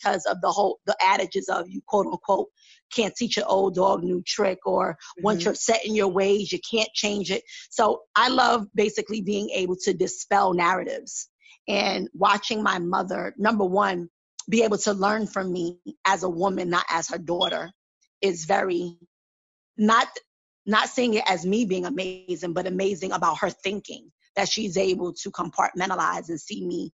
because 0.00 0.24
of 0.26 0.40
the 0.40 0.50
whole 0.50 0.78
the 0.86 0.96
adages 1.02 1.48
of 1.48 1.68
you 1.68 1.80
quote 1.86 2.06
unquote 2.06 2.48
can't 2.92 3.14
teach 3.14 3.36
an 3.36 3.44
old 3.44 3.74
dog 3.74 4.02
new 4.02 4.22
trick 4.26 4.58
or 4.66 4.92
mm-hmm. 4.92 5.24
once 5.24 5.44
you're 5.44 5.54
set 5.54 5.84
in 5.84 5.94
your 5.94 6.08
ways 6.08 6.52
you 6.52 6.58
can't 6.70 6.90
change 6.94 7.30
it 7.30 7.42
so 7.70 8.02
i 8.14 8.28
love 8.28 8.66
basically 8.74 9.20
being 9.20 9.50
able 9.50 9.76
to 9.76 9.92
dispel 9.92 10.52
narratives 10.54 11.28
and 11.68 12.08
watching 12.14 12.62
my 12.62 12.78
mother 12.78 13.34
number 13.38 13.64
one 13.64 14.08
be 14.48 14.62
able 14.62 14.78
to 14.78 14.92
learn 14.92 15.26
from 15.26 15.52
me 15.52 15.78
as 16.04 16.22
a 16.22 16.28
woman 16.28 16.70
not 16.70 16.84
as 16.90 17.08
her 17.08 17.18
daughter 17.18 17.70
is 18.20 18.44
very 18.44 18.96
not 19.76 20.08
not 20.66 20.88
seeing 20.88 21.14
it 21.14 21.24
as 21.26 21.46
me 21.46 21.64
being 21.64 21.86
amazing 21.86 22.52
but 22.52 22.66
amazing 22.66 23.12
about 23.12 23.38
her 23.38 23.50
thinking 23.50 24.10
that 24.36 24.48
she's 24.48 24.76
able 24.76 25.12
to 25.12 25.30
compartmentalize 25.30 26.28
and 26.28 26.40
see 26.40 26.64
me 26.64 26.92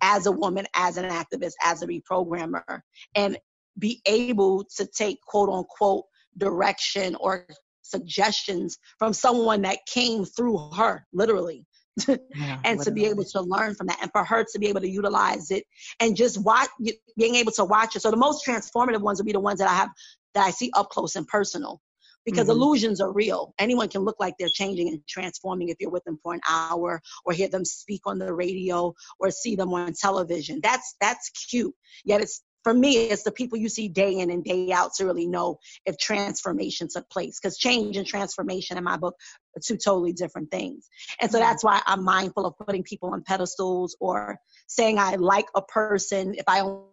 as 0.00 0.26
a 0.26 0.32
woman, 0.32 0.66
as 0.74 0.96
an 0.96 1.04
activist, 1.10 1.54
as 1.62 1.82
a 1.82 1.86
reprogrammer, 1.86 2.80
and 3.14 3.38
be 3.78 4.00
able 4.06 4.64
to 4.76 4.86
take 4.86 5.20
quote 5.22 5.48
unquote 5.48 6.04
direction 6.36 7.14
or 7.16 7.46
suggestions 7.82 8.78
from 8.98 9.12
someone 9.12 9.62
that 9.62 9.78
came 9.86 10.24
through 10.24 10.58
her, 10.76 11.06
literally. 11.12 11.64
Yeah, 12.06 12.60
and 12.64 12.78
literally. 12.78 12.84
to 12.84 12.90
be 12.92 13.06
able 13.06 13.24
to 13.24 13.40
learn 13.40 13.74
from 13.74 13.88
that 13.88 13.98
and 14.00 14.10
for 14.12 14.22
her 14.22 14.44
to 14.52 14.58
be 14.60 14.68
able 14.68 14.80
to 14.82 14.88
utilize 14.88 15.50
it 15.50 15.64
and 15.98 16.16
just 16.16 16.40
watch 16.44 16.68
being 17.16 17.34
able 17.34 17.50
to 17.50 17.64
watch 17.64 17.96
it 17.96 18.02
so 18.02 18.12
the 18.12 18.16
most 18.16 18.46
transformative 18.46 19.00
ones 19.00 19.18
would 19.18 19.26
be 19.26 19.32
the 19.32 19.40
ones 19.40 19.58
that 19.58 19.68
i 19.68 19.74
have 19.74 19.88
that 20.32 20.44
i 20.44 20.50
see 20.52 20.70
up 20.76 20.90
close 20.90 21.16
and 21.16 21.26
personal 21.26 21.80
because 22.24 22.48
mm-hmm. 22.48 22.60
illusions 22.60 23.00
are 23.00 23.12
real. 23.12 23.54
Anyone 23.58 23.88
can 23.88 24.02
look 24.02 24.16
like 24.18 24.34
they're 24.38 24.48
changing 24.52 24.88
and 24.88 25.00
transforming 25.08 25.68
if 25.68 25.76
you're 25.80 25.90
with 25.90 26.04
them 26.04 26.18
for 26.22 26.34
an 26.34 26.40
hour 26.48 27.00
or 27.24 27.32
hear 27.32 27.48
them 27.48 27.64
speak 27.64 28.02
on 28.06 28.18
the 28.18 28.32
radio 28.32 28.94
or 29.18 29.30
see 29.30 29.56
them 29.56 29.72
on 29.72 29.92
television. 29.92 30.60
That's 30.62 30.96
that's 31.00 31.30
cute. 31.30 31.74
Yet 32.04 32.20
it's 32.20 32.42
for 32.64 32.74
me, 32.74 32.96
it's 32.96 33.22
the 33.22 33.32
people 33.32 33.56
you 33.56 33.68
see 33.68 33.88
day 33.88 34.18
in 34.18 34.30
and 34.30 34.44
day 34.44 34.70
out 34.72 34.92
to 34.94 35.06
really 35.06 35.26
know 35.26 35.58
if 35.86 35.96
transformation 35.96 36.88
took 36.92 37.08
place. 37.08 37.38
Because 37.40 37.56
change 37.56 37.96
and 37.96 38.06
transformation 38.06 38.76
in 38.76 38.84
my 38.84 38.96
book 38.96 39.14
are 39.56 39.60
two 39.64 39.76
totally 39.76 40.12
different 40.12 40.50
things. 40.50 40.88
And 41.20 41.30
so 41.30 41.38
mm-hmm. 41.38 41.48
that's 41.48 41.64
why 41.64 41.80
I'm 41.86 42.04
mindful 42.04 42.46
of 42.46 42.58
putting 42.58 42.82
people 42.82 43.10
on 43.10 43.22
pedestals 43.22 43.96
or 44.00 44.38
saying 44.66 44.98
I 44.98 45.14
like 45.14 45.46
a 45.54 45.62
person 45.62 46.34
if 46.34 46.44
I 46.46 46.60
only 46.60 46.84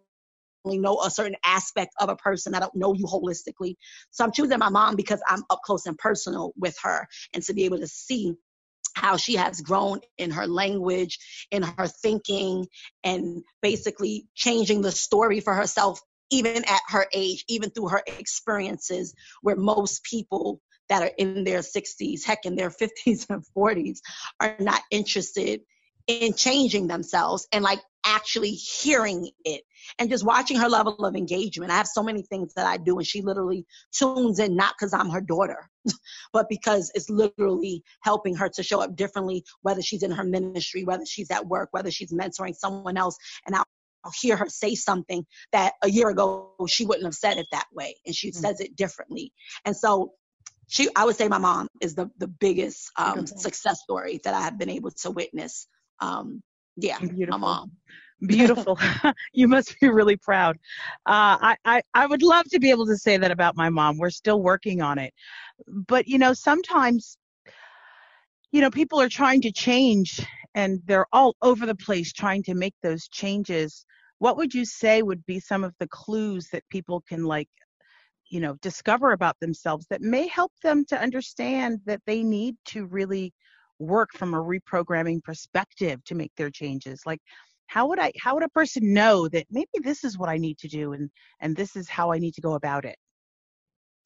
know 0.66 1.00
a 1.00 1.10
certain 1.10 1.36
aspect 1.44 1.92
of 2.00 2.08
a 2.08 2.16
person. 2.16 2.54
I 2.54 2.60
don't 2.60 2.74
know 2.74 2.94
you 2.94 3.04
holistically. 3.04 3.76
So 4.10 4.24
I'm 4.24 4.32
choosing 4.32 4.58
my 4.58 4.68
mom 4.68 4.96
because 4.96 5.22
I'm 5.28 5.44
up 5.50 5.60
close 5.64 5.86
and 5.86 5.96
personal 5.96 6.52
with 6.56 6.76
her 6.82 7.06
and 7.34 7.42
to 7.44 7.54
be 7.54 7.64
able 7.64 7.78
to 7.78 7.88
see 7.88 8.34
how 8.94 9.16
she 9.16 9.36
has 9.36 9.60
grown 9.60 10.00
in 10.18 10.30
her 10.30 10.46
language, 10.46 11.18
in 11.50 11.62
her 11.62 11.86
thinking, 11.86 12.66
and 13.04 13.42
basically 13.60 14.26
changing 14.34 14.80
the 14.82 14.90
story 14.90 15.40
for 15.40 15.54
herself, 15.54 16.00
even 16.30 16.64
at 16.64 16.80
her 16.88 17.06
age, 17.12 17.44
even 17.48 17.70
through 17.70 17.88
her 17.88 18.02
experiences, 18.06 19.14
where 19.42 19.56
most 19.56 20.02
people 20.02 20.60
that 20.88 21.02
are 21.02 21.12
in 21.18 21.44
their 21.44 21.60
60s, 21.60 22.24
heck, 22.24 22.46
in 22.46 22.56
their 22.56 22.70
50s 23.06 23.26
and 23.28 23.44
40s, 23.56 23.98
are 24.40 24.56
not 24.60 24.80
interested 24.90 25.60
in 26.06 26.34
changing 26.34 26.86
themselves. 26.86 27.46
And 27.52 27.64
like 27.64 27.80
actually 28.06 28.52
hearing 28.52 29.30
it 29.44 29.62
and 29.98 30.08
just 30.08 30.24
watching 30.24 30.56
her 30.58 30.68
level 30.68 31.04
of 31.04 31.16
engagement. 31.16 31.70
I 31.70 31.76
have 31.76 31.86
so 31.86 32.02
many 32.02 32.22
things 32.22 32.54
that 32.54 32.66
I 32.66 32.76
do, 32.76 32.98
and 32.98 33.06
she 33.06 33.22
literally 33.22 33.66
tunes 33.92 34.38
in, 34.38 34.56
not 34.56 34.74
because 34.78 34.94
I'm 34.94 35.10
her 35.10 35.20
daughter, 35.20 35.68
but 36.32 36.48
because 36.48 36.90
it's 36.94 37.10
literally 37.10 37.82
helping 38.02 38.34
her 38.36 38.48
to 38.50 38.62
show 38.62 38.80
up 38.80 38.96
differently, 38.96 39.44
whether 39.62 39.82
she's 39.82 40.02
in 40.02 40.12
her 40.12 40.24
ministry, 40.24 40.84
whether 40.84 41.04
she's 41.04 41.30
at 41.30 41.46
work, 41.46 41.68
whether 41.72 41.90
she's 41.90 42.12
mentoring 42.12 42.54
someone 42.54 42.96
else. 42.96 43.16
And 43.46 43.54
I'll, 43.54 43.64
hear 44.20 44.36
her 44.36 44.48
say 44.48 44.76
something 44.76 45.26
that 45.50 45.72
a 45.82 45.90
year 45.90 46.08
ago 46.10 46.52
she 46.68 46.86
wouldn't 46.86 47.06
have 47.06 47.14
said 47.14 47.38
it 47.38 47.46
that 47.50 47.66
way, 47.74 47.96
and 48.06 48.14
she 48.14 48.30
mm-hmm. 48.30 48.38
says 48.38 48.60
it 48.60 48.76
differently. 48.76 49.32
And 49.64 49.76
so 49.76 50.12
she 50.68 50.88
i 50.96 51.04
would 51.04 51.16
say 51.16 51.28
my 51.28 51.38
mom 51.38 51.68
is 51.80 51.94
the 51.94 52.08
the 52.18 52.28
biggest 52.28 52.90
um, 52.98 53.26
success 53.26 53.82
story 53.82 54.20
that 54.24 54.34
i 54.34 54.40
have 54.40 54.58
been 54.58 54.70
able 54.70 54.90
to 54.90 55.10
witness 55.10 55.66
um, 56.00 56.42
yeah 56.76 56.98
Beautiful. 56.98 57.38
my 57.38 57.38
mom 57.38 57.70
Beautiful. 58.20 58.78
you 59.32 59.48
must 59.48 59.78
be 59.80 59.88
really 59.88 60.16
proud. 60.16 60.56
Uh, 61.06 61.36
I, 61.40 61.56
I, 61.64 61.82
I 61.94 62.06
would 62.06 62.22
love 62.22 62.46
to 62.46 62.58
be 62.58 62.70
able 62.70 62.86
to 62.86 62.96
say 62.96 63.16
that 63.16 63.30
about 63.30 63.56
my 63.56 63.68
mom. 63.68 63.98
We're 63.98 64.10
still 64.10 64.42
working 64.42 64.80
on 64.80 64.98
it. 64.98 65.12
But, 65.68 66.06
you 66.06 66.18
know, 66.18 66.32
sometimes, 66.32 67.18
you 68.52 68.60
know, 68.60 68.70
people 68.70 69.00
are 69.00 69.08
trying 69.08 69.42
to 69.42 69.52
change 69.52 70.24
and 70.54 70.80
they're 70.86 71.06
all 71.12 71.36
over 71.42 71.66
the 71.66 71.74
place 71.74 72.12
trying 72.12 72.42
to 72.44 72.54
make 72.54 72.74
those 72.82 73.08
changes. 73.08 73.84
What 74.18 74.38
would 74.38 74.54
you 74.54 74.64
say 74.64 75.02
would 75.02 75.24
be 75.26 75.38
some 75.38 75.62
of 75.62 75.74
the 75.78 75.88
clues 75.88 76.48
that 76.52 76.62
people 76.70 77.02
can, 77.06 77.24
like, 77.24 77.48
you 78.30 78.40
know, 78.40 78.56
discover 78.62 79.12
about 79.12 79.38
themselves 79.40 79.86
that 79.90 80.00
may 80.00 80.26
help 80.26 80.52
them 80.62 80.84
to 80.86 81.00
understand 81.00 81.80
that 81.84 82.00
they 82.06 82.22
need 82.22 82.56
to 82.66 82.86
really 82.86 83.32
work 83.78 84.10
from 84.14 84.34
a 84.34 84.42
reprogramming 84.42 85.22
perspective 85.22 86.02
to 86.04 86.14
make 86.14 86.32
their 86.36 86.50
changes? 86.50 87.02
Like, 87.06 87.20
how 87.66 87.86
would 87.88 87.98
i 87.98 88.12
how 88.20 88.34
would 88.34 88.42
a 88.42 88.48
person 88.48 88.94
know 88.94 89.28
that 89.28 89.46
maybe 89.50 89.68
this 89.82 90.04
is 90.04 90.18
what 90.18 90.28
i 90.28 90.36
need 90.36 90.58
to 90.58 90.68
do 90.68 90.92
and 90.92 91.10
and 91.40 91.56
this 91.56 91.76
is 91.76 91.88
how 91.88 92.12
i 92.12 92.18
need 92.18 92.34
to 92.34 92.40
go 92.40 92.54
about 92.54 92.84
it 92.84 92.96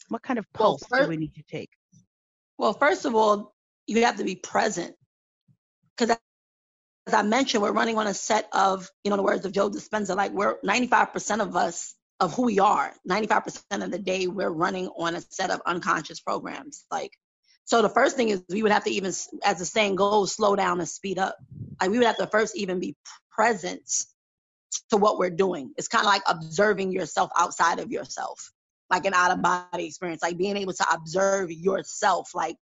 what 0.08 0.22
kind 0.22 0.38
of 0.38 0.46
pulse 0.52 0.82
well, 0.90 1.00
first, 1.00 1.06
do 1.06 1.10
we 1.10 1.16
need 1.16 1.34
to 1.34 1.42
take 1.42 1.70
well 2.58 2.72
first 2.72 3.04
of 3.04 3.14
all 3.14 3.54
you 3.86 4.02
have 4.04 4.16
to 4.16 4.24
be 4.24 4.34
present 4.34 4.94
because 5.96 6.16
as 7.06 7.14
i 7.14 7.22
mentioned 7.22 7.62
we're 7.62 7.72
running 7.72 7.98
on 7.98 8.06
a 8.06 8.14
set 8.14 8.48
of 8.52 8.88
you 9.04 9.10
know 9.10 9.16
the 9.16 9.22
words 9.22 9.44
of 9.44 9.52
joe 9.52 9.70
dispenza 9.70 10.16
like 10.16 10.32
we're 10.32 10.58
95% 10.60 11.40
of 11.40 11.56
us 11.56 11.94
of 12.18 12.34
who 12.34 12.42
we 12.42 12.58
are 12.58 12.92
95% 13.08 13.54
of 13.82 13.90
the 13.90 13.98
day 13.98 14.26
we're 14.26 14.50
running 14.50 14.88
on 14.88 15.14
a 15.14 15.20
set 15.20 15.50
of 15.50 15.60
unconscious 15.66 16.20
programs 16.20 16.84
like 16.90 17.12
so 17.70 17.82
the 17.82 17.88
first 17.88 18.16
thing 18.16 18.30
is 18.30 18.42
we 18.48 18.64
would 18.64 18.72
have 18.72 18.82
to 18.82 18.90
even, 18.90 19.12
as 19.44 19.58
the 19.60 19.64
saying 19.64 19.94
goes, 19.94 20.34
slow 20.34 20.56
down 20.56 20.80
and 20.80 20.88
speed 20.88 21.20
up. 21.20 21.36
Like 21.80 21.90
we 21.90 21.98
would 21.98 22.06
have 22.08 22.16
to 22.16 22.26
first 22.26 22.56
even 22.56 22.80
be 22.80 22.96
present 23.30 23.88
to 24.90 24.96
what 24.96 25.18
we're 25.18 25.30
doing. 25.30 25.72
It's 25.76 25.86
kind 25.86 26.04
of 26.04 26.08
like 26.08 26.22
observing 26.26 26.90
yourself 26.90 27.30
outside 27.38 27.78
of 27.78 27.92
yourself, 27.92 28.50
like 28.90 29.04
an 29.06 29.14
out 29.14 29.30
of 29.30 29.40
body 29.40 29.86
experience, 29.86 30.20
like 30.20 30.36
being 30.36 30.56
able 30.56 30.72
to 30.72 30.86
observe 30.92 31.52
yourself. 31.52 32.34
Like, 32.34 32.56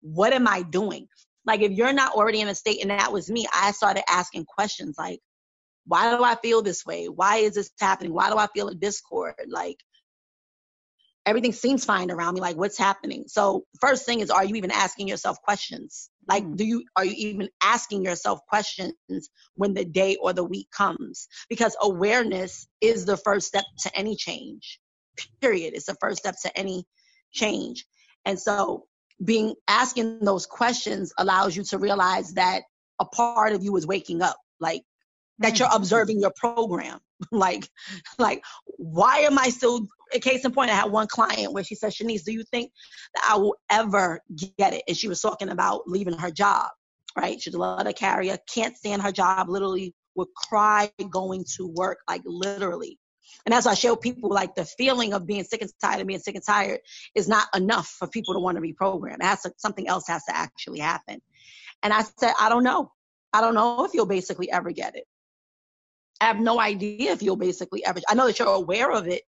what 0.00 0.32
am 0.32 0.48
I 0.48 0.62
doing? 0.62 1.06
Like, 1.46 1.60
if 1.60 1.70
you're 1.70 1.92
not 1.92 2.14
already 2.14 2.40
in 2.40 2.48
a 2.48 2.54
state, 2.56 2.82
and 2.82 2.90
that 2.90 3.12
was 3.12 3.30
me, 3.30 3.46
I 3.54 3.70
started 3.70 4.02
asking 4.10 4.46
questions 4.46 4.96
like, 4.98 5.20
why 5.86 6.16
do 6.16 6.24
I 6.24 6.34
feel 6.34 6.62
this 6.62 6.84
way? 6.84 7.06
Why 7.06 7.36
is 7.36 7.54
this 7.54 7.70
happening? 7.78 8.12
Why 8.12 8.28
do 8.28 8.36
I 8.36 8.48
feel 8.48 8.66
a 8.66 8.74
discord? 8.74 9.34
Like, 9.46 9.78
everything 11.28 11.52
seems 11.52 11.84
fine 11.84 12.10
around 12.10 12.34
me 12.34 12.40
like 12.40 12.56
what's 12.56 12.78
happening? 12.78 13.24
So 13.26 13.64
first 13.80 14.06
thing 14.06 14.20
is 14.20 14.30
are 14.30 14.44
you 14.44 14.54
even 14.56 14.70
asking 14.70 15.08
yourself 15.08 15.40
questions? 15.42 16.08
Like 16.26 16.42
mm. 16.42 16.56
do 16.56 16.64
you 16.64 16.84
are 16.96 17.04
you 17.04 17.14
even 17.16 17.48
asking 17.62 18.02
yourself 18.02 18.40
questions 18.48 18.94
when 19.54 19.74
the 19.74 19.84
day 19.84 20.16
or 20.16 20.32
the 20.32 20.44
week 20.44 20.70
comes? 20.70 21.28
Because 21.48 21.76
awareness 21.80 22.66
is 22.80 23.04
the 23.04 23.18
first 23.18 23.46
step 23.46 23.64
to 23.80 23.94
any 23.94 24.16
change. 24.16 24.80
Period. 25.40 25.74
It's 25.74 25.86
the 25.86 25.96
first 26.00 26.20
step 26.20 26.36
to 26.42 26.58
any 26.58 26.84
change. 27.32 27.84
And 28.24 28.40
so 28.40 28.86
being 29.22 29.54
asking 29.68 30.20
those 30.20 30.46
questions 30.46 31.12
allows 31.18 31.56
you 31.56 31.64
to 31.64 31.78
realize 31.78 32.34
that 32.34 32.62
a 32.98 33.04
part 33.04 33.52
of 33.52 33.62
you 33.62 33.76
is 33.76 33.86
waking 33.86 34.22
up 34.22 34.38
like 34.60 34.82
that 35.40 35.58
you're 35.58 35.68
mm. 35.68 35.76
observing 35.76 36.20
your 36.20 36.32
program. 36.34 36.98
Like 37.32 37.68
like 38.16 38.44
why 38.76 39.18
am 39.22 39.40
i 39.40 39.48
still 39.48 39.88
a 40.14 40.18
case 40.18 40.44
in 40.44 40.52
point 40.52 40.70
i 40.70 40.74
had 40.74 40.90
one 40.90 41.06
client 41.06 41.52
where 41.52 41.64
she 41.64 41.74
said 41.74 41.92
shanice 41.92 42.24
do 42.24 42.32
you 42.32 42.44
think 42.50 42.70
that 43.14 43.28
i 43.30 43.36
will 43.36 43.56
ever 43.70 44.20
get 44.58 44.74
it 44.74 44.82
and 44.88 44.96
she 44.96 45.08
was 45.08 45.20
talking 45.20 45.48
about 45.48 45.82
leaving 45.86 46.14
her 46.14 46.30
job 46.30 46.68
right 47.16 47.40
she's 47.40 47.54
a 47.54 47.58
letter 47.58 47.92
carrier 47.92 48.38
can't 48.52 48.76
stand 48.76 49.02
her 49.02 49.12
job 49.12 49.48
literally 49.48 49.94
would 50.14 50.28
cry 50.36 50.90
going 51.10 51.44
to 51.56 51.66
work 51.76 51.98
like 52.08 52.22
literally 52.24 52.98
and 53.46 53.54
as 53.54 53.66
I 53.66 53.74
show 53.74 53.96
people, 53.96 54.30
like 54.30 54.54
the 54.54 54.64
feeling 54.64 55.12
of 55.14 55.26
being 55.26 55.44
sick 55.44 55.62
and 55.62 55.70
tired 55.80 56.00
and 56.00 56.08
being 56.08 56.20
sick 56.20 56.34
and 56.34 56.44
tired 56.44 56.80
is 57.14 57.28
not 57.28 57.46
enough 57.54 57.86
for 57.86 58.08
people 58.08 58.34
to 58.34 58.40
want 58.40 58.56
to 58.56 58.62
reprogram. 58.62 59.22
Has 59.22 59.42
to, 59.42 59.52
something 59.56 59.88
else 59.88 60.06
has 60.08 60.24
to 60.24 60.36
actually 60.36 60.80
happen. 60.80 61.20
And 61.82 61.92
I 61.92 62.02
said, 62.02 62.32
I 62.38 62.48
don't 62.48 62.64
know. 62.64 62.92
I 63.32 63.40
don't 63.40 63.54
know 63.54 63.84
if 63.84 63.94
you'll 63.94 64.06
basically 64.06 64.50
ever 64.50 64.70
get 64.72 64.96
it. 64.96 65.04
I 66.20 66.26
have 66.26 66.40
no 66.40 66.60
idea 66.60 67.12
if 67.12 67.22
you'll 67.22 67.36
basically 67.36 67.84
ever. 67.84 68.00
I 68.08 68.14
know 68.14 68.26
that 68.26 68.38
you're 68.38 68.48
aware 68.48 68.90
of 68.90 69.06
it, 69.06 69.22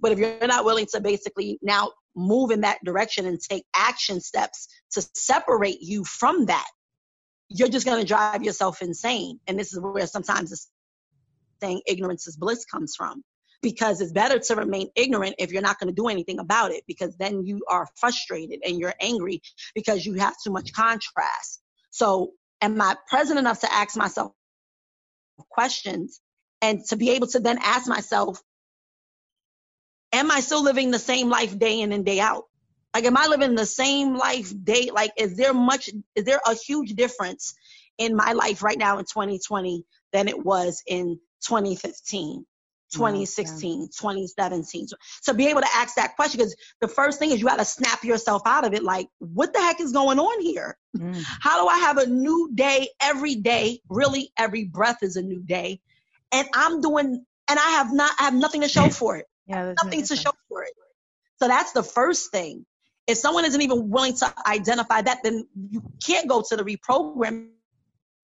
but 0.00 0.12
if 0.12 0.18
you're 0.18 0.46
not 0.46 0.64
willing 0.64 0.86
to 0.92 1.00
basically 1.00 1.58
now 1.62 1.92
move 2.14 2.50
in 2.50 2.62
that 2.62 2.78
direction 2.84 3.26
and 3.26 3.40
take 3.40 3.64
action 3.74 4.20
steps 4.20 4.68
to 4.92 5.06
separate 5.14 5.78
you 5.80 6.04
from 6.04 6.46
that, 6.46 6.68
you're 7.48 7.68
just 7.68 7.86
going 7.86 8.00
to 8.00 8.06
drive 8.06 8.42
yourself 8.42 8.82
insane. 8.82 9.38
And 9.46 9.58
this 9.58 9.72
is 9.72 9.80
where 9.80 10.06
sometimes 10.06 10.50
the 10.50 10.58
saying 11.60 11.82
ignorance 11.86 12.26
is 12.26 12.36
bliss 12.36 12.64
comes 12.64 12.94
from. 12.96 13.22
Because 13.62 14.00
it's 14.00 14.12
better 14.12 14.38
to 14.38 14.54
remain 14.54 14.90
ignorant 14.94 15.36
if 15.38 15.50
you're 15.50 15.62
not 15.62 15.80
going 15.80 15.88
to 15.88 15.94
do 15.94 16.08
anything 16.08 16.38
about 16.38 16.72
it, 16.72 16.84
because 16.86 17.16
then 17.16 17.44
you 17.44 17.62
are 17.68 17.88
frustrated 17.96 18.60
and 18.64 18.78
you're 18.78 18.94
angry 19.00 19.40
because 19.74 20.04
you 20.04 20.12
have 20.14 20.34
too 20.44 20.52
much 20.52 20.72
contrast. 20.74 21.62
So, 21.90 22.32
am 22.60 22.80
I 22.80 22.96
present 23.08 23.38
enough 23.38 23.60
to 23.60 23.72
ask 23.72 23.96
myself 23.96 24.32
questions 25.50 26.20
and 26.60 26.84
to 26.88 26.96
be 26.96 27.10
able 27.10 27.26
to 27.28 27.40
then 27.40 27.58
ask 27.62 27.88
myself, 27.88 28.40
am 30.16 30.30
I 30.30 30.40
still 30.40 30.62
living 30.62 30.90
the 30.90 30.98
same 30.98 31.28
life 31.28 31.58
day 31.58 31.80
in 31.80 31.92
and 31.92 32.04
day 32.04 32.20
out? 32.20 32.44
Like, 32.94 33.04
am 33.04 33.16
I 33.16 33.26
living 33.26 33.54
the 33.54 33.66
same 33.66 34.16
life 34.16 34.52
day? 34.64 34.90
Like, 34.92 35.12
is 35.16 35.36
there 35.36 35.52
much, 35.52 35.90
is 36.14 36.24
there 36.24 36.40
a 36.46 36.54
huge 36.54 36.94
difference 36.94 37.54
in 37.98 38.16
my 38.16 38.32
life 38.32 38.62
right 38.62 38.78
now 38.78 38.98
in 38.98 39.04
2020 39.04 39.84
than 40.12 40.28
it 40.28 40.44
was 40.44 40.82
in 40.86 41.18
2015? 41.46 42.46
2016, 42.92 43.88
2017. 43.88 44.86
So 45.20 45.34
be 45.34 45.48
able 45.48 45.60
to 45.60 45.68
ask 45.74 45.96
that 45.96 46.14
question 46.14 46.38
because 46.38 46.54
the 46.80 46.86
first 46.86 47.18
thing 47.18 47.32
is 47.32 47.40
you 47.40 47.46
got 47.46 47.58
to 47.58 47.64
snap 47.64 48.04
yourself 48.04 48.42
out 48.46 48.64
of 48.64 48.74
it. 48.74 48.84
Like, 48.84 49.08
what 49.18 49.52
the 49.52 49.58
heck 49.58 49.80
is 49.80 49.92
going 49.92 50.20
on 50.20 50.40
here? 50.40 50.78
Mm. 50.96 51.20
How 51.40 51.60
do 51.60 51.68
I 51.68 51.78
have 51.78 51.98
a 51.98 52.06
new 52.06 52.50
day 52.54 52.88
every 53.00 53.34
day? 53.34 53.80
Really, 53.88 54.30
every 54.38 54.64
breath 54.64 54.98
is 55.02 55.16
a 55.16 55.22
new 55.22 55.42
day 55.42 55.80
and 56.32 56.48
I'm 56.54 56.80
doing, 56.80 57.24
and 57.48 57.58
I 57.58 57.70
have 57.70 57.92
not, 57.92 58.12
I 58.18 58.24
have 58.24 58.34
nothing 58.34 58.62
to 58.62 58.68
show 58.68 58.88
for 58.90 59.16
it. 59.16 59.26
Yeah, 59.46 59.74
nothing 59.82 60.04
to 60.04 60.16
show 60.16 60.32
for 60.48 60.62
it. 60.62 60.72
So 61.38 61.48
that's 61.48 61.72
the 61.72 61.82
first 61.82 62.30
thing. 62.30 62.64
If 63.06 63.18
someone 63.18 63.44
isn't 63.44 63.60
even 63.60 63.88
willing 63.90 64.14
to 64.16 64.34
identify 64.46 65.02
that, 65.02 65.18
then 65.22 65.46
you 65.70 65.82
can't 66.04 66.28
go 66.28 66.42
to 66.48 66.56
the 66.56 66.64
reprogram 66.64 67.48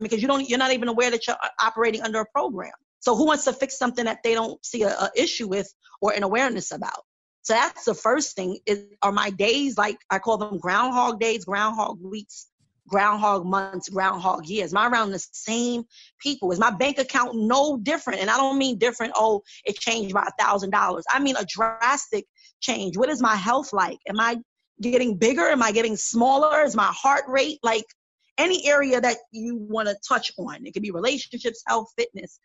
because 0.00 0.20
you 0.20 0.26
don't, 0.26 0.48
you're 0.48 0.58
not 0.58 0.72
even 0.72 0.88
aware 0.88 1.10
that 1.10 1.26
you're 1.26 1.36
uh, 1.36 1.48
operating 1.60 2.02
under 2.02 2.20
a 2.20 2.26
program. 2.26 2.72
So 2.98 3.16
who 3.16 3.26
wants 3.26 3.44
to 3.44 3.52
fix 3.52 3.78
something 3.78 4.04
that 4.06 4.18
they 4.24 4.34
don't 4.34 4.64
see 4.64 4.82
a, 4.82 4.88
a 4.88 5.10
issue 5.16 5.48
with 5.48 5.72
or 6.00 6.12
an 6.12 6.24
awareness 6.24 6.72
about? 6.72 7.04
So 7.42 7.54
that's 7.54 7.84
the 7.84 7.94
first 7.94 8.36
thing. 8.36 8.58
Is 8.66 8.84
are 9.02 9.12
my 9.12 9.30
days 9.30 9.76
like 9.76 9.98
I 10.10 10.18
call 10.18 10.38
them 10.38 10.58
groundhog 10.58 11.20
days, 11.20 11.44
groundhog 11.44 11.98
weeks, 12.00 12.46
groundhog 12.88 13.46
months, 13.46 13.88
groundhog 13.88 14.46
years? 14.46 14.72
Am 14.72 14.78
I 14.78 14.88
around 14.88 15.10
the 15.10 15.26
same 15.32 15.84
people? 16.18 16.52
Is 16.52 16.58
my 16.58 16.70
bank 16.70 16.98
account 16.98 17.32
no 17.34 17.78
different? 17.78 18.20
And 18.20 18.30
I 18.30 18.36
don't 18.36 18.58
mean 18.58 18.78
different, 18.78 19.12
oh, 19.16 19.42
it 19.64 19.78
changed 19.78 20.14
by 20.14 20.26
a 20.26 20.42
thousand 20.42 20.70
dollars. 20.70 21.04
I 21.10 21.18
mean 21.18 21.36
a 21.36 21.44
drastic 21.44 22.26
change. 22.60 22.96
What 22.96 23.08
is 23.08 23.22
my 23.22 23.36
health 23.36 23.72
like? 23.72 23.98
Am 24.08 24.20
I 24.20 24.38
getting 24.80 25.16
bigger? 25.16 25.48
Am 25.48 25.62
I 25.62 25.72
getting 25.72 25.96
smaller? 25.96 26.62
Is 26.62 26.76
my 26.76 26.92
heart 26.92 27.24
rate 27.28 27.58
like 27.62 27.84
any 28.38 28.66
area 28.66 29.00
that 29.00 29.18
you 29.30 29.56
want 29.56 29.88
to 29.88 29.96
touch 30.06 30.32
on? 30.38 30.66
It 30.66 30.72
could 30.72 30.82
be 30.82 30.90
relationships, 30.90 31.62
health, 31.66 31.88
fitness. 31.96 32.38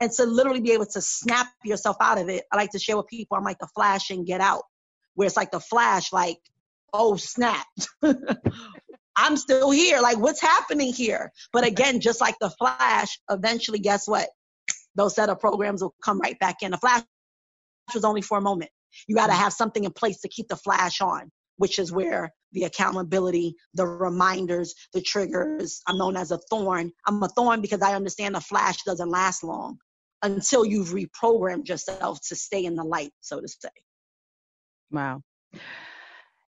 And 0.00 0.10
to 0.12 0.24
literally 0.24 0.60
be 0.60 0.72
able 0.72 0.86
to 0.86 1.00
snap 1.02 1.48
yourself 1.62 1.96
out 2.00 2.18
of 2.18 2.28
it, 2.28 2.44
I 2.52 2.56
like 2.56 2.70
to 2.70 2.78
share 2.78 2.96
with 2.96 3.06
people, 3.08 3.36
I'm 3.36 3.44
like 3.44 3.58
the 3.58 3.68
flash 3.74 4.10
and 4.10 4.26
get 4.26 4.40
out, 4.40 4.62
where 5.14 5.26
it's 5.26 5.36
like 5.36 5.50
the 5.50 5.60
flash, 5.60 6.12
like, 6.12 6.38
oh 6.92 7.16
snap. 7.16 7.66
I'm 9.16 9.36
still 9.36 9.70
here. 9.70 10.00
Like, 10.00 10.18
what's 10.18 10.40
happening 10.40 10.92
here? 10.92 11.32
But 11.52 11.64
again, 11.66 12.00
just 12.00 12.20
like 12.20 12.36
the 12.40 12.50
flash, 12.50 13.18
eventually, 13.30 13.78
guess 13.78 14.08
what? 14.08 14.28
Those 14.94 15.14
set 15.14 15.28
of 15.28 15.40
programs 15.40 15.82
will 15.82 15.94
come 16.02 16.18
right 16.20 16.38
back 16.38 16.62
in. 16.62 16.70
The 16.70 16.78
flash 16.78 17.02
was 17.94 18.04
only 18.04 18.22
for 18.22 18.38
a 18.38 18.40
moment. 18.40 18.70
You 19.06 19.14
got 19.14 19.26
to 19.26 19.32
mm-hmm. 19.32 19.42
have 19.42 19.52
something 19.52 19.84
in 19.84 19.92
place 19.92 20.20
to 20.20 20.28
keep 20.28 20.48
the 20.48 20.56
flash 20.56 21.00
on. 21.00 21.30
which 21.60 21.78
is 21.78 21.92
where 21.92 22.32
the 22.52 22.64
accountability, 22.64 23.54
the 23.74 23.86
reminders, 23.86 24.74
the 24.94 25.02
triggers. 25.02 25.82
I'm 25.86 25.98
known 25.98 26.16
as 26.16 26.30
a 26.30 26.38
thorn. 26.38 26.90
I'm 27.06 27.22
a 27.22 27.28
thorn 27.28 27.60
because 27.60 27.82
I 27.82 27.94
understand 27.94 28.34
the 28.34 28.40
flash 28.40 28.78
doesn't 28.84 29.10
last 29.10 29.44
long 29.44 29.76
until 30.22 30.64
you've 30.64 30.88
reprogrammed 30.88 31.68
yourself 31.68 32.18
to 32.28 32.34
stay 32.34 32.64
in 32.64 32.76
the 32.76 32.82
light, 32.82 33.12
so 33.20 33.42
to 33.42 33.46
say. 33.46 33.68
Wow. 34.90 35.20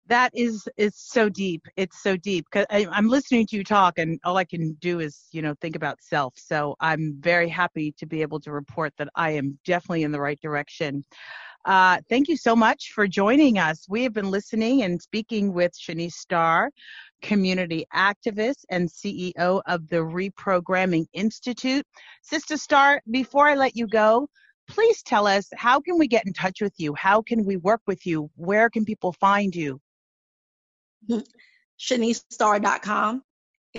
That 0.08 0.32
is 0.34 0.68
it's 0.78 1.12
so 1.12 1.30
deep. 1.30 1.62
It's 1.78 2.02
so 2.02 2.18
deep 2.18 2.46
because 2.52 2.66
I'm 2.70 3.08
listening 3.08 3.48
to 3.48 3.58
you 3.58 3.64
talk, 3.64 3.98
and 3.98 4.20
all 4.26 4.36
I 4.38 4.44
can 4.44 4.74
do 4.82 5.00
is, 5.00 5.28
you 5.32 5.42
know, 5.42 5.54
think 5.62 5.76
about 5.76 6.02
self. 6.02 6.34
So 6.38 6.76
I'm 6.80 7.16
very 7.20 7.48
happy 7.48 7.94
to 7.98 8.06
be 8.06 8.22
able 8.22 8.40
to 8.42 8.52
report 8.52 8.94
that 8.98 9.10
I 9.16 9.32
am 9.32 9.58
definitely 9.66 10.04
in 10.04 10.12
the 10.12 10.20
right 10.20 10.40
direction. 10.42 11.06
Uh, 11.66 12.00
thank 12.10 12.28
you 12.28 12.36
so 12.36 12.56
much 12.56 12.92
for 12.94 13.08
joining 13.08 13.60
us. 13.60 13.86
We 13.88 14.04
have 14.04 14.14
been 14.14 14.32
listening 14.32 14.82
and 14.84 15.00
speaking 15.02 15.54
with 15.54 15.72
Shanice 15.74 16.14
Starr, 16.14 16.72
community 17.22 17.86
activist 17.94 18.66
and 18.70 18.90
CEO 18.90 19.62
of 19.68 19.88
the 19.88 19.98
Reprogramming 19.98 21.06
Institute. 21.14 21.86
Sister 22.24 22.58
Starr, 22.58 23.02
before 23.12 23.48
I 23.48 23.56
let 23.56 23.76
you 23.76 23.88
go, 23.88 24.28
please 24.68 25.04
tell 25.04 25.28
us 25.28 25.48
how 25.56 25.80
can 25.80 26.00
we 26.00 26.08
get 26.08 26.26
in 26.26 26.34
touch 26.34 26.62
with 26.62 26.74
you? 26.78 26.96
How 26.96 27.22
can 27.22 27.46
we 27.46 27.58
work 27.58 27.82
with 27.86 28.06
you? 28.06 28.30
Where 28.36 28.70
can 28.70 28.84
people 28.84 29.14
find 29.14 29.56
you? 29.56 29.80
ShaniceStarr.com 31.80 33.24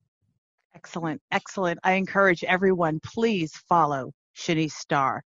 Excellent, 0.74 1.20
excellent. 1.32 1.80
I 1.82 1.92
encourage 1.92 2.44
everyone, 2.44 3.00
please 3.02 3.52
follow 3.68 4.12
Shanice 4.36 4.72
Starr. 4.72 5.22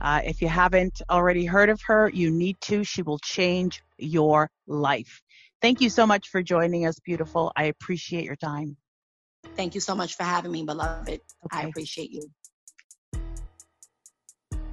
Uh, 0.00 0.20
if 0.24 0.40
you 0.40 0.48
haven't 0.48 1.02
already 1.10 1.44
heard 1.44 1.68
of 1.68 1.80
her, 1.86 2.10
you 2.10 2.30
need 2.30 2.60
to. 2.62 2.84
She 2.84 3.02
will 3.02 3.18
change 3.18 3.82
your 3.98 4.50
life. 4.66 5.22
Thank 5.62 5.80
you 5.80 5.90
so 5.90 6.06
much 6.06 6.28
for 6.28 6.42
joining 6.42 6.86
us, 6.86 6.98
beautiful. 7.00 7.52
I 7.56 7.64
appreciate 7.64 8.24
your 8.24 8.36
time. 8.36 8.76
Thank 9.56 9.74
you 9.74 9.80
so 9.80 9.94
much 9.94 10.16
for 10.16 10.22
having 10.22 10.52
me, 10.52 10.64
beloved. 10.64 11.20
I 11.50 11.62
appreciate 11.64 12.10
you. 12.10 12.30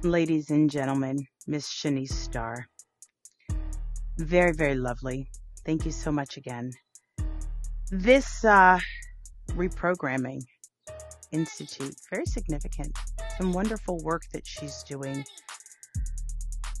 Ladies 0.04 0.50
and 0.50 0.70
gentlemen, 0.70 1.26
Miss 1.48 1.66
Shanice 1.66 2.12
Starr. 2.12 2.68
Very, 4.16 4.52
very 4.52 4.76
lovely. 4.76 5.28
Thank 5.66 5.84
you 5.84 5.90
so 5.90 6.12
much 6.12 6.36
again. 6.36 6.70
This 7.90 8.44
uh, 8.44 8.78
reprogramming 9.48 10.42
institute, 11.32 11.96
very 12.12 12.26
significant. 12.26 12.96
Some 13.38 13.52
wonderful 13.52 13.98
work 14.04 14.22
that 14.32 14.46
she's 14.46 14.84
doing. 14.84 15.24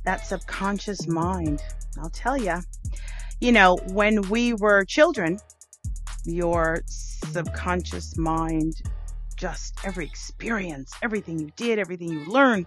That 0.04 0.24
subconscious 0.24 1.08
mind, 1.08 1.60
I'll 2.00 2.10
tell 2.10 2.36
you. 2.36 2.58
You 3.40 3.50
know, 3.50 3.78
when 3.88 4.22
we 4.28 4.52
were 4.52 4.84
children, 4.84 5.40
your 6.24 6.82
subconscious 6.86 8.16
mind, 8.16 8.74
just 9.36 9.74
every 9.84 10.04
experience, 10.04 10.92
everything 11.02 11.40
you 11.40 11.50
did, 11.56 11.80
everything 11.80 12.10
you 12.10 12.24
learned, 12.26 12.66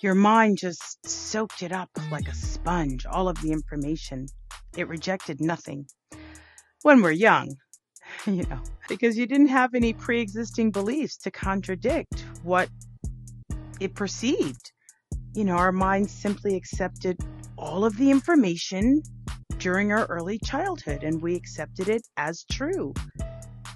your 0.00 0.14
mind 0.14 0.58
just 0.58 1.04
soaked 1.06 1.62
it 1.62 1.72
up 1.72 1.90
like 2.10 2.28
a 2.28 2.34
sponge, 2.34 3.04
all 3.06 3.28
of 3.28 3.40
the 3.40 3.50
information. 3.52 4.26
It 4.76 4.88
rejected 4.88 5.40
nothing. 5.40 5.86
When 6.82 7.02
we're 7.02 7.10
young, 7.10 7.56
you 8.26 8.44
know, 8.44 8.62
because 8.88 9.18
you 9.18 9.26
didn't 9.26 9.48
have 9.48 9.74
any 9.74 9.92
pre 9.92 10.20
existing 10.20 10.70
beliefs 10.70 11.16
to 11.18 11.30
contradict 11.30 12.24
what 12.42 12.68
it 13.80 13.94
perceived. 13.94 14.72
You 15.34 15.44
know, 15.44 15.56
our 15.56 15.72
mind 15.72 16.10
simply 16.10 16.56
accepted 16.56 17.18
all 17.56 17.84
of 17.84 17.96
the 17.96 18.10
information 18.10 19.02
during 19.58 19.92
our 19.92 20.06
early 20.06 20.38
childhood 20.44 21.02
and 21.02 21.20
we 21.20 21.34
accepted 21.34 21.88
it 21.88 22.02
as 22.16 22.44
true. 22.50 22.94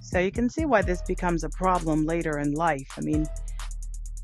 So 0.01 0.19
you 0.19 0.31
can 0.31 0.49
see 0.49 0.67
why 0.67 0.83
this 0.83 1.03
becomes 1.03 1.43
a 1.43 1.49
problem 1.51 2.05
later 2.05 2.39
in 2.39 2.53
life. 2.53 2.89
I 2.97 3.01
mean, 3.01 3.27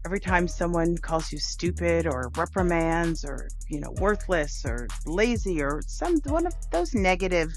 every 0.09 0.19
time 0.19 0.49
someone 0.49 0.97
calls 0.97 1.31
you 1.31 1.39
stupid 1.39 2.07
or 2.07 2.31
reprimands 2.35 3.27
or 3.27 3.47
you 3.69 3.79
know 3.79 3.91
worthless 4.01 4.65
or 4.65 4.89
lazy 5.05 5.61
or 5.61 5.83
some 5.87 6.17
one 6.25 6.47
of 6.47 6.55
those 6.73 6.95
negative 6.95 7.53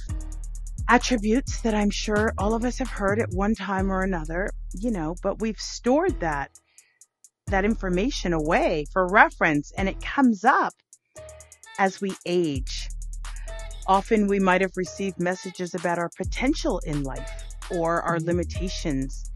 attributes 0.89 1.61
that 1.61 1.73
I'm 1.73 1.89
sure 1.89 2.33
all 2.37 2.53
of 2.53 2.65
us 2.65 2.77
have 2.79 2.89
heard 2.89 3.19
at 3.19 3.29
one 3.29 3.55
time 3.55 3.89
or 3.89 4.03
another, 4.03 4.49
you 4.73 4.91
know, 4.91 5.15
but 5.23 5.39
we've 5.39 5.61
stored 5.61 6.19
that 6.19 6.51
that 7.47 7.63
information 7.63 8.33
away 8.33 8.85
for 8.91 9.07
reference 9.07 9.71
and 9.77 9.87
it 9.87 10.01
comes 10.01 10.43
up 10.43 10.73
as 11.79 12.01
we 12.01 12.11
age. 12.25 12.89
Often 13.87 14.27
we 14.27 14.41
might 14.41 14.59
have 14.59 14.75
received 14.75 15.21
messages 15.21 15.73
about 15.73 15.99
our 15.99 16.09
potential 16.17 16.79
in 16.79 17.03
life 17.03 17.31
or 17.69 18.01
our 18.01 18.17
mm-hmm. 18.17 18.25
limitations 18.25 19.30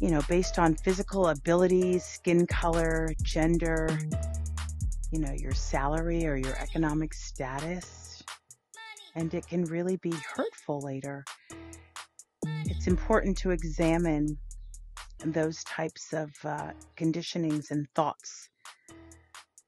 you 0.00 0.10
know, 0.10 0.20
based 0.28 0.58
on 0.58 0.74
physical 0.74 1.28
abilities, 1.28 2.04
skin 2.04 2.46
color, 2.46 3.10
gender, 3.22 3.88
you 5.10 5.18
know, 5.18 5.32
your 5.32 5.54
salary 5.54 6.26
or 6.26 6.36
your 6.36 6.56
economic 6.58 7.12
status. 7.14 8.22
And 9.14 9.34
it 9.34 9.46
can 9.46 9.64
really 9.64 9.96
be 9.96 10.12
hurtful 10.34 10.80
later. 10.80 11.24
It's 12.66 12.86
important 12.86 13.36
to 13.38 13.50
examine 13.50 14.38
those 15.24 15.64
types 15.64 16.12
of 16.12 16.30
uh, 16.44 16.70
conditionings 16.96 17.70
and 17.70 17.88
thoughts 17.94 18.48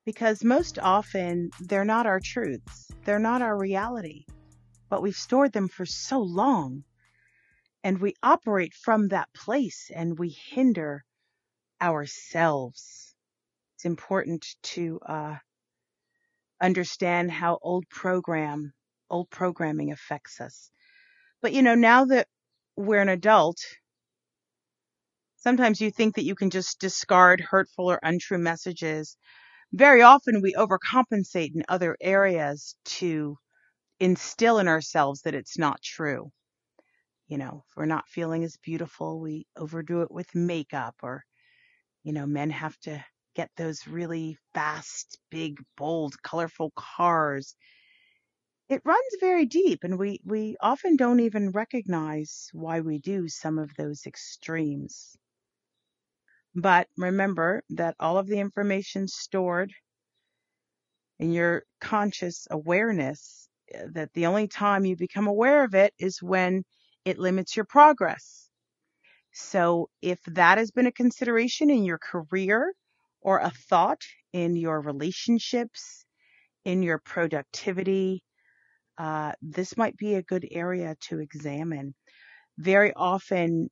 because 0.05 0.45
most 0.45 0.79
often 0.79 1.51
they're 1.61 1.85
not 1.85 2.07
our 2.07 2.21
truths, 2.21 2.91
they're 3.05 3.19
not 3.19 3.43
our 3.43 3.59
reality, 3.59 4.25
but 4.89 5.03
we've 5.03 5.17
stored 5.17 5.53
them 5.53 5.69
for 5.69 5.85
so 5.87 6.21
long 6.21 6.85
and 7.85 8.01
we 8.01 8.15
operate 8.23 8.75
from 8.75 9.09
that 9.09 9.33
place 9.35 9.91
and 9.95 10.19
we 10.19 10.31
hinder 10.31 11.05
ourselves. 11.81 13.15
It's 13.77 13.85
important 13.87 14.47
to 14.75 15.01
uh, 15.07 15.37
understand 16.61 17.31
how 17.31 17.59
old 17.63 17.89
program, 17.91 18.73
old 19.11 19.29
programming 19.31 19.93
affects 19.93 20.41
us. 20.41 20.71
But 21.43 21.53
you 21.53 21.63
know, 21.63 21.75
now 21.75 22.07
that 22.07 22.29
we're 22.77 23.03
an 23.03 23.09
adult, 23.11 23.59
sometimes 25.39 25.81
you 25.81 25.91
think 25.91 26.15
that 26.15 26.25
you 26.25 26.37
can 26.37 26.51
just 26.51 26.79
discard 26.79 27.41
hurtful 27.41 27.91
or 27.91 27.99
untrue 28.03 28.39
messages. 28.39 29.17
Very 29.73 30.03
often 30.03 30.43
we 30.43 30.55
overcompensate 30.55 31.55
in 31.55 31.65
other 31.69 31.97
areas 32.01 32.77
to 32.87 33.39
instill 34.01 34.59
in 34.59 34.69
ourselves 34.69 35.23
that 35.23 35.35
it's 35.35 35.59
not 35.59 35.83
true. 35.83 36.33
You 37.31 37.39
know, 37.39 37.65
if 37.67 37.77
we're 37.79 37.87
not 37.87 38.11
feeling 38.11 38.45
as 38.45 38.59
beautiful, 38.59 39.21
we 39.21 39.47
overdo 39.57 40.03
it 40.03 40.11
with 40.11 40.35
makeup 40.35 40.97
or, 41.03 41.25
you 42.05 42.13
know, 42.13 42.27
men 42.27 42.51
have 42.51 42.79
to 42.81 43.05
get 43.35 43.51
those 43.57 43.87
really 43.87 44.39
fast, 44.55 45.19
big, 45.31 45.63
bold, 45.77 46.23
colorful 46.23 46.73
cars. 46.77 47.57
It 48.71 48.81
runs 48.87 49.17
very 49.21 49.45
deep 49.45 49.85
and 49.85 49.99
we, 49.99 50.19
we 50.25 50.57
often 50.61 50.97
don't 50.97 51.21
even 51.21 51.51
recognize 51.51 52.49
why 52.55 52.81
we 52.81 52.99
do 52.99 53.29
some 53.29 53.59
of 53.59 53.75
those 53.77 54.07
extremes. 54.07 55.19
But 56.55 56.89
remember 56.97 57.65
that 57.71 57.97
all 57.99 58.17
of 58.17 58.29
the 58.29 58.39
information 58.39 59.09
stored 59.09 59.75
in 61.21 61.33
your 61.33 61.65
conscious 61.81 62.47
awareness, 62.51 63.49
eh, 63.73 63.87
that 63.93 64.13
the 64.15 64.27
only 64.27 64.49
time 64.49 64.85
you 64.85 64.97
become 64.97 65.27
aware 65.29 65.63
of 65.65 65.75
it 65.75 65.95
is 65.99 66.23
when 66.23 66.65
it 67.05 67.19
limits 67.19 67.57
your 67.57 67.65
progress. 67.65 68.49
So 69.33 69.89
if 70.03 70.21
that 70.27 70.59
has 70.59 70.71
been 70.71 70.87
a 70.87 70.93
consideration 70.93 71.71
in 71.71 71.85
your 71.85 71.99
career 71.99 72.75
or 73.21 73.39
a 73.39 73.51
thought 73.51 74.03
in 74.33 74.57
your 74.57 74.81
relationships, 74.81 76.05
in 76.65 76.83
your 76.83 76.99
productivity, 76.99 78.23
uh, 78.99 79.33
this 79.43 79.77
might 79.77 79.97
be 79.97 80.15
a 80.15 80.23
good 80.23 80.47
area 80.51 80.97
to 81.09 81.21
examine. 81.21 81.95
Very 82.59 82.93
often 82.95 83.71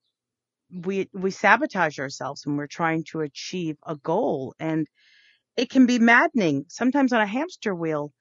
we 0.71 1.09
we 1.15 1.31
sabotage 1.31 1.99
ourselves 1.99 2.47
when 2.47 2.57
we're 2.57 2.67
trying 2.67 3.05
to 3.13 3.21
achieve 3.21 3.77
a 3.87 3.97
goal 3.97 4.55
and 4.61 4.87
it 5.57 5.71
can 5.71 5.87
be 5.87 5.99
maddening 5.99 6.65
sometimes 6.69 7.13
on 7.13 7.21
a 7.21 7.27
hamster 7.27 7.75
wheel 7.75 8.13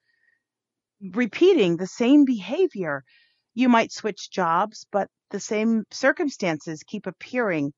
repeating 1.12 1.76
the 1.76 1.86
same 1.86 2.24
behavior 2.24 3.04
you 3.58 3.68
might 3.68 3.92
switch 3.92 4.30
jobs 4.30 4.86
but 4.92 5.08
the 5.30 5.40
same 5.40 5.84
circumstances 5.92 6.82
keep 6.86 7.06
appearing 7.06 7.72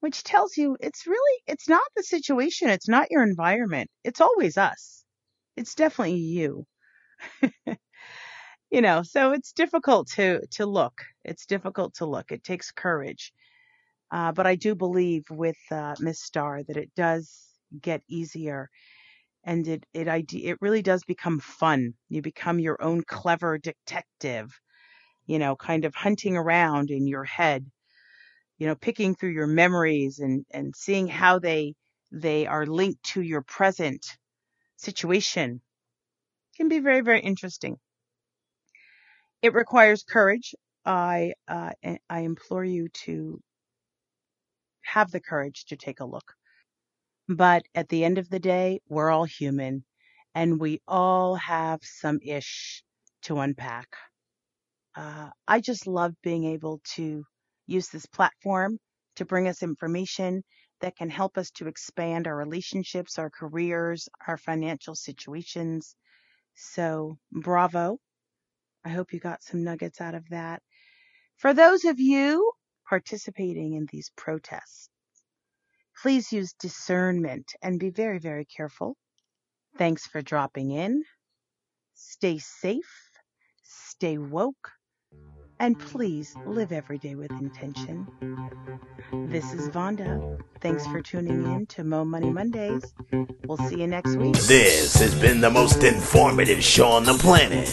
which 0.00 0.24
tells 0.24 0.56
you 0.56 0.76
it's 0.80 1.06
really 1.06 1.42
it's 1.46 1.68
not 1.68 1.82
the 1.96 2.02
situation. 2.02 2.68
It's 2.68 2.88
not 2.88 3.10
your 3.10 3.22
environment. 3.22 3.88
It's 4.04 4.20
always 4.20 4.58
us. 4.58 5.04
It's 5.56 5.74
definitely 5.74 6.16
you. 6.18 6.66
You 8.70 8.80
know 8.80 9.02
so 9.02 9.32
it's 9.32 9.52
difficult 9.52 10.08
to 10.16 10.46
to 10.52 10.66
look. 10.66 11.02
It's 11.24 11.46
difficult 11.46 11.94
to 11.96 12.06
look. 12.06 12.32
It 12.32 12.42
takes 12.42 12.72
courage. 12.72 13.32
Uh, 14.10 14.32
but 14.32 14.46
I 14.46 14.56
do 14.56 14.74
believe 14.74 15.24
with 15.30 15.58
uh, 15.70 15.96
Miss 16.00 16.20
Starr 16.22 16.62
that 16.64 16.76
it 16.78 16.90
does 16.96 17.44
get 17.80 18.02
easier 18.08 18.70
and 19.44 19.68
it 19.68 19.86
it 19.94 20.08
it 20.34 20.58
really 20.62 20.82
does 20.82 21.04
become 21.04 21.40
fun. 21.40 21.94
You 22.10 22.22
become 22.22 22.60
your 22.60 22.82
own 22.82 23.02
clever 23.04 23.58
detective, 23.58 24.60
you 25.26 25.38
know, 25.38 25.56
kind 25.56 25.84
of 25.84 25.94
hunting 25.94 26.36
around 26.36 26.90
in 26.90 27.06
your 27.06 27.24
head, 27.24 27.70
you 28.58 28.66
know, 28.66 28.74
picking 28.74 29.14
through 29.14 29.32
your 29.32 29.46
memories 29.46 30.18
and 30.18 30.44
and 30.50 30.74
seeing 30.76 31.08
how 31.08 31.38
they 31.38 31.74
they 32.10 32.46
are 32.46 32.66
linked 32.66 33.02
to 33.04 33.22
your 33.22 33.42
present 33.42 34.18
situation. 34.76 35.60
Can 36.56 36.68
be 36.68 36.80
very 36.80 37.00
very 37.00 37.20
interesting. 37.20 37.78
It 39.42 39.54
requires 39.54 40.04
courage. 40.04 40.54
I 40.84 41.34
uh, 41.48 41.70
I 42.10 42.20
implore 42.20 42.64
you 42.64 42.88
to 43.04 43.40
have 44.82 45.10
the 45.10 45.20
courage 45.20 45.64
to 45.66 45.76
take 45.76 46.00
a 46.00 46.04
look. 46.04 46.34
But 47.28 47.62
at 47.74 47.88
the 47.88 48.04
end 48.04 48.18
of 48.18 48.28
the 48.28 48.40
day, 48.40 48.80
we're 48.88 49.10
all 49.10 49.24
human 49.24 49.84
and 50.34 50.60
we 50.60 50.80
all 50.88 51.36
have 51.36 51.80
some 51.82 52.18
ish 52.22 52.82
to 53.22 53.38
unpack. 53.38 53.88
Uh, 54.94 55.30
I 55.48 55.60
just 55.60 55.86
love 55.86 56.12
being 56.22 56.44
able 56.44 56.80
to 56.94 57.24
use 57.66 57.88
this 57.88 58.06
platform 58.06 58.78
to 59.16 59.24
bring 59.24 59.48
us 59.48 59.62
information 59.62 60.42
that 60.80 60.96
can 60.96 61.10
help 61.10 61.38
us 61.38 61.50
to 61.52 61.68
expand 61.68 62.26
our 62.26 62.36
relationships, 62.36 63.18
our 63.18 63.30
careers, 63.30 64.08
our 64.26 64.36
financial 64.36 64.94
situations. 64.94 65.94
So, 66.54 67.18
bravo. 67.30 67.98
I 68.84 68.90
hope 68.90 69.12
you 69.12 69.20
got 69.20 69.42
some 69.42 69.62
nuggets 69.62 70.00
out 70.00 70.14
of 70.14 70.28
that. 70.30 70.60
For 71.36 71.54
those 71.54 71.84
of 71.84 72.00
you 72.00 72.52
participating 72.88 73.72
in 73.72 73.86
these 73.90 74.10
protests. 74.16 74.90
Please 76.02 76.32
use 76.32 76.52
discernment 76.58 77.52
and 77.62 77.78
be 77.78 77.90
very, 77.90 78.18
very 78.18 78.44
careful. 78.44 78.96
Thanks 79.78 80.06
for 80.06 80.20
dropping 80.20 80.72
in. 80.72 81.02
Stay 81.94 82.38
safe, 82.38 83.10
stay 83.62 84.18
woke, 84.18 84.72
and 85.58 85.78
please 85.78 86.34
live 86.46 86.72
every 86.72 86.98
day 86.98 87.14
with 87.14 87.30
intention. 87.32 88.06
This 89.12 89.52
is 89.52 89.68
Vonda. 89.68 90.40
Thanks 90.60 90.86
for 90.86 91.00
tuning 91.00 91.44
in 91.44 91.66
to 91.66 91.84
Mo 91.84 92.04
Money 92.04 92.30
Mondays. 92.30 92.94
We'll 93.46 93.58
see 93.58 93.80
you 93.80 93.86
next 93.86 94.16
week. 94.16 94.34
This 94.34 94.94
has 94.96 95.14
been 95.14 95.40
the 95.40 95.50
most 95.50 95.82
informative 95.82 96.62
show 96.62 96.88
on 96.88 97.04
the 97.04 97.14
planet. 97.14 97.68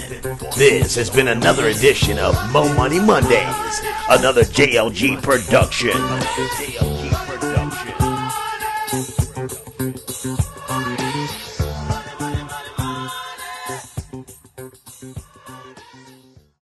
This 0.55 0.95
has 0.95 1.09
been 1.09 1.29
another 1.29 1.67
edition 1.67 2.19
of 2.19 2.35
Mo 2.51 2.73
Money 2.73 2.99
Mondays, 2.99 3.81
another 4.09 4.43
JLG 4.43 5.21
production. 5.21 5.97